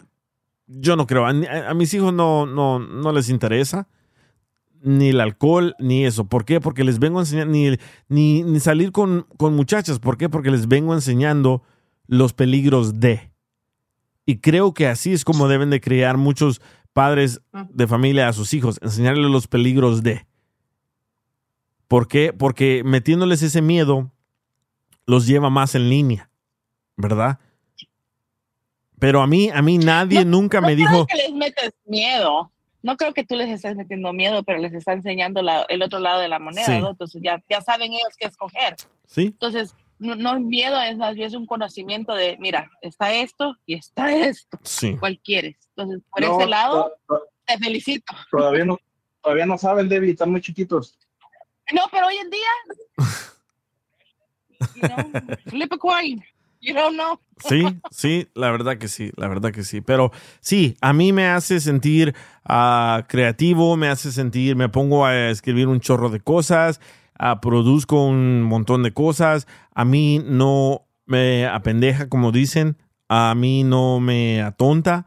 [0.67, 1.25] yo no creo.
[1.25, 3.87] A, mis hijos no, no, no les interesa
[4.81, 6.25] ni el alcohol, ni eso.
[6.25, 6.59] ¿Por qué?
[6.59, 9.99] Porque les vengo enseñando, ni, ni, salir con, con muchachas.
[9.99, 10.29] ¿Por qué?
[10.29, 11.63] Porque les vengo enseñando
[12.07, 13.31] los peligros de.
[14.25, 16.61] Y creo que así es como deben de criar muchos
[16.93, 20.25] padres de familia a sus hijos, enseñarles los peligros de.
[21.87, 22.33] ¿Por qué?
[22.33, 24.11] Porque metiéndoles ese miedo
[25.05, 26.29] los lleva más en línea,
[26.95, 27.39] ¿verdad?
[28.99, 32.51] Pero a mí, a mí nadie nunca me no dijo, creo que les metes miedo.
[32.81, 35.99] No creo que tú les estés metiendo miedo, pero les está enseñando la- el otro
[35.99, 36.79] lado de la moneda, Sí.
[36.79, 36.91] ¿no?
[36.91, 38.75] Entonces ya, ya saben ellos qué escoger.
[39.07, 39.25] ¿sí?
[39.27, 39.73] Entonces,
[40.03, 43.75] no, no es miedo, es más bien es un conocimiento de, mira, está esto y
[43.75, 44.59] está esto.
[44.63, 44.95] Sí.
[44.99, 45.55] ¿Cuál quieres?
[45.75, 48.13] Entonces, por No, ese lado, to- to- te felicito.
[48.31, 48.77] Todavía no,
[49.21, 50.97] todavía no saben, David, están muy chiquitos.
[51.73, 52.47] No, pero hoy en día,
[54.75, 54.97] you know,
[55.49, 56.23] flip a coin.
[56.61, 57.19] You don't know.
[57.45, 59.81] Sí, sí, la verdad que sí, la verdad que sí.
[59.81, 62.15] Pero sí, a mí me hace sentir
[62.45, 66.79] ah, creativo, me hace sentir, me pongo a escribir un chorro de cosas,
[67.17, 69.47] ah, produzco un montón de cosas.
[69.73, 72.77] A mí no me apendeja, como dicen,
[73.09, 75.05] a mí no me atonta,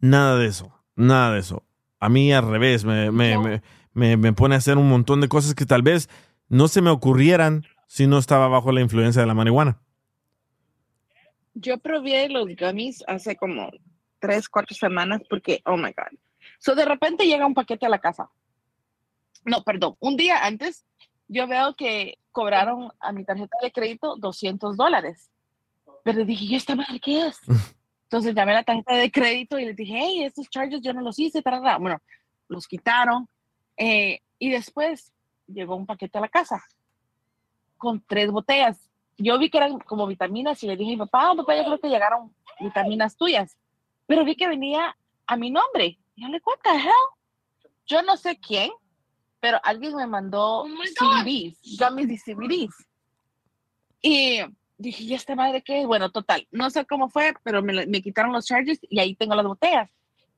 [0.00, 1.64] nada de eso, nada de eso.
[2.00, 3.62] A mí al revés, me, me, me,
[3.92, 6.08] me, me pone a hacer un montón de cosas que tal vez
[6.48, 9.80] no se me ocurrieran si no estaba bajo la influencia de la marihuana.
[11.54, 13.70] Yo probé los gummies hace como
[14.18, 16.18] tres, cuatro semanas porque, oh my God.
[16.58, 18.28] So de repente llega un paquete a la casa.
[19.44, 20.84] No, perdón, un día antes
[21.28, 25.30] yo veo que cobraron a mi tarjeta de crédito 200 dólares.
[26.04, 27.38] Pero dije, ¿y esta madre qué es?
[28.04, 31.00] Entonces llamé a la tarjeta de crédito y les dije, hey, estos charges yo no
[31.00, 31.78] los hice, tarara.
[31.78, 32.00] bueno,
[32.48, 33.28] los quitaron.
[33.76, 35.12] eh, y después
[35.46, 36.62] llegó un paquete a la casa
[37.78, 38.90] con tres botellas.
[39.18, 41.88] Yo vi que eran como vitaminas y le dije papá, "Ah, papá, yo creo que
[41.88, 43.56] llegaron vitaminas tuyas.
[44.06, 44.96] Pero vi que venía
[45.26, 45.98] a mi nombre.
[46.14, 47.70] Y yo le what the hell?
[47.86, 48.70] Yo no sé quién,
[49.46, 50.64] pero alguien me mandó
[50.98, 52.88] CBDs, gummies y CBDs.
[54.02, 54.40] Y
[54.76, 55.86] dije, ¿y esta madre qué es?
[55.86, 59.36] Bueno, total, no sé cómo fue, pero me, me quitaron los charges y ahí tengo
[59.36, 59.88] las botellas.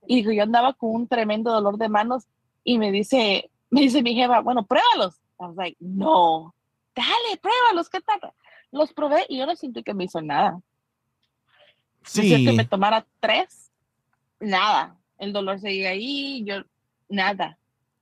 [0.07, 2.25] Y dijo, yo andaba con un tremendo dolor de manos
[2.65, 5.15] y me dice, me dice mi jefa, bueno, pruébalos.
[5.41, 6.55] I was like, no,
[6.95, 8.35] dale, pruébalos, ¿qué tal?
[8.71, 10.61] Los probé y yo no sentí que me hizo nada.
[12.05, 12.45] Sí.
[12.45, 13.73] que me tomara tres,
[14.39, 14.99] nada.
[15.17, 16.57] El dolor seguía ahí, yo,
[17.09, 17.57] nada.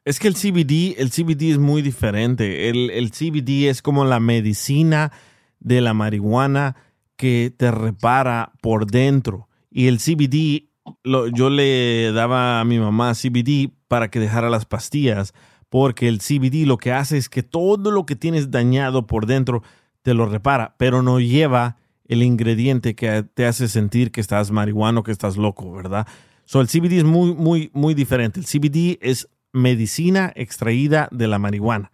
[0.06, 2.68] Es que el CBD, el CBD es muy diferente.
[2.68, 5.10] El, CBD es como la medicina
[5.58, 6.76] de la marihuana
[7.16, 9.48] que te repara por dentro.
[9.68, 10.68] Y el CBD,
[11.04, 15.34] yo le daba a mi mamá CBD para que dejara las pastillas,
[15.70, 19.64] porque el CBD lo que hace es que todo lo que tienes dañado por dentro
[20.02, 25.02] te lo repara, pero no lleva el ingrediente que te hace sentir que estás marihuano,
[25.02, 26.06] que estás loco, ¿verdad?
[26.44, 28.38] So, el CBD es muy, muy, muy diferente.
[28.38, 31.90] El CBD es medicina extraída de la marihuana,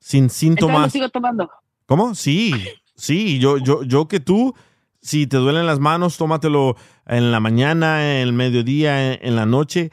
[0.00, 0.92] sin lo síntomas.
[0.92, 1.50] sigo tomando.
[1.86, 2.14] ¿Cómo?
[2.14, 2.64] Sí,
[2.96, 4.54] sí, yo, yo, yo que tú,
[5.00, 9.46] si te duelen las manos, tómatelo en la mañana, en el mediodía, en, en la
[9.46, 9.90] noche.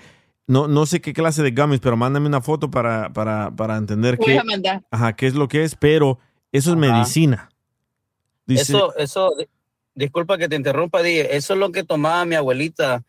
[0.47, 4.17] No, no sé qué clase de gummies, pero mándame una foto para, para, para entender
[4.17, 4.83] Voy qué, a mandar.
[4.91, 6.19] ajá, qué es lo que es, pero
[6.51, 6.91] eso es Ajá.
[6.93, 7.49] medicina.
[8.45, 9.47] Dice, Eso, eso, di-
[9.95, 13.03] disculpa que te interrumpa, Di, eso es lo que tomaba mi abuelita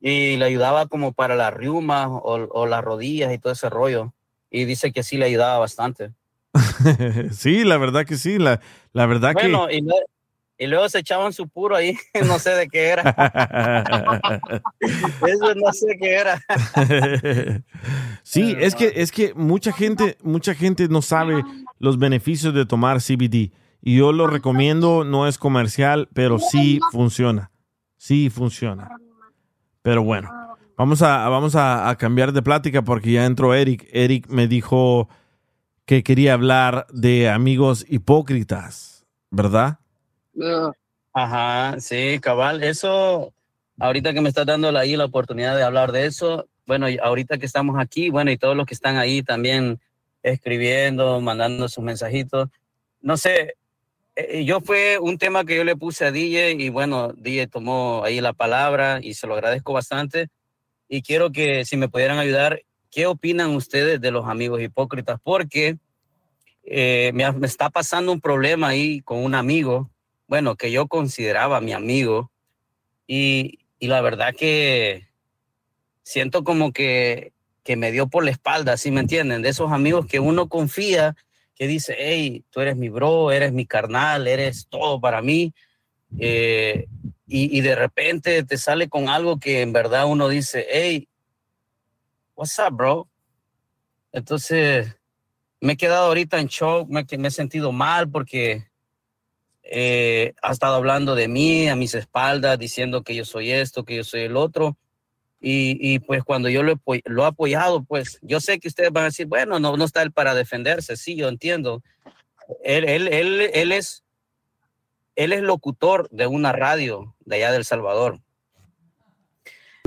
[0.00, 4.12] y le ayudaba como para las riumas o, o las rodillas y todo ese rollo.
[4.50, 6.12] Y dice que sí le ayudaba bastante.
[7.32, 8.60] sí, la verdad que sí, la,
[8.92, 9.76] la verdad Bueno, que...
[9.76, 9.86] y,
[10.58, 11.96] y luego se echaban su puro ahí,
[12.26, 13.02] no sé de qué era.
[15.26, 16.42] Eso no sé qué era.
[18.22, 21.42] sí, es que, es que mucha gente, mucha gente no sabe
[21.78, 23.52] los beneficios de tomar CBD.
[23.82, 27.52] Y yo lo recomiendo, no es comercial, pero sí funciona.
[27.96, 28.88] Sí funciona.
[29.86, 30.28] Pero bueno,
[30.76, 33.88] vamos a, vamos a, a cambiar de plática porque ya entró Eric.
[33.92, 35.08] Eric me dijo
[35.84, 39.78] que quería hablar de amigos hipócritas, ¿verdad?
[41.12, 42.64] Ajá, sí, cabal.
[42.64, 43.32] Eso,
[43.78, 47.38] ahorita que me estás dando ahí la oportunidad de hablar de eso, bueno, y ahorita
[47.38, 49.78] que estamos aquí, bueno, y todos los que están ahí también
[50.24, 52.48] escribiendo, mandando sus mensajitos,
[53.02, 53.54] no sé,
[54.44, 58.20] yo fue un tema que yo le puse a DJ y bueno, DJ tomó ahí
[58.20, 60.28] la palabra y se lo agradezco bastante.
[60.88, 65.20] Y quiero que si me pudieran ayudar, ¿qué opinan ustedes de los amigos hipócritas?
[65.22, 65.76] Porque
[66.62, 69.90] eh, me está pasando un problema ahí con un amigo,
[70.28, 72.30] bueno, que yo consideraba mi amigo,
[73.06, 75.08] y, y la verdad que
[76.02, 77.32] siento como que,
[77.62, 79.42] que me dio por la espalda, ¿sí me entienden?
[79.42, 81.16] De esos amigos que uno confía,
[81.56, 85.54] que dice, hey, tú eres mi bro, eres mi carnal, eres todo para mí,
[86.18, 86.86] eh,
[87.26, 91.08] y, y de repente te sale con algo que en verdad uno dice, hey,
[92.36, 93.08] what's up, bro?
[94.12, 94.96] Entonces,
[95.60, 98.68] me he quedado ahorita en shock, me, me he sentido mal porque
[99.62, 103.96] eh, ha estado hablando de mí a mis espaldas, diciendo que yo soy esto, que
[103.96, 104.76] yo soy el otro.
[105.48, 108.90] Y, y, pues cuando yo lo he, lo he apoyado, pues yo sé que ustedes
[108.90, 111.84] van a decir, bueno, no, no está él para defenderse, sí, yo entiendo.
[112.64, 114.02] Él, él, él, él es,
[115.14, 118.18] él es locutor de una radio de allá del Salvador.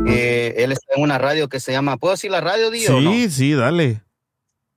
[0.07, 2.95] Eh, él está en una radio que se llama, ¿puedo decir la radio, Dio?
[2.95, 3.11] o no?
[3.11, 4.01] Sí, sí, dale.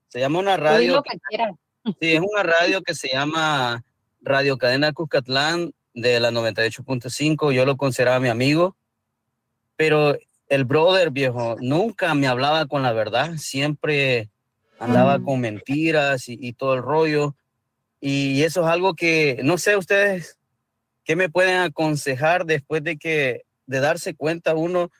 [0.08, 0.96] Se llama una radio.
[0.96, 1.12] lo que.
[2.00, 3.84] Sí, es una radio que se llama
[4.20, 7.52] Radio Cadena Cuscatlán de la 98.5.
[7.52, 8.76] Yo lo consideraba mi amigo,
[9.76, 10.16] pero
[10.52, 14.28] el brother viejo nunca me hablaba con la verdad, siempre
[14.78, 17.34] andaba con mentiras y, y todo el rollo.
[18.00, 20.36] Y eso es algo que no sé ustedes
[21.04, 24.90] qué me pueden aconsejar después de que de darse cuenta uno,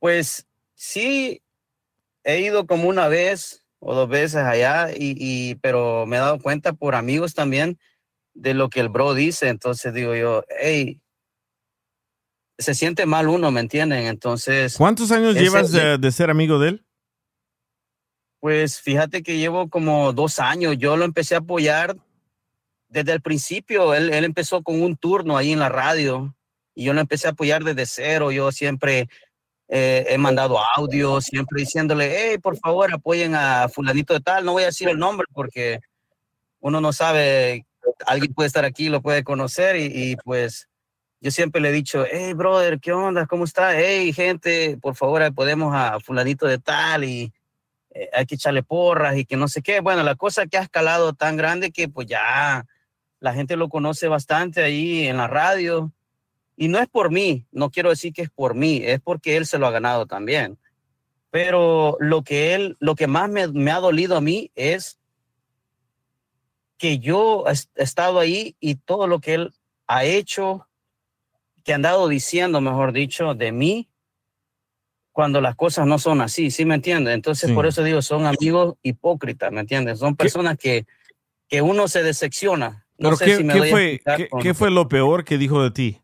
[0.00, 1.40] pues sí
[2.22, 6.38] he ido como una vez o dos veces allá, y, y- pero me he dado
[6.40, 7.78] cuenta por amigos también
[8.34, 9.48] de lo que el bro dice.
[9.48, 11.00] Entonces digo yo, hey,
[12.58, 14.06] se siente mal uno, ¿me entienden?
[14.06, 14.76] Entonces.
[14.76, 16.86] ¿Cuántos años llevas de, de ser amigo de él?
[18.40, 20.76] Pues fíjate que llevo como dos años.
[20.78, 21.96] Yo lo empecé a apoyar
[22.88, 23.94] desde el principio.
[23.94, 26.34] Él, él empezó con un turno ahí en la radio
[26.74, 28.30] y yo lo empecé a apoyar desde cero.
[28.30, 29.08] Yo siempre
[29.68, 34.44] eh, he mandado audios siempre diciéndole, hey, por favor, apoyen a fulanito de tal.
[34.44, 35.80] No voy a decir el nombre porque
[36.60, 37.66] uno no sabe,
[38.06, 40.68] alguien puede estar aquí, lo puede conocer y, y pues
[41.24, 43.24] yo siempre le he dicho, hey, brother, ¿qué onda?
[43.24, 43.80] ¿Cómo está?
[43.80, 47.32] Hey, gente, por favor, podemos a fulanito de tal y
[47.94, 49.80] eh, hay que echarle porras y que no sé qué.
[49.80, 52.66] Bueno, la cosa que ha escalado tan grande que pues ya
[53.20, 55.90] la gente lo conoce bastante ahí en la radio.
[56.58, 59.46] Y no es por mí, no quiero decir que es por mí, es porque él
[59.46, 60.58] se lo ha ganado también.
[61.30, 64.98] Pero lo que él, lo que más me, me ha dolido a mí es
[66.76, 69.54] que yo he estado ahí y todo lo que él
[69.86, 70.68] ha hecho,
[71.64, 73.88] que ha andado diciendo, mejor dicho, de mí,
[75.12, 77.14] cuando las cosas no son así, ¿sí me entiendes?
[77.14, 79.98] Entonces, por eso digo, son amigos hipócritas, ¿me entiendes?
[79.98, 80.86] Son personas que,
[81.48, 82.84] que uno se decepciona.
[82.98, 84.70] No Pero sé ¿qué, si me qué doy a fue, explicar qué- con- qué fue
[84.70, 86.00] lo peor que dijo de ti?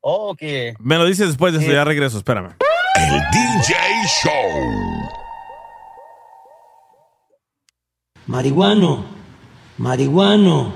[0.00, 0.74] Oh, que...
[0.78, 2.54] Me lo dices después de eso, Eh, ya regreso, espérame.
[2.96, 3.74] El DJ
[4.22, 5.10] Show.
[8.26, 9.04] Marihuano,
[9.78, 10.72] marihuano,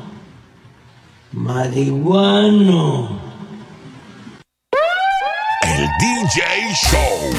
[1.33, 3.21] marihuano.
[5.63, 6.43] El DJ
[6.75, 7.31] Show.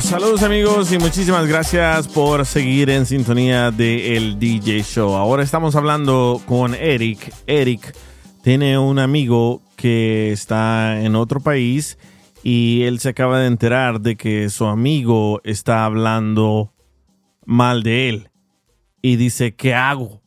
[0.00, 5.14] Saludos amigos y muchísimas gracias por seguir en sintonía de el DJ Show.
[5.14, 7.32] Ahora estamos hablando con Eric.
[7.46, 7.94] Eric
[8.42, 11.98] tiene un amigo que está en otro país
[12.42, 16.72] y él se acaba de enterar de que su amigo está hablando
[17.44, 18.30] mal de él.
[19.02, 20.23] Y dice, ¿qué hago?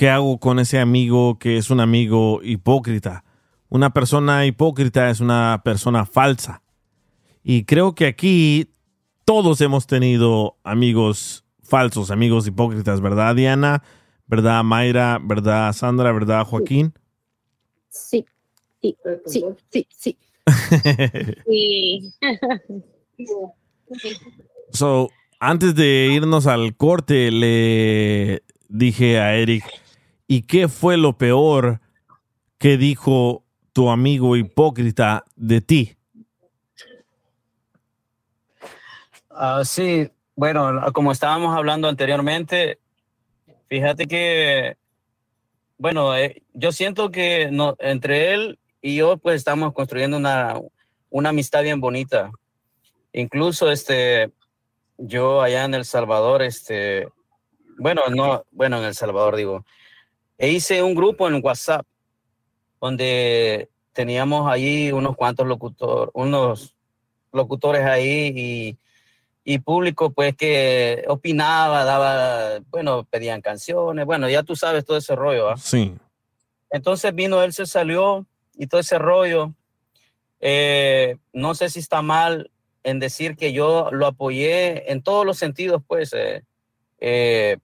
[0.00, 3.22] ¿Qué hago con ese amigo que es un amigo hipócrita?
[3.68, 6.62] Una persona hipócrita es una persona falsa.
[7.44, 8.70] Y creo que aquí
[9.26, 13.82] todos hemos tenido amigos falsos, amigos hipócritas, ¿verdad, Diana?
[14.26, 15.18] ¿Verdad, Mayra?
[15.22, 16.12] ¿Verdad, Sandra?
[16.12, 16.94] ¿Verdad, Joaquín?
[17.90, 18.24] Sí,
[18.80, 18.96] sí,
[19.26, 20.18] sí, sí, sí.
[21.46, 22.14] Sí.
[24.72, 25.10] So,
[25.40, 29.64] antes de irnos al corte, le dije a Eric,
[30.30, 31.80] ¿y qué fue lo peor
[32.56, 33.42] que dijo
[33.72, 35.96] tu amigo hipócrita de ti?
[39.28, 42.78] Ah, sí, bueno, como estábamos hablando anteriormente,
[43.68, 44.76] fíjate que,
[45.78, 47.50] bueno, eh, yo siento que
[47.80, 50.60] entre él y yo, pues estamos construyendo una,
[51.10, 52.30] una amistad bien bonita.
[53.12, 54.30] Incluso, este,
[54.96, 57.08] yo allá en El Salvador, este,
[57.78, 59.64] bueno, no, bueno, en El Salvador digo,
[60.40, 61.84] e hice un grupo en WhatsApp
[62.80, 66.74] donde teníamos ahí unos cuantos locutores, unos
[67.30, 68.78] locutores ahí y,
[69.44, 75.14] y público pues que opinaba, daba, bueno, pedían canciones, bueno, ya tú sabes todo ese
[75.14, 75.58] rollo, ¿ah?
[75.58, 75.94] Sí.
[76.70, 79.52] Entonces vino él, se salió y todo ese rollo.
[80.40, 82.50] Eh, no sé si está mal
[82.82, 86.44] en decir que yo lo apoyé en todos los sentidos, pues, eh,
[86.98, 87.58] eh,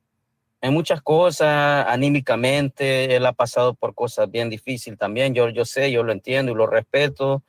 [0.61, 5.91] en muchas cosas, anímicamente, él ha pasado por cosas bien difíciles también, yo, yo sé,
[5.93, 7.43] yo lo entiendo y lo respeto.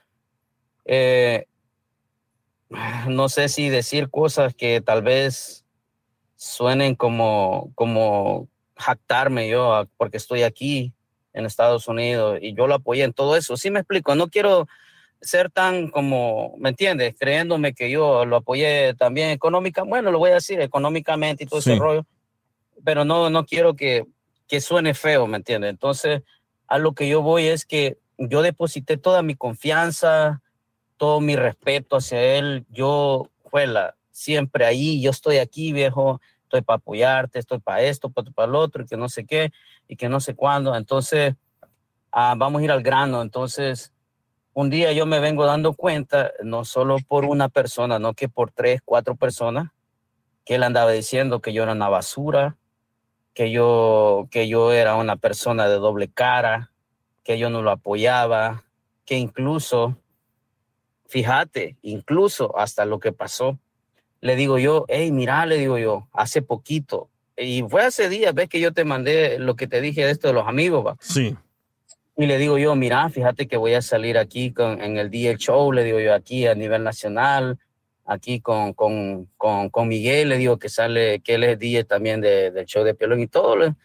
[0.85, 1.45] Eh,
[3.07, 5.65] no sé si decir cosas que tal vez
[6.35, 10.93] suenen como, como jactarme yo a- porque estoy aquí
[11.33, 13.57] en Estados Unidos y yo lo apoyé en todo eso.
[13.57, 14.67] Sí me explico, no quiero
[15.21, 17.15] ser tan como, ¿me entiendes?
[17.17, 21.61] Creyéndome que yo lo apoyé también económicamente, bueno, lo voy a decir, económicamente y todo
[21.61, 21.71] Sí.
[21.71, 22.05] ese rollo,
[22.83, 24.05] pero no, no quiero que,
[24.47, 25.69] que suene feo, ¿me entiendes?
[25.69, 26.23] Entonces,
[26.67, 30.41] a lo que yo voy es que yo deposité toda mi confianza,
[30.97, 32.65] todo mi respeto hacia él.
[32.69, 38.31] Yo, juela, siempre ahí, yo estoy aquí, viejo, estoy para apoyarte, estoy para esto, para,
[38.31, 39.51] para lo otro, y que no sé qué,
[39.87, 40.75] y que no sé cuándo.
[40.75, 41.35] Entonces,
[42.11, 43.21] ah, vamos a ir al grano.
[43.21, 43.93] Entonces,
[44.53, 48.51] un día yo me vengo dando cuenta, no solo por una persona, no que por
[48.51, 49.71] tres, cuatro personas,
[50.43, 52.57] que él andaba diciendo que yo era una basura,
[53.37, 56.71] que yo, que yo era una persona de doble cara,
[57.23, 58.63] que yo no lo apoyaba,
[59.05, 59.95] que incluso,
[61.05, 63.59] fíjate, incluso hasta lo que pasó,
[64.21, 68.49] le digo yo, hey, mira, le digo yo, hace poquito, y fue hace días, ves
[68.49, 70.97] que yo te mandé lo que te dije de esto de los amigos, va.
[70.99, 71.37] Sí.
[72.17, 75.37] Y le digo yo, mira, fíjate que voy a salir aquí con, en el DJ
[75.37, 77.59] Show, le digo yo, aquí a nivel nacional,
[78.07, 82.21] aquí con, con, con, con Miguel, le digo que sale, que él es DJ también
[82.21, 83.55] de- del show de Piolín y todo.
[83.57, 83.75] le-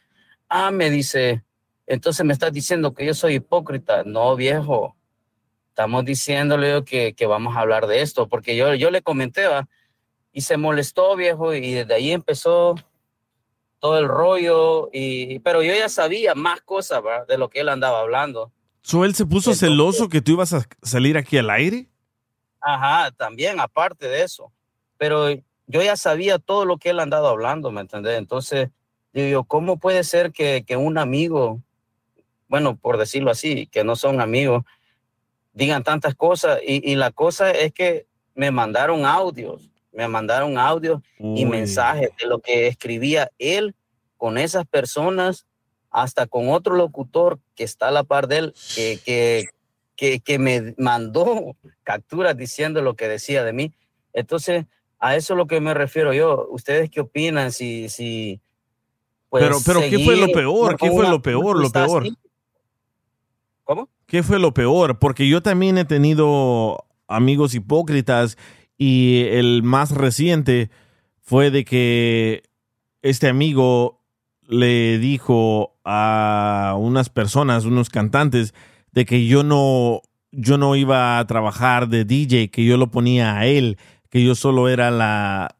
[0.49, 1.43] Ah, me dice,
[1.87, 4.05] entonces me estás diciendo que yo soy hipócrita.
[4.05, 4.97] No, viejo,
[5.69, 9.69] estamos diciéndole que, que vamos a hablar de esto, porque yo, yo le comenté, ¿va?
[10.33, 12.75] y se molestó, viejo, y desde ahí empezó
[13.81, 17.25] todo el rollo, y, pero yo ya sabía más cosas ¿va?
[17.25, 18.53] de lo que él andaba hablando.
[18.83, 21.89] So, él se puso celoso que tú ibas a salir aquí al aire.
[22.63, 24.53] Ajá, también aparte de eso.
[24.97, 25.29] Pero
[25.67, 28.19] yo ya sabía todo lo que él andado hablando, ¿me entendés?
[28.19, 28.71] Entonces,
[29.13, 31.61] digo yo, ¿cómo puede ser que, que un amigo,
[32.49, 34.65] bueno, por decirlo así, que no son amigos,
[35.53, 36.61] digan tantas cosas?
[36.65, 42.27] Y, y la cosa es que me mandaron audios, me mandaron audios y mensajes de
[42.27, 43.75] lo que escribía él
[44.17, 45.47] con esas personas,
[45.91, 49.49] hasta con otro locutor que está a la par de él, que, que,
[49.97, 53.73] que, que me mandó capturas diciendo lo que decía de mí.
[54.13, 54.67] Entonces,
[54.99, 56.47] a eso es lo que me refiero yo.
[56.51, 57.53] ¿Ustedes qué opinan?
[57.53, 58.41] Si, si
[59.29, 60.77] pues, pero, pero ¿qué fue lo peor?
[60.77, 61.59] ¿Qué fue lo peor?
[61.59, 62.03] Lo peor.
[62.03, 62.17] así?
[63.65, 63.89] ¿Cómo?
[64.07, 64.99] ¿Qué fue lo peor?
[64.99, 68.37] Porque yo también he tenido amigos hipócritas
[68.77, 70.71] y el más reciente
[71.21, 72.43] fue de que
[73.01, 74.03] este amigo
[74.43, 78.55] le dijo a unas personas, unos cantantes,
[78.93, 83.37] de que yo no, yo no iba a trabajar de DJ, que yo lo ponía
[83.39, 83.79] a él,
[84.11, 85.57] que yo solo era la,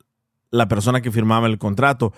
[0.51, 2.13] la persona que firmaba el contrato.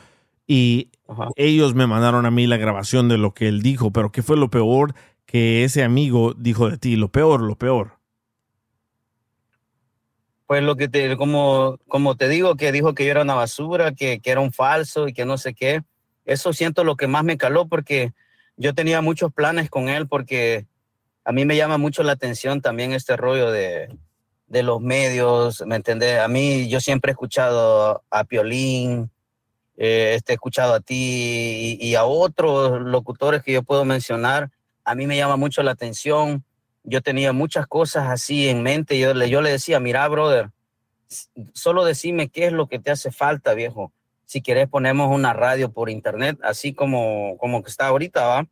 [0.46, 0.90] Y
[1.36, 4.36] ellos me mandaron a mí la grabación de lo que él dijo, pero ¿qué fue
[4.36, 6.96] lo peor que ese amigo dijo de ti?
[6.96, 7.98] Lo peor, lo peor.
[10.46, 13.94] Pues lo que te, como, como te digo, que dijo que yo era una basura,
[13.94, 15.82] que, que era un falso y que no sé qué.
[16.26, 18.12] Eso siento lo que más me caló porque
[18.56, 20.66] yo tenía muchos planes con él porque
[21.24, 23.88] a mí me llama mucho la atención también este rollo de,
[24.46, 26.20] de los medios, ¿me entendés?
[26.20, 29.10] A mí yo siempre he escuchado a Piolín,
[29.76, 34.50] eh, este, he escuchado a ti y, a otros locutores que yo puedo mencionar.
[34.84, 36.44] A mí me llama mucho la atención.
[36.84, 38.98] Yo tenía muchas cosas así en mente.
[38.98, 40.50] Yo le, yo le decía, mira, brother,
[41.52, 43.92] solo decime qué es lo que te hace falta, viejo.
[44.26, 48.46] Si querés ponemos una radio por internet, así como, como está ahorita, ¿va?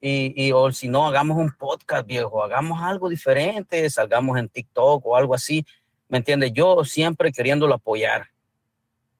[0.00, 5.04] Y, y o si no, hagamos un podcast, viejo, hagamos algo diferente, salgamos en TikTok
[5.04, 5.66] o algo así,
[6.08, 6.52] ¿me entiendes?
[6.52, 8.28] Yo siempre queriéndolo apoyar,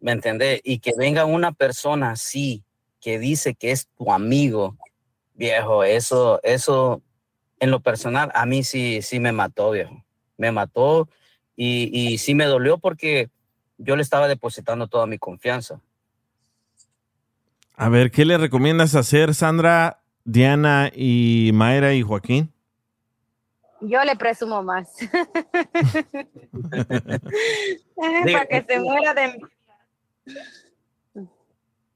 [0.00, 0.60] ¿me entiendes?
[0.62, 2.62] Y que venga una persona así,
[3.00, 4.76] que dice que es tu amigo,
[5.34, 7.02] viejo, eso, eso,
[7.58, 10.04] en lo personal, a mí sí, sí me mató, viejo,
[10.36, 11.08] me mató
[11.56, 13.30] y, y sí me dolió porque
[13.78, 15.80] yo le estaba depositando toda mi confianza.
[17.74, 19.97] A ver, ¿qué le recomiendas hacer, Sandra,
[20.30, 22.52] Diana y Mayra y Joaquín?
[23.80, 24.94] Yo le presumo más.
[27.96, 29.40] Para que se muera de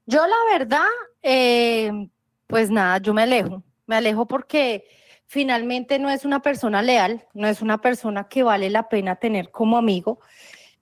[0.06, 0.88] Yo la verdad,
[1.22, 2.08] eh,
[2.46, 4.86] pues nada, yo me alejo, me alejo porque
[5.26, 9.50] finalmente no es una persona leal, no es una persona que vale la pena tener
[9.50, 10.20] como amigo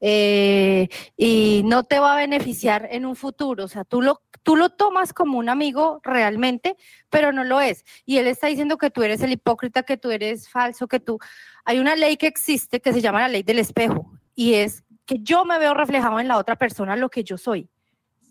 [0.01, 3.64] eh, y no te va a beneficiar en un futuro.
[3.64, 6.77] O sea, tú lo, tú lo tomas como un amigo realmente,
[7.10, 7.85] pero no lo es.
[8.06, 11.18] Y él está diciendo que tú eres el hipócrita, que tú eres falso, que tú...
[11.64, 15.18] Hay una ley que existe que se llama la ley del espejo y es que
[15.18, 17.68] yo me veo reflejado en la otra persona lo que yo soy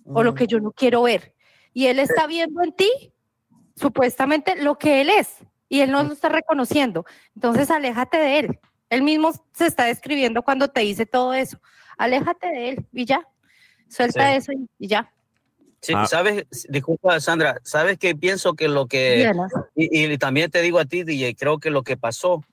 [0.05, 1.35] o lo que yo no quiero ver.
[1.73, 3.13] Y él está viendo en ti,
[3.75, 5.37] supuestamente, lo que él es,
[5.67, 7.05] y él no lo está reconociendo.
[7.35, 8.59] Entonces, aléjate de él.
[8.89, 11.59] Él mismo se está describiendo cuando te dice todo eso.
[11.97, 13.27] Aléjate de él y ya.
[13.87, 14.37] Suelta Sí.
[14.37, 15.11] eso y, y ya.
[15.81, 16.05] Sí, Ah.
[16.05, 19.31] sabes, disculpa Sandra, sabes que pienso que lo que,
[19.75, 22.43] y, y también te digo a ti, DJ, creo que lo que pasó,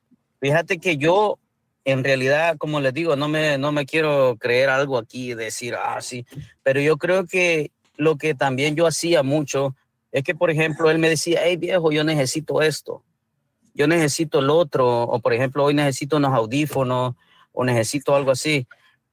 [0.41, 1.39] fíjate que yo,
[1.85, 6.01] en realidad, como les digo, no me, no me quiero creer algo aquí, decir, ah,
[6.01, 6.25] sí,
[6.63, 9.75] pero yo creo que lo que también yo hacía mucho
[10.13, 13.03] es que, por ejemplo, él me decía, hey viejo, yo necesito esto,
[13.77, 17.15] yo necesito el otro, o por ejemplo, hoy necesito unos audífonos,
[17.53, 18.67] o necesito algo así.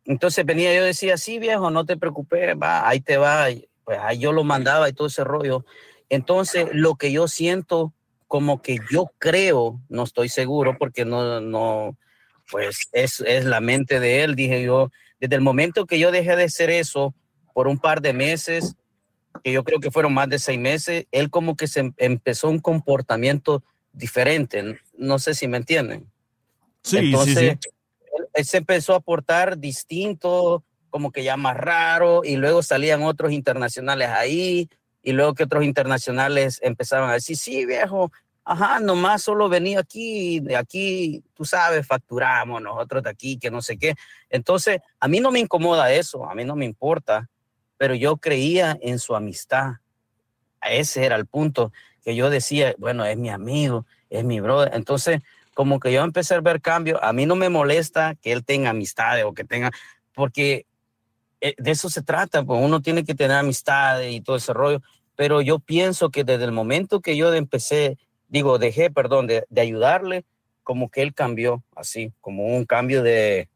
[0.05, 3.47] Entonces venía yo decía, sí, viejo, no te preocupes, va, ahí te va.
[3.83, 5.65] Pues ahí yo lo mandaba y todo ese rollo.
[6.09, 7.93] Entonces, lo que yo siento,
[8.27, 11.97] como que yo creo, no estoy seguro, porque no, no,
[12.49, 16.35] pues es, es la mente de él, dije yo, desde el momento que yo dejé
[16.35, 17.13] de hacer eso
[17.53, 18.75] por un par de meses,
[19.43, 22.49] que yo creo que fueron más de seis meses, él como que se em- empezó
[22.49, 23.63] un comportamiento
[23.93, 24.79] diferente.
[24.97, 26.11] No sé si me entienden.
[26.83, 27.69] Sí, sí, Entonces, sí.
[28.17, 33.03] Él, él se empezó a portar distinto, como que ya más raro, y luego salían
[33.03, 34.69] otros internacionales ahí,
[35.01, 38.11] y luego que otros internacionales empezaban a decir, sí, viejo,
[38.45, 43.61] ajá, nomás solo venía aquí, de aquí, tú sabes, facturamos nosotros de aquí, que no
[43.61, 43.95] sé qué.
[44.29, 47.29] Entonces, a mí no me incomoda eso, a mí no me importa,
[47.77, 49.73] pero yo creía en su amistad.
[50.61, 54.71] Ese era el punto que yo decía, bueno, es mi amigo, es mi brother.
[54.75, 55.21] Entonces,
[55.53, 56.99] como que yo empecé a ver cambios.
[57.01, 59.71] A mí no me molesta que él tenga amistades o que tenga,
[60.13, 60.65] porque
[61.41, 64.81] eh, de eso se trata, pues uno tiene que tener amistades y todo ese rollo.
[65.15, 67.97] Pero yo pienso que desde el momento que yo empecé
[68.27, 70.25] digo, dejé, perdón, de, de ayudarle,
[70.63, 73.47] como que él cambió, así, como un cambio de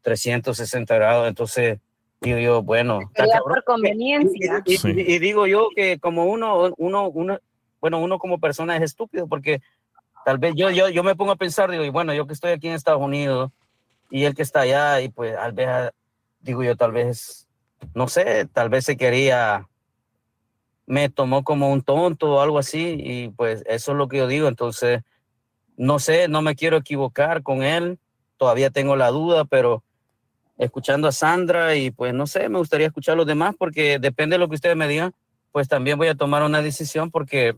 [0.00, 1.28] 360 grados.
[1.28, 1.78] Entonces,
[2.20, 3.00] digo yo, bueno,
[3.42, 4.62] por conveniencia.
[4.64, 7.38] Y, y- y digo yo que como uno, uno, uno,
[7.82, 9.60] bueno, uno como persona es estúpido porque
[10.24, 12.52] tal vez yo, yo, yo me pongo a pensar, digo, y bueno, yo que estoy
[12.52, 13.50] aquí en Estados Unidos
[14.08, 15.90] y él que está allá, y pues tal vez,
[16.40, 17.48] digo yo, tal vez,
[17.92, 19.68] no sé, tal vez se quería,
[20.86, 24.28] me tomó como un tonto o algo así, y pues eso es lo que yo
[24.28, 25.02] digo, entonces,
[25.76, 27.98] no sé, no me quiero equivocar con él,
[28.36, 29.82] todavía tengo la duda, pero
[30.56, 34.34] escuchando a Sandra y pues no sé, me gustaría escuchar a los demás porque depende
[34.34, 35.12] de lo que ustedes me digan,
[35.50, 37.56] pues también voy a tomar una decisión porque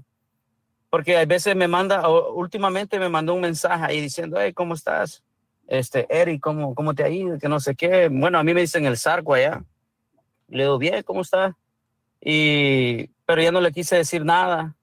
[0.95, 4.75] porque a veces me manda, o- últimamente me mandó un mensaje ahí diciendo, hey, ¿cómo
[4.75, 5.25] estás?
[5.67, 7.37] Este, Eric, ¿cómo, ¿cómo te ha ido?
[7.37, 8.07] Que no sé qué.
[8.09, 9.65] Bueno, a mí me dicen el sarco allá.
[10.47, 11.53] Le digo, bien, ¿cómo estás?
[12.21, 14.77] Y, pero ya no le quise decir nada.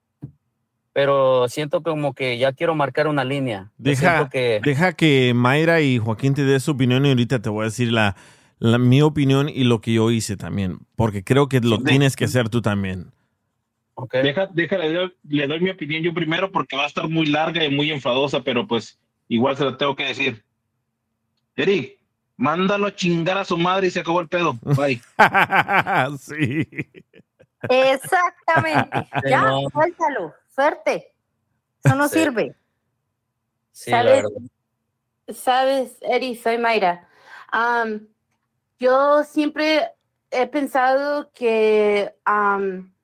[0.91, 3.71] Pero siento como que ya quiero marcar una línea.
[3.77, 7.61] Deja, que, deja que Mayra y Joaquín te dé su opinión y ahorita te voy
[7.61, 8.17] a decir la,
[8.59, 12.25] la- mi opinión y lo que yo hice también, porque creo que lo tienes que
[12.25, 13.11] hacer tú también.
[14.11, 17.25] Deja, déjale, le doy, le doy mi opinión yo primero porque va a estar muy
[17.27, 20.43] larga y muy enfadosa, pero pues igual se la tengo que decir.
[21.55, 21.99] Eric,
[22.37, 24.53] mándalo a chingar a su madre y se acabó el pedo.
[24.61, 25.01] Bye.
[26.19, 26.67] sí.
[27.69, 29.07] Exactamente.
[29.29, 29.69] Ya, No.
[29.71, 31.13] suéltalo, suerte.
[31.83, 32.19] Eso no Sí.
[32.19, 32.55] sirve.
[33.71, 34.25] sí, ¿Sabes?
[35.27, 37.07] Sabes, Eri, soy Mayra.
[38.79, 39.91] Yo siempre
[40.31, 42.13] he pensado que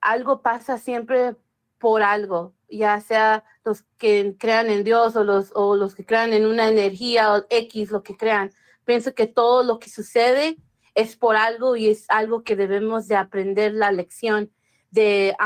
[0.00, 1.36] algo pasa siempre
[1.78, 6.32] por algo, ya sea los que crean en Dios o los, o los que crean
[6.32, 8.52] en una energía o X, lo que crean.
[8.84, 10.56] Pienso que todo lo que sucede
[10.94, 14.50] es por algo y es algo que debemos de aprender la lección
[14.90, 15.36] de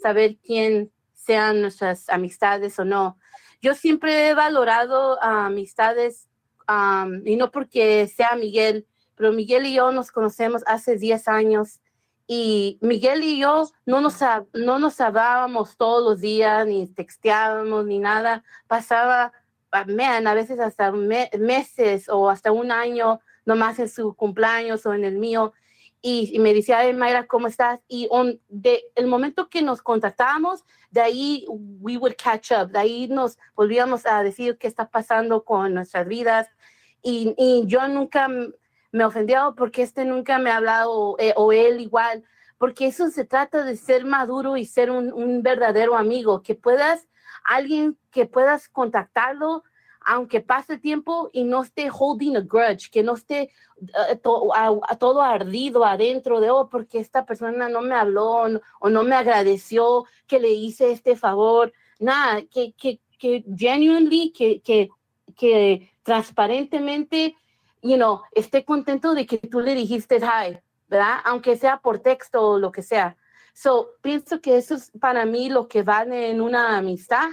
[0.00, 3.18] saber quién sean nuestras amistades o no.
[3.60, 6.28] Yo siempre he valorado amistades
[6.66, 8.86] am, y no porque sea Miguel,
[9.16, 11.80] pero Miguel y yo nos conocemos hace 10 años
[12.26, 14.16] y Miguel y yo no nos,
[14.52, 18.42] no nos hablábamos todos los días, ni texteábamos, ni nada.
[18.66, 19.32] Pasaba,
[19.86, 24.94] man, a veces hasta me- meses o hasta un año, nomás en su cumpleaños o
[24.94, 25.52] en el mío.
[26.02, 27.80] Y, y me decía, "Ay, Mayra, ¿cómo estás?
[27.88, 32.78] Y on- de el momento que nos contactábamos, de ahí we would catch up, de
[32.78, 36.48] ahí nos volvíamos a decir qué está pasando con nuestras vidas.
[37.02, 38.28] Y, y yo nunca
[38.92, 42.24] me ofendió porque este nunca me ha hablado, eh, o él igual,
[42.58, 47.06] porque eso se trata de ser maduro y ser un, verdadero amigo, que puedas,
[47.44, 49.62] alguien que puedas contactarlo,
[50.00, 53.50] aunque pase tiempo y no esté holding a grudge, que no esté
[54.08, 58.46] eh, todo ardido adentro de, oh, porque esta persona no me habló
[58.80, 61.72] o no me agradeció que le hice este favor.
[61.98, 64.90] Nada, que, que, que genuinely, que, que,
[65.36, 67.36] que transparentemente,
[67.82, 70.58] you know, esté contento de que tú le dijiste hi,
[70.88, 71.18] ¿verdad?
[71.24, 73.16] Aunque sea por texto o lo que sea.
[73.52, 77.28] So, pienso que eso es para mí lo que vale en una amistad.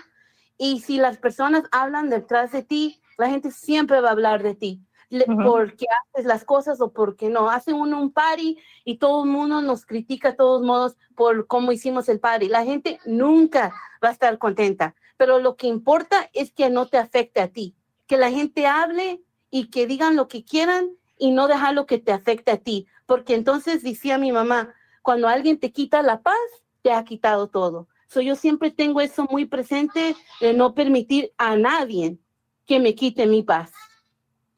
[0.57, 4.55] Y si las personas hablan detrás de ti, la gente siempre va a hablar de
[4.55, 4.81] ti.
[5.09, 7.49] Le- Porque haces las cosas o porque no.
[7.49, 11.71] Hace uno un party y todo el mundo nos critica de todos modos por cómo
[11.71, 12.47] hicimos el party.
[12.47, 14.95] La gente nunca va a estar contenta.
[15.17, 17.75] Pero lo que importa es que no te afecte a ti.
[18.07, 19.21] Que la gente hable
[19.53, 22.87] y que digan lo que quieran y no dejarlo que te afecte a ti.
[23.05, 24.73] Porque entonces decía mi mamá,
[25.03, 26.33] cuando alguien te quita la paz,
[26.81, 27.87] te ha quitado todo.
[28.07, 32.17] So, yo siempre tengo eso muy presente de no permitir a nadie
[32.65, 33.71] que me quite mi paz.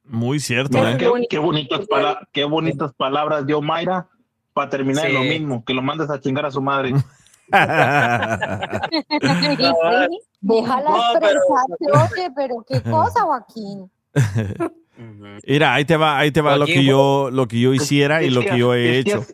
[0.05, 0.95] Muy cierto, ¿eh?
[0.97, 4.07] qué, qué bonitas pala- qué bonitas palabras dio Mayra
[4.53, 5.27] para terminar en lo Sí.
[5.30, 6.93] mismo, que lo mandes a chingar a su madre.
[10.47, 10.61] Pero-
[11.01, 13.91] expresarse, oye, pero qué cosa, Joaquín.
[15.45, 18.30] Mira, ahí te va, ahí te va lo que yo, lo que yo hiciera y
[18.30, 19.26] lo que- yo he hecho.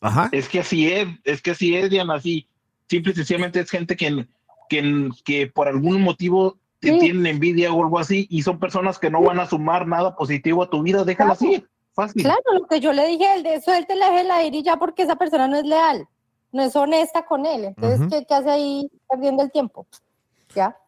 [0.00, 0.28] Ajá.
[0.32, 2.46] Es que así es, es que así es, Diana, así.
[2.88, 4.26] Simple y sencillamente es gente que,
[4.68, 6.98] que, que por algún motivo te Sí.
[6.98, 10.62] tienen envidia o algo así y son personas que no van a sumar nada positivo
[10.62, 11.64] a tu vida, déjala así,
[11.94, 12.22] fácil.
[12.22, 15.16] Claro, lo que yo le dije, el de suéltela, déjela ir y ya porque esa
[15.16, 16.06] persona no es leal,
[16.52, 17.64] no es honesta con él.
[17.64, 18.06] Entonces.
[18.10, 19.86] ¿qué, qué hace ahí perdiendo el tiempo?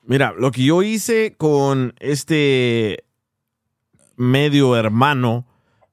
[0.02, 3.04] Mira, lo que yo hice con este
[4.16, 5.46] medio hermano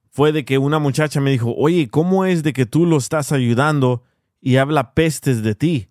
[0.09, 3.31] fue de que una muchacha me dijo, oye, ¿cómo es de que tú lo estás
[3.31, 4.03] ayudando
[4.39, 5.89] y habla pestes de ti?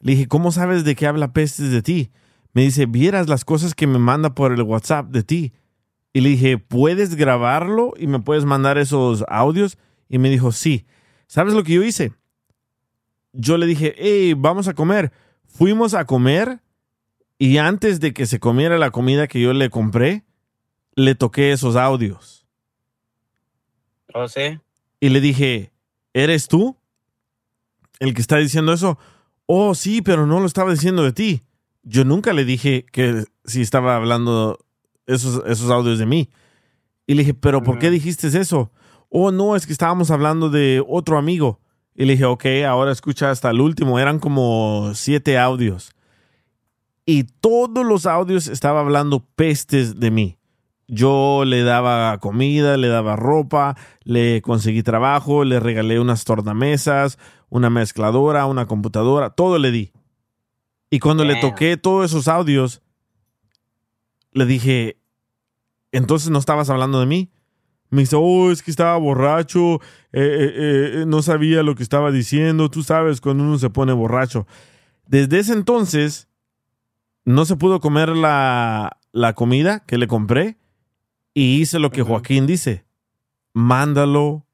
[0.00, 2.10] Le dije, ¿cómo sabes de que habla pestes de ti?
[2.52, 5.52] Me dice, vieras las cosas que me manda por el WhatsApp de ti.
[6.12, 9.76] Y le dije, ¿puedes grabarlo y me puedes mandar esos audios?
[10.08, 10.86] Y me dijo, sí.
[11.26, 12.12] ¿Sabes lo que yo hice?
[13.32, 15.12] yo le dije, hey, vamos a comer.
[15.46, 16.60] Fuimos a comer
[17.38, 20.24] y antes de que se comiera la comida que yo le compré,
[20.94, 22.46] le toqué esos audios.
[24.12, 24.58] ¿Oh, sí?
[25.00, 25.72] Y le dije,
[26.12, 26.76] ¿eres tú
[28.00, 28.98] el que está diciendo eso?
[29.46, 31.42] Oh, sí, pero no lo estaba diciendo de ti.
[31.84, 34.58] Yo nunca le dije que si estaba hablando
[35.06, 36.28] esos, esos audios de mí.
[37.06, 38.72] Y le dije, ¿pero por qué dijiste eso?
[39.08, 41.60] Oh, no, es que estábamos hablando de otro amigo.
[41.94, 43.98] Y le dije, ok, ahora escucha hasta el último.
[43.98, 45.92] Eran como siete audios.
[47.10, 50.36] Y todos los audios estaba hablando pestes de mí.
[50.88, 57.18] Yo le daba comida, le daba ropa, le conseguí trabajo, le regalé unas tornamesas,
[57.48, 59.90] una mezcladora, una computadora, todo le di.
[60.90, 62.82] Y cuando le toqué todos esos audios,
[64.32, 65.00] le dije,
[65.92, 67.32] entonces no estabas hablando de mí.
[67.88, 69.76] Me dice, oh, es que estaba borracho,
[70.12, 73.94] eh, eh, eh, no sabía lo que estaba diciendo, tú sabes cuando uno se pone
[73.94, 74.46] borracho.
[75.06, 76.27] Desde ese entonces,
[77.28, 80.56] no se pudo comer la, la comida que le compré
[81.34, 82.84] y hice lo que Joaquín dice,
[83.52, 84.46] mándalo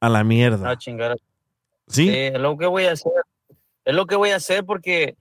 [0.00, 0.70] a la mierda.
[0.70, 1.16] A chingar.
[1.86, 2.08] ¿Sí?
[2.10, 3.12] es lo que voy a hacer.
[3.84, 5.16] Es lo que voy a hacer porque,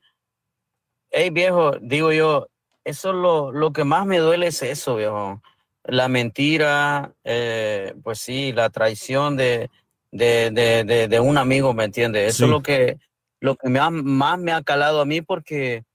[1.12, 2.48] hey viejo, digo yo,
[2.84, 5.42] eso lo, lo que más me duele es eso, viejo.
[5.86, 9.70] La mentira, eh, pues sí, la traición de,
[10.12, 12.30] de, de, de, de un amigo, ¿me entiendes?
[12.36, 12.44] Eso Sí.
[12.44, 12.98] es lo que,
[13.40, 15.86] lo que me ha- más me ha calado a mí porque,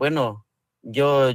[0.00, 0.46] bueno,
[0.80, 1.28] yo,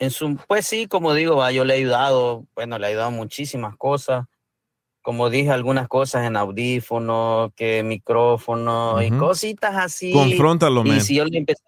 [0.00, 3.12] en su, pues sí, como digo, va, yo le he ayudado, bueno, le he ayudado
[3.12, 4.26] muchísimas cosas.
[5.00, 9.18] Como dije, algunas cosas en audífono, que micrófono y Ujú.
[9.18, 10.10] cositas así.
[10.12, 11.00] Confróntalo, Y man.
[11.02, 11.62] si yo le empecé,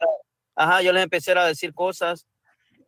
[0.57, 2.27] ajá, yo les empecé a decir cosas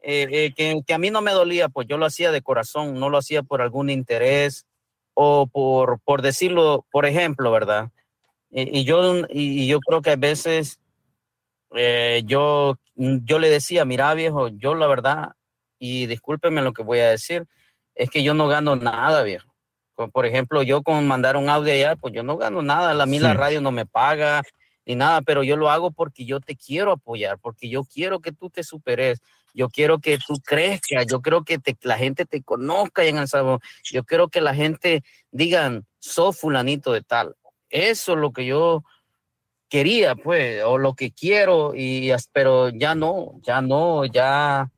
[0.02, 2.98] eh, eh, que, que a mí no me dolía, pues yo lo hacía de corazón,
[2.98, 4.66] no lo hacía por algún interés
[5.14, 7.92] o por, por decirlo, por ejemplo, ¿verdad?
[8.50, 10.80] Y, y yo, y, y yo creo que a veces
[11.74, 15.32] eh, yo, yo le decía, mira viejo, yo la verdad,
[15.78, 17.44] y discúlpeme lo que voy a decir,
[17.94, 19.48] es que yo no gano nada, viejo.
[20.12, 23.18] Por- ejemplo, yo con mandar un audio allá, pues yo no gano nada, a mí
[23.18, 24.42] la radio no me paga
[24.86, 28.32] ni nada, pero yo lo hago porque yo te quiero apoyar, porque yo quiero que
[28.32, 29.20] tú te superes,
[29.52, 33.26] yo quiero que tú crezcas, yo quiero que te- la gente te conozca en El
[33.28, 37.34] Salvador, yo quiero que la gente digan, sos fulanito de tal.
[37.68, 38.84] Eso es lo que yo
[39.68, 44.70] quería, pues, o lo que quiero, y, pero ya no, ya no, ya,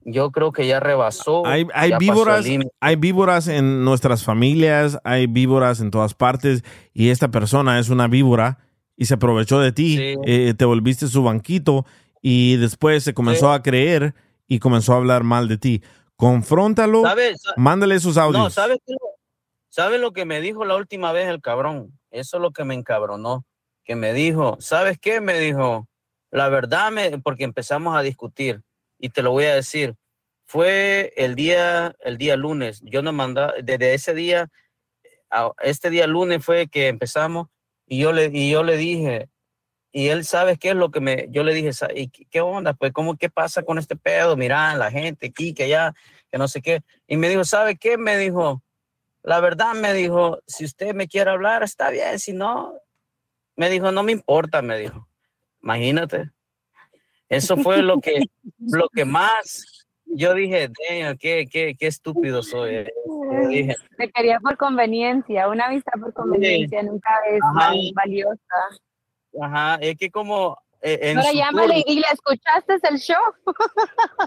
[0.00, 1.46] yo creo que ya rebasó.
[1.46, 2.46] Hay, ya víboras,
[2.80, 6.62] hay víboras en nuestras familias, hay víboras en todas partes
[6.92, 8.58] y esta persona es una víbora
[8.96, 10.14] y se aprovechó de ti, Sí.
[10.24, 11.86] eh, te volviste su banquito
[12.20, 14.14] y después se comenzó a creer
[14.46, 15.82] y comenzó a hablar mal de ti.
[16.16, 17.02] Confróntalo,
[17.56, 18.42] mándale esos audios.
[18.42, 18.94] No, ¿sabes qué?
[19.68, 21.98] ¿Sabes lo que me dijo la última vez el cabrón?
[22.12, 23.44] Eso es lo que me encabronó.
[23.84, 25.20] Que me dijo, ¿sabes qué?
[25.20, 25.88] Me dijo,
[26.30, 28.62] la verdad, me, porque empezamos a discutir
[28.98, 29.94] y te lo voy a decir.
[30.46, 32.80] Fue el día, el día lunes.
[32.84, 34.48] Yo no mandaba, desde ese día,
[35.30, 37.48] a- este día lunes fue que empezamos
[37.86, 39.28] y yo le, y yo le dije,
[39.92, 42.74] y él sabe qué es lo que me, yo le dije, "Sa- ¿y qué, onda?
[42.74, 44.36] Pues, ¿cómo, qué pasa con este pedo?
[44.36, 45.94] Mira, la gente aquí, que allá,
[46.32, 46.82] que no sé qué.
[47.06, 47.96] Y me dijo, ¿sabe qué?
[47.98, 48.62] Me dijo,
[49.22, 52.74] la verdad me dijo, si usted me quiere hablar, está bien, si no,
[53.56, 55.06] me dijo, no me importa, me dijo.
[55.62, 56.30] Imagínate.
[57.28, 58.26] Eso fue lo que,
[58.58, 62.74] lo que más yo dije, "Damn, qué, qué, qué estúpido soy.
[62.76, 62.92] eh".
[63.32, 67.70] Yo dije, Te quería por conveniencia, una amistad por conveniencia nunca es Ajá.
[67.70, 68.38] val- valiosa.
[69.40, 73.16] ajá, es que como en Ahora su llámale turno- y le escuchaste el show.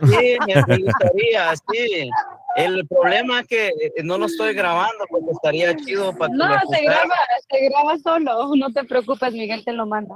[0.09, 2.09] Sí, me gustaría, sí.
[2.55, 6.47] El problema es que eh, no lo estoy grabando porque estaría chido para que No,
[6.71, 7.15] se graba,
[7.49, 8.55] se graba solo.
[8.55, 10.15] No te preocupes, Miguel te lo manda.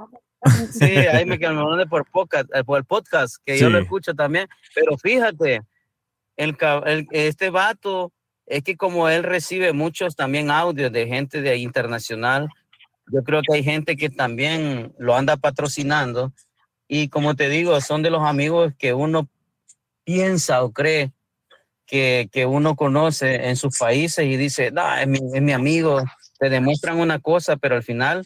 [0.72, 3.78] Sí, ahí me, que me mande por podcast, eh, por el podcast, que yo lo
[3.78, 3.84] Sí.
[3.84, 4.48] escucho también.
[4.74, 5.60] Pero fíjate,
[6.36, 6.56] el,
[6.86, 8.12] el- este vato,
[8.46, 12.48] es que como él recibe muchos también audios de gente de internacional,
[13.12, 16.32] yo creo que hay gente que también lo anda patrocinando.
[16.88, 19.28] Y como te digo, son de los amigos que uno
[20.04, 21.12] piensa o cree
[21.86, 26.02] que, que uno conoce en sus países y dice, no, es mi, es mi amigo,
[26.38, 28.24] te demuestran una cosa, pero al final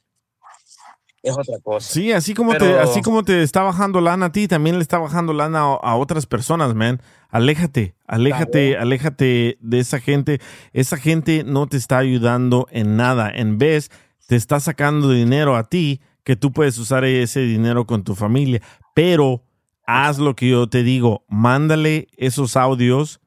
[1.22, 1.92] es otra cosa.
[1.92, 4.98] Sí, así como, te, así como te está bajando lana a ti, también le está
[4.98, 7.00] bajando lana a, a otras personas, man.
[7.28, 10.40] Aléjate, aléjate, aléjate de esa gente.
[10.72, 13.30] Esa gente no te está ayudando en nada.
[13.34, 13.90] En vez,
[14.26, 18.60] te está sacando dinero a ti que tú puedes usar ese dinero con tu familia.
[18.94, 19.42] Pero
[19.86, 21.24] haz lo que yo te digo.
[21.28, 23.20] Mándale esos audios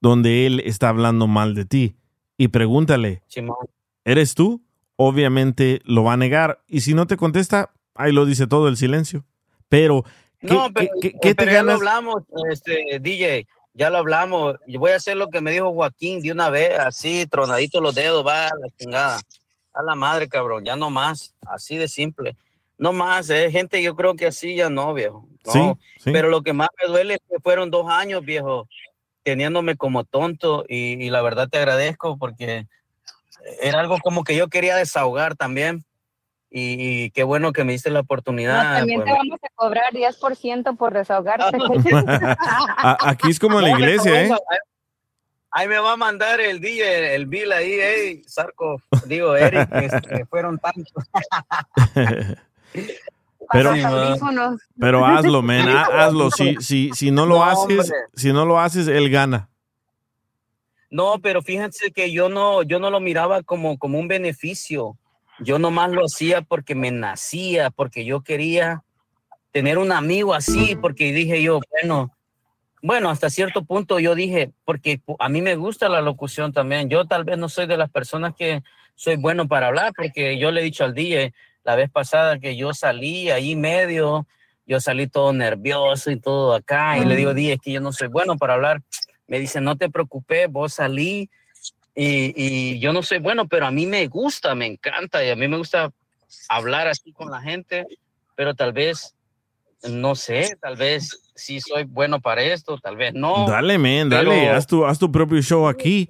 [0.00, 1.96] donde él está hablando mal de ti
[2.36, 3.22] y pregúntale.
[4.04, 4.62] ¿eres tú?
[4.96, 6.62] Obviamente lo va a negar.
[6.66, 9.24] Y si no te contesta, ahí lo dice todo el silencio.
[9.68, 10.04] Pero,
[10.40, 11.80] ¿qué, No, pero, qué- qué te pero ya lo ganas?
[11.80, 14.56] hablamos, este, DJ, ya lo hablamos.
[14.66, 17.94] Yo voy a hacer lo que me dijo Joaquín de una vez, así, tronadito los
[17.94, 19.20] dedos, va a la chingada.
[19.72, 22.36] A la madre, cabrón, ya no más, así de simple.
[22.78, 25.26] No más, eh, gente, yo creo que así ya no, viejo.
[25.44, 25.52] No.
[25.52, 25.60] Sí,
[25.98, 26.12] sí.
[26.12, 28.68] Pero lo que más me duele es que fueron dos años, viejo,
[29.22, 32.66] teniéndome como tonto y, y la verdad te agradezco porque
[33.60, 35.84] era algo como que yo quería desahogar también.
[36.50, 38.78] Y, y qué bueno que me diste la No, oportunidad.
[38.78, 41.58] también pues, te vamos a cobrar 10% por desahogarte.
[43.00, 44.30] Aquí es como en la iglesia, ¿eh?
[45.50, 49.68] Ahí, me va a mandar el DJ, el bill ahí, hey, Sarco, digo, Eric,
[50.28, 51.04] fueron tantos.
[53.50, 54.60] Pero, Los audífonos.
[54.78, 56.30] pero hazlo, man, ha- hazlo.
[56.30, 57.96] Si, si, si no lo No, haces, hombre.
[58.14, 59.48] si no lo haces, él gana.
[60.90, 64.98] No, pero fíjense que yo no, yo no lo miraba como, como un beneficio.
[65.40, 68.82] Yo nomás lo hacía porque me nacía, porque yo quería
[69.50, 72.10] tener un amigo así, porque dije yo, bueno,
[72.82, 76.88] bueno, hasta cierto punto yo dije, porque a mí me gusta la locución también.
[76.88, 78.62] Yo tal vez no soy de las personas que
[78.94, 81.32] soy bueno para hablar, porque yo le he dicho al DJ
[81.64, 84.26] la vez pasada que yo salí ahí medio,
[84.66, 87.92] yo salí todo nervioso y todo acá, y le digo, DJ, es que yo no
[87.92, 88.82] soy bueno para hablar.
[89.26, 91.28] Me dice, no te preocupes, vos salí
[91.94, 95.36] y, y yo no soy bueno, pero a mí me gusta, me encanta y a
[95.36, 95.92] mí me gusta
[96.48, 97.86] hablar así con la gente,
[98.34, 99.14] pero tal vez,
[99.82, 103.46] no sé, tal vez sí soy bueno para esto, tal vez no.
[103.48, 104.30] Dale, man, dale.
[104.30, 106.08] pero- Haz tu, haz tu propio show aquí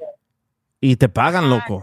[0.80, 1.80] y te pagan, loco.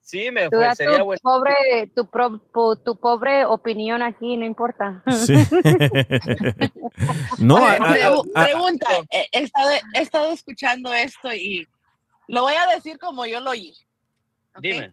[0.00, 1.20] Sí, me fue, da sería tu bueno.
[1.22, 5.02] pobre, tu, pro- po- tu pobre opinión aquí, no importa.
[5.26, 5.34] Sí.
[7.38, 11.68] no, a- a- Pregu- a- pregunta, he, he estado, he estado escuchando esto y
[12.26, 13.74] lo voy a decir como yo lo oí.
[14.60, 14.92] Dime,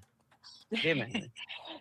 [0.69, 1.11] dime.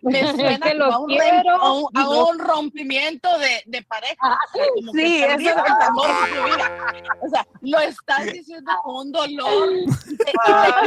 [0.05, 1.55] Me suena que a un, quiero.
[1.55, 4.39] a un- a un rompimiento de, de pareja.
[4.53, 6.93] Sea, como que sí, eso es el amor de su vida.
[7.21, 9.69] O sea, lo estás diciendo con un dolor.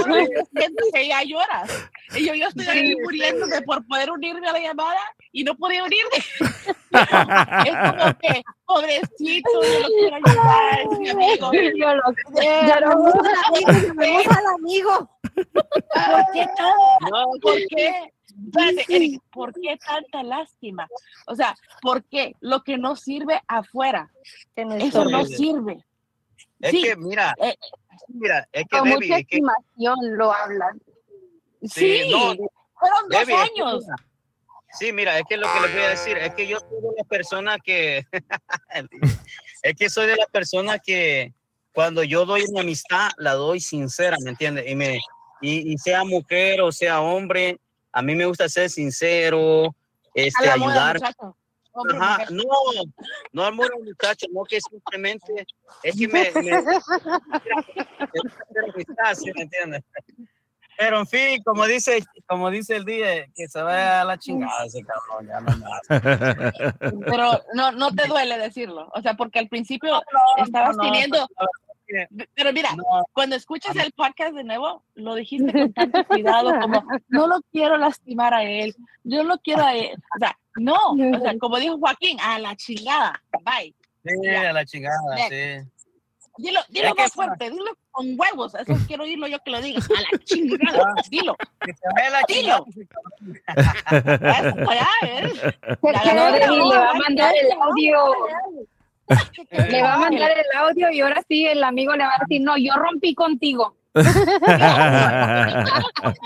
[0.04, 1.88] Pones- siento que ya lloras.
[2.16, 5.00] Y yo, yo estoy ahí muriéndome por poder unirme a la llamada
[5.32, 6.16] y no podía unirme.
[6.90, 11.52] es como que, pobrecito, yo lo quiero ayudar, es mi amigo.
[11.52, 12.02] Yo lo
[12.34, 12.66] quiero.
[12.66, 15.10] Llamemos al amigo, llamemos al amigo.
[15.34, 18.12] ¿Por qué tan- ¿Por qué?
[18.28, 20.88] Espérate, Eric, ¿por qué tanta lástima?
[21.26, 22.34] O sea, ¿por qué?
[22.40, 24.10] Lo que no sirve afuera,
[24.54, 25.36] eso no Sí.
[25.36, 25.84] sirve.
[26.60, 26.82] Es Sí.
[26.82, 27.56] que, mira, Eh,
[28.08, 30.80] mira, es que, Con Debbie, mucha es que, estimación lo hablan.
[31.62, 32.34] Sí, no,
[32.78, 33.84] fueron dos Debbie, es que años.
[34.78, 36.88] Sí, mira, es que lo que les voy a decir es que yo soy de
[36.98, 38.04] las personas que
[39.62, 41.32] es que soy de las personas que
[41.72, 44.68] cuando yo doy mi amistad la doy sincera, ¿me entiendes?
[44.68, 44.98] Y me
[45.40, 47.58] y, y sea mujer o sea hombre,
[47.98, 49.74] a mí me gusta ser sincero,
[50.14, 51.00] este ayudar.
[51.90, 52.44] Ajá, no,
[53.32, 55.46] no amor al muchacho, no que simplemente
[55.82, 56.80] es que me, me, me gusta
[58.46, 59.82] hacer amistad, ¿sí me entiendes?
[60.76, 64.64] Pero en fin, como dice, como dice el día, que se vaya a la chingada
[64.64, 67.02] ese cabrón, ya no.
[67.04, 68.88] Pero no, no te duele decirlo.
[68.94, 70.00] O sea, porque al principio
[70.36, 71.26] estabas no, teniendo.
[72.34, 72.70] Pero mira,
[73.12, 77.76] cuando escuches el podcast de nuevo, lo dijiste con tanto cuidado, como no lo quiero
[77.76, 78.74] lastimar a él,
[79.04, 79.96] yo lo quiero a él.
[80.14, 83.74] O sea, no, o sea, como dijo Joaquín, a la chingada, bye.
[84.04, 85.68] Sí, a la chingada, sí.
[86.38, 90.00] Dilo, dilo más fuerte, dilo con huevos, eso quiero oírlo yo que lo diga, a
[90.12, 91.36] la chingada, dilo.
[91.60, 92.64] Que se vaya a la Dilo.
[92.70, 94.38] chingada.
[94.38, 95.32] Eso, ya, ¿eh?
[95.82, 97.64] Le va a mandar el ganó.
[97.64, 97.98] audio.
[99.70, 102.40] Le va a mandar el audio y ahora sí el amigo le va a decir,
[102.42, 103.74] no, yo rompí contigo.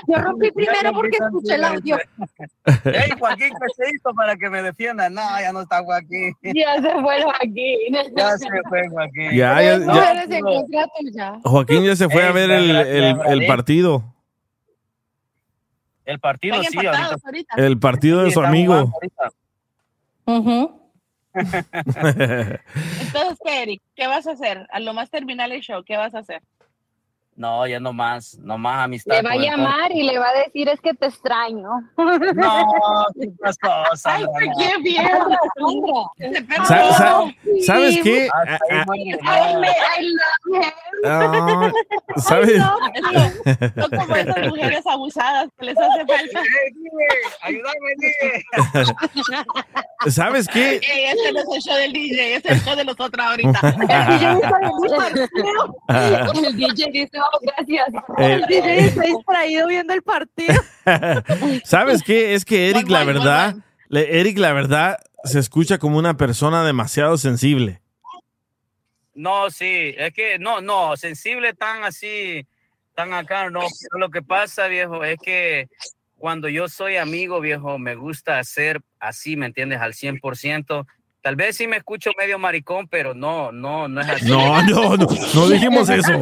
[0.09, 1.97] Yo rompí primero porque escuché el audio.
[2.85, 5.09] Hey, Joaquín, ¿qué se hizo para que me defienda?
[5.09, 6.35] No, ya no está Joaquín.
[6.43, 7.95] Ya se fue Joaquín.
[8.17, 9.31] Ya se fue Joaquín.
[9.33, 10.25] Ya, ya, No ya.
[10.99, 11.33] tuya.
[11.45, 14.05] Joaquín ya se fue a ver el, el- partido.
[16.05, 17.19] El partido sí, ahorita.
[17.25, 17.55] ahorita.
[17.57, 18.75] El partido de Sí, su amigo.
[18.75, 19.31] ahorita.
[23.01, 23.83] Entonces, ¿qué, Eric?
[23.95, 24.67] ¿Qué vas a hacer?
[24.71, 26.43] A lo más terminar el show, ¿qué vas a hacer?
[27.35, 29.15] No, ya no más, no más amistad.
[29.17, 31.67] Le va a llamar y le va a decir, es que te extraño.
[31.97, 34.29] No, ¿qué pasó, Sandra?
[34.39, 34.55] ¡Ay, No.
[34.59, 36.03] qué mierda, Sandra!
[36.19, 36.65] Perdió.
[36.67, 37.25] Sa- sa-
[37.67, 38.29] ¿Sabes qué?
[38.33, 39.61] Hasta ahí muere, Ay, no.
[39.61, 39.69] me-
[39.99, 40.03] I
[41.03, 41.35] love
[41.65, 41.73] him.
[42.23, 42.63] ¿Sabes?
[43.81, 46.43] Son como esas mujeres abusadas que les hace falta.
[47.41, 47.73] Ayúdame.
[50.11, 50.77] ¿Sabes qué?
[50.83, 53.75] Ey, este no es el show del DJ, es el show de los otros ahorita.
[55.89, 57.89] El DJ dice, oh, gracias.
[58.19, 60.55] Eh, El está distraído viendo el partido.
[61.65, 62.35] ¿Sabes qué?
[62.35, 63.57] Es que Eric, la verdad,
[63.91, 67.81] Eric, la verdad, se escucha como una persona demasiado sensible.
[69.15, 72.47] No, sí, es que no, no, sensible tan así,
[72.95, 73.61] tan acá, no.
[73.61, 75.69] Pero lo que pasa, viejo, es que
[76.17, 79.81] cuando yo soy amigo, viejo, me gusta hacer así, ¿me entiendes?
[79.81, 80.87] Al 100%.
[81.23, 84.29] Tal vez sí me escucho medio maricón, pero no, no, no es así.
[84.29, 86.13] No, no, no, no dijimos eso.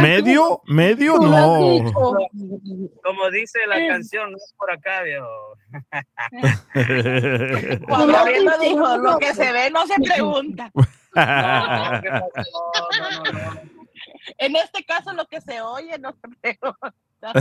[0.00, 0.62] ¿Medio?
[0.66, 1.18] ¿Medio?
[1.18, 1.92] No.
[3.02, 5.26] Como dice la canción, no es por acá, viejo.
[7.88, 10.70] Juan Gabriel lo dijo, lo que se ve no se pregunta.
[14.38, 17.32] En este caso, lo que se oye no se pregunta.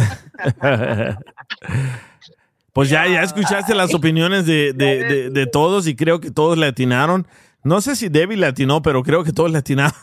[2.76, 6.57] Pues ya, ya escuchaste las opiniones de, de- de- de todos y creo que todos
[6.57, 7.26] le atinaron.
[7.64, 9.93] No sé si Debbie le atinó, pero creo que todos le atinaron.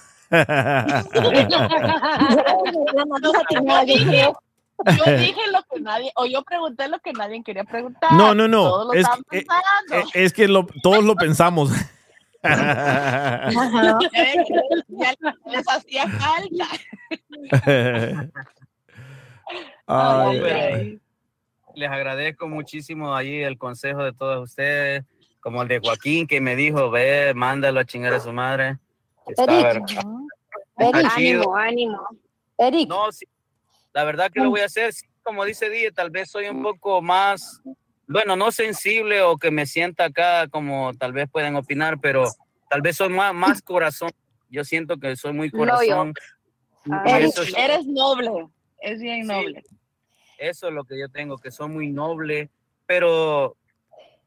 [4.84, 8.10] Yo dije lo que nadie, o yo pregunté lo que nadie quería preguntar.
[8.12, 8.62] No, no, no.
[8.64, 10.08] Todos lo Es, estaban que- eh, pensando.
[10.14, 11.70] eh, es que lo- todos lo pensamos.
[12.42, 13.48] Ya
[15.46, 16.66] les hacía falta.
[19.86, 20.98] Ay, Hombre,
[21.74, 25.04] Les agradezco muchísimo ahí el consejo de todos ustedes,
[25.40, 28.78] como el de Joaquín que me dijo, ve, mándalo a chingar a su madre.
[29.26, 29.62] Está Eric.
[29.62, 29.82] ver-
[30.94, 31.10] Eric.
[31.16, 31.54] chido.
[31.56, 31.98] ánimo.
[32.58, 32.88] Eric.
[32.88, 33.26] No, sí,
[33.92, 36.62] la verdad que lo voy a hacer, sí, como dice Die, tal vez soy un
[36.62, 37.60] poco más,
[38.06, 42.24] bueno, no sensible o que me sienta acá como tal vez pueden opinar, pero
[42.68, 44.10] tal vez soy más, más corazón.
[44.50, 46.12] Yo siento que soy muy corazón.
[46.84, 48.48] Y Eres, eso, es- eres noble,
[48.80, 49.62] es bien noble.
[50.48, 52.50] Eso es lo que yo tengo, que soy muy noble,
[52.86, 53.56] pero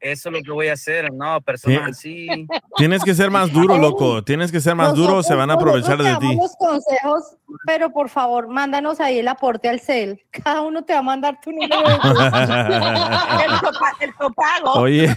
[0.00, 2.28] eso es lo que voy a hacer, no, personas así.
[2.76, 4.22] Tienes que ser más duro, loco.
[4.22, 6.36] Tienes que ser más duro, se van a aprovechar de Nosotros ti.
[6.36, 7.36] los consejos,
[7.66, 10.20] pero por favor, mándanos ahí el aporte al CEL.
[10.30, 14.72] Cada uno te va a mandar tu número de el, topa- el copago.
[14.80, 15.06] Oye,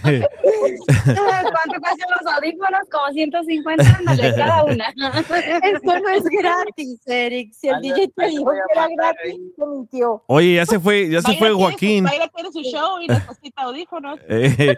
[1.04, 2.80] ¿Cuánto cuestan los audífonos?
[2.90, 4.88] Como 150 ándale, cada una.
[4.88, 7.52] Esto no es gratis, Eric.
[7.52, 10.22] Si el DJ te dijo que era gratis, te mintió.
[10.26, 12.04] oye, ya se fue, ya se fue Joaquín.
[12.04, 14.18] Mayra tiene su show y necesita audífonos.
[14.28, 14.76] Eh,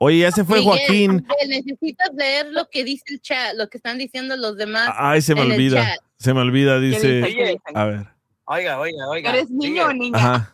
[0.00, 1.26] oye, ya se fue Miguel, Joaquín.
[1.48, 4.90] Necesitas leer lo que dice el chat, lo que están diciendo los demás.
[4.94, 5.82] Ay, se me en el olvida.
[5.82, 5.98] chat.
[6.18, 7.58] Se me olvida, dice?
[7.74, 8.06] A ver.
[8.46, 9.30] Oiga, oiga, oiga.
[9.30, 10.18] ¿Eres niño o niña?
[10.18, 10.52] Ajá.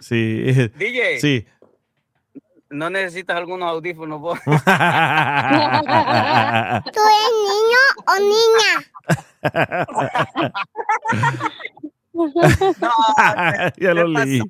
[0.00, 0.42] Sí.
[0.76, 1.20] DJ.
[1.20, 1.46] Sí.
[2.68, 4.38] ¿No necesitas algunos audífonos vos?
[4.44, 4.64] ¿Tú eres
[7.48, 8.84] niño o niña?
[13.78, 14.38] ya lo leí.
[14.38, 14.46] No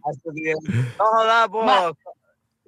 [0.98, 1.96] jodas vos.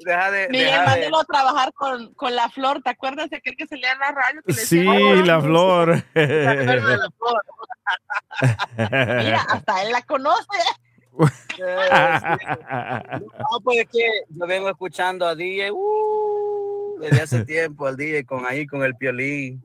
[0.05, 0.49] Deja de.
[0.49, 2.83] Miguel, deja de- mándelo a trabajar con, con la flor.
[2.83, 4.43] ¿Te acuerdas de aquel que se leía en la radio?
[4.47, 6.05] Que le Sí, decía, la flor.
[8.79, 10.47] Mira, hasta él la conoce.
[11.19, 11.27] No,
[13.63, 18.47] pues es que yo vengo escuchando a DJ uh, desde hace tiempo, al DJ con
[18.47, 19.63] ahí, con el piolín.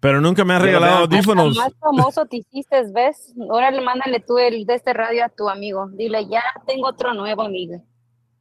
[0.00, 1.56] Pero nunca me ha regalado audífonos.
[1.56, 3.32] Más famoso te hiciste, ¿ves?
[3.48, 5.86] Ahora le mándale tú el de este radio a tu amigo.
[5.92, 7.84] Dile, ya tengo otro nuevo amigo.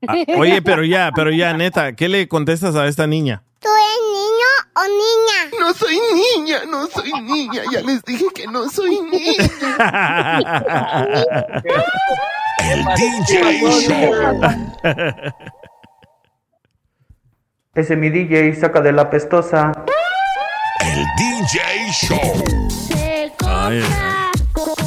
[0.07, 3.43] Ah, Oye, pero ya, pero ya, neta, ¿qué le contestas a esta niña?
[3.59, 5.59] ¿Tú eres niño o niña?
[5.59, 5.99] No soy
[6.35, 7.61] niña, no soy niña.
[7.71, 9.47] Ya les dije que no soy niña.
[12.63, 14.41] El DJ Show.
[17.75, 19.71] Ese mi DJ saca de la pestosa.
[20.81, 22.43] El DJ Show.
[23.47, 23.83] Ay.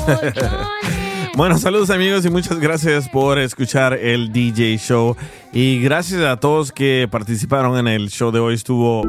[1.36, 5.16] Bueno, saludos amigos y muchas gracias por escuchar el DJ Show.
[5.52, 8.54] Y gracias a todos que participaron en el show de hoy.
[8.54, 9.02] Estuvo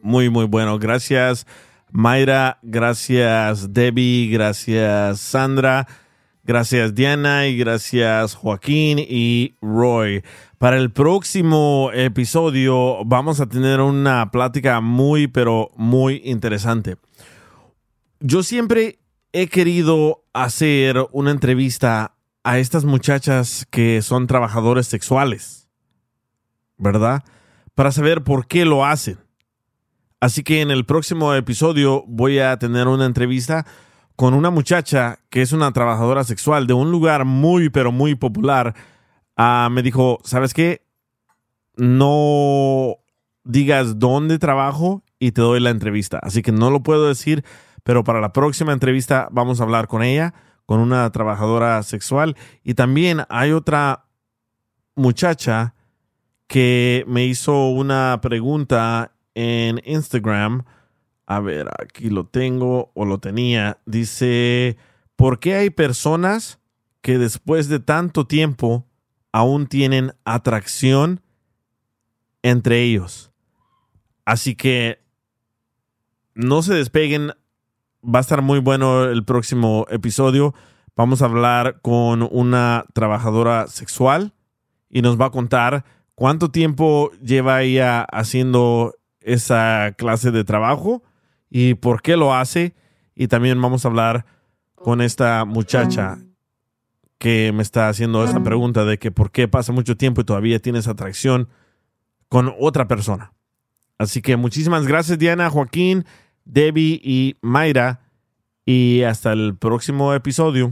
[0.00, 0.78] muy, muy bueno.
[0.78, 1.44] Gracias
[1.90, 5.88] Mayra, gracias Debbie, gracias Sandra,
[6.44, 10.22] gracias Diana y gracias Joaquín y Roy.
[10.58, 16.96] Para el próximo episodio vamos a tener una plática muy, pero muy interesante.
[18.20, 19.01] Yo siempre
[19.32, 25.68] he querido hacer una entrevista a estas muchachas que son trabajadores sexuales,
[26.76, 27.22] ¿verdad?
[27.74, 29.18] Para saber por qué lo hacen.
[30.20, 33.66] Así que en el próximo episodio voy a tener una entrevista
[34.16, 38.74] con una muchacha que es una trabajadora sexual de un lugar muy, pero muy popular.
[39.36, 40.82] Ah, me dijo, ¿sabes qué?
[41.76, 42.98] No
[43.44, 46.18] digas dónde trabajo y te doy la entrevista.
[46.22, 47.44] Así que no lo puedo decir,
[47.82, 50.34] pero para la próxima entrevista vamos a hablar con ella,
[50.66, 52.36] con una trabajadora sexual.
[52.62, 54.06] Y también hay otra
[54.94, 55.74] muchacha
[56.46, 60.64] que me hizo una pregunta en Instagram.
[61.26, 63.78] A ver, aquí lo tengo o lo tenía.
[63.86, 64.76] Dice,
[65.16, 66.60] ¿por qué hay personas
[67.00, 68.86] que después de tanto tiempo
[69.32, 71.20] aún tienen atracción
[72.42, 73.32] entre ellos.
[74.24, 75.02] Así que
[76.34, 77.32] no se despeguen.
[78.04, 80.54] Va a estar muy bueno el próximo episodio.
[80.96, 84.32] Vamos a hablar con una trabajadora sexual
[84.90, 85.84] y nos va a contar
[86.16, 91.04] cuánto tiempo lleva ella haciendo esa clase de trabajo
[91.48, 92.74] y por qué lo hace.
[93.14, 94.26] Y también vamos a hablar
[94.74, 96.18] con esta muchacha
[97.18, 100.58] que me está haciendo esa pregunta de que por qué pasa mucho tiempo y todavía
[100.58, 101.48] tienes atracción
[102.28, 103.32] con otra persona.
[103.96, 106.04] Así que muchísimas gracias Diana, Joaquín,
[106.44, 108.00] Debbie y Mayra.
[108.64, 110.70] Y hasta el próximo episodio.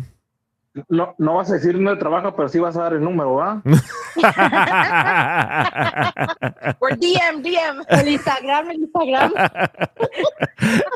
[0.89, 3.61] No, no vas a decir dónde trabaja, pero sí vas a dar el número, ¿va?
[6.79, 7.85] Por DM, DM.
[7.89, 9.33] El Instagram, el Instagram.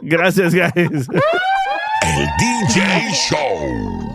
[0.02, 1.08] Gracias, guys.
[2.02, 4.14] El DJ Show.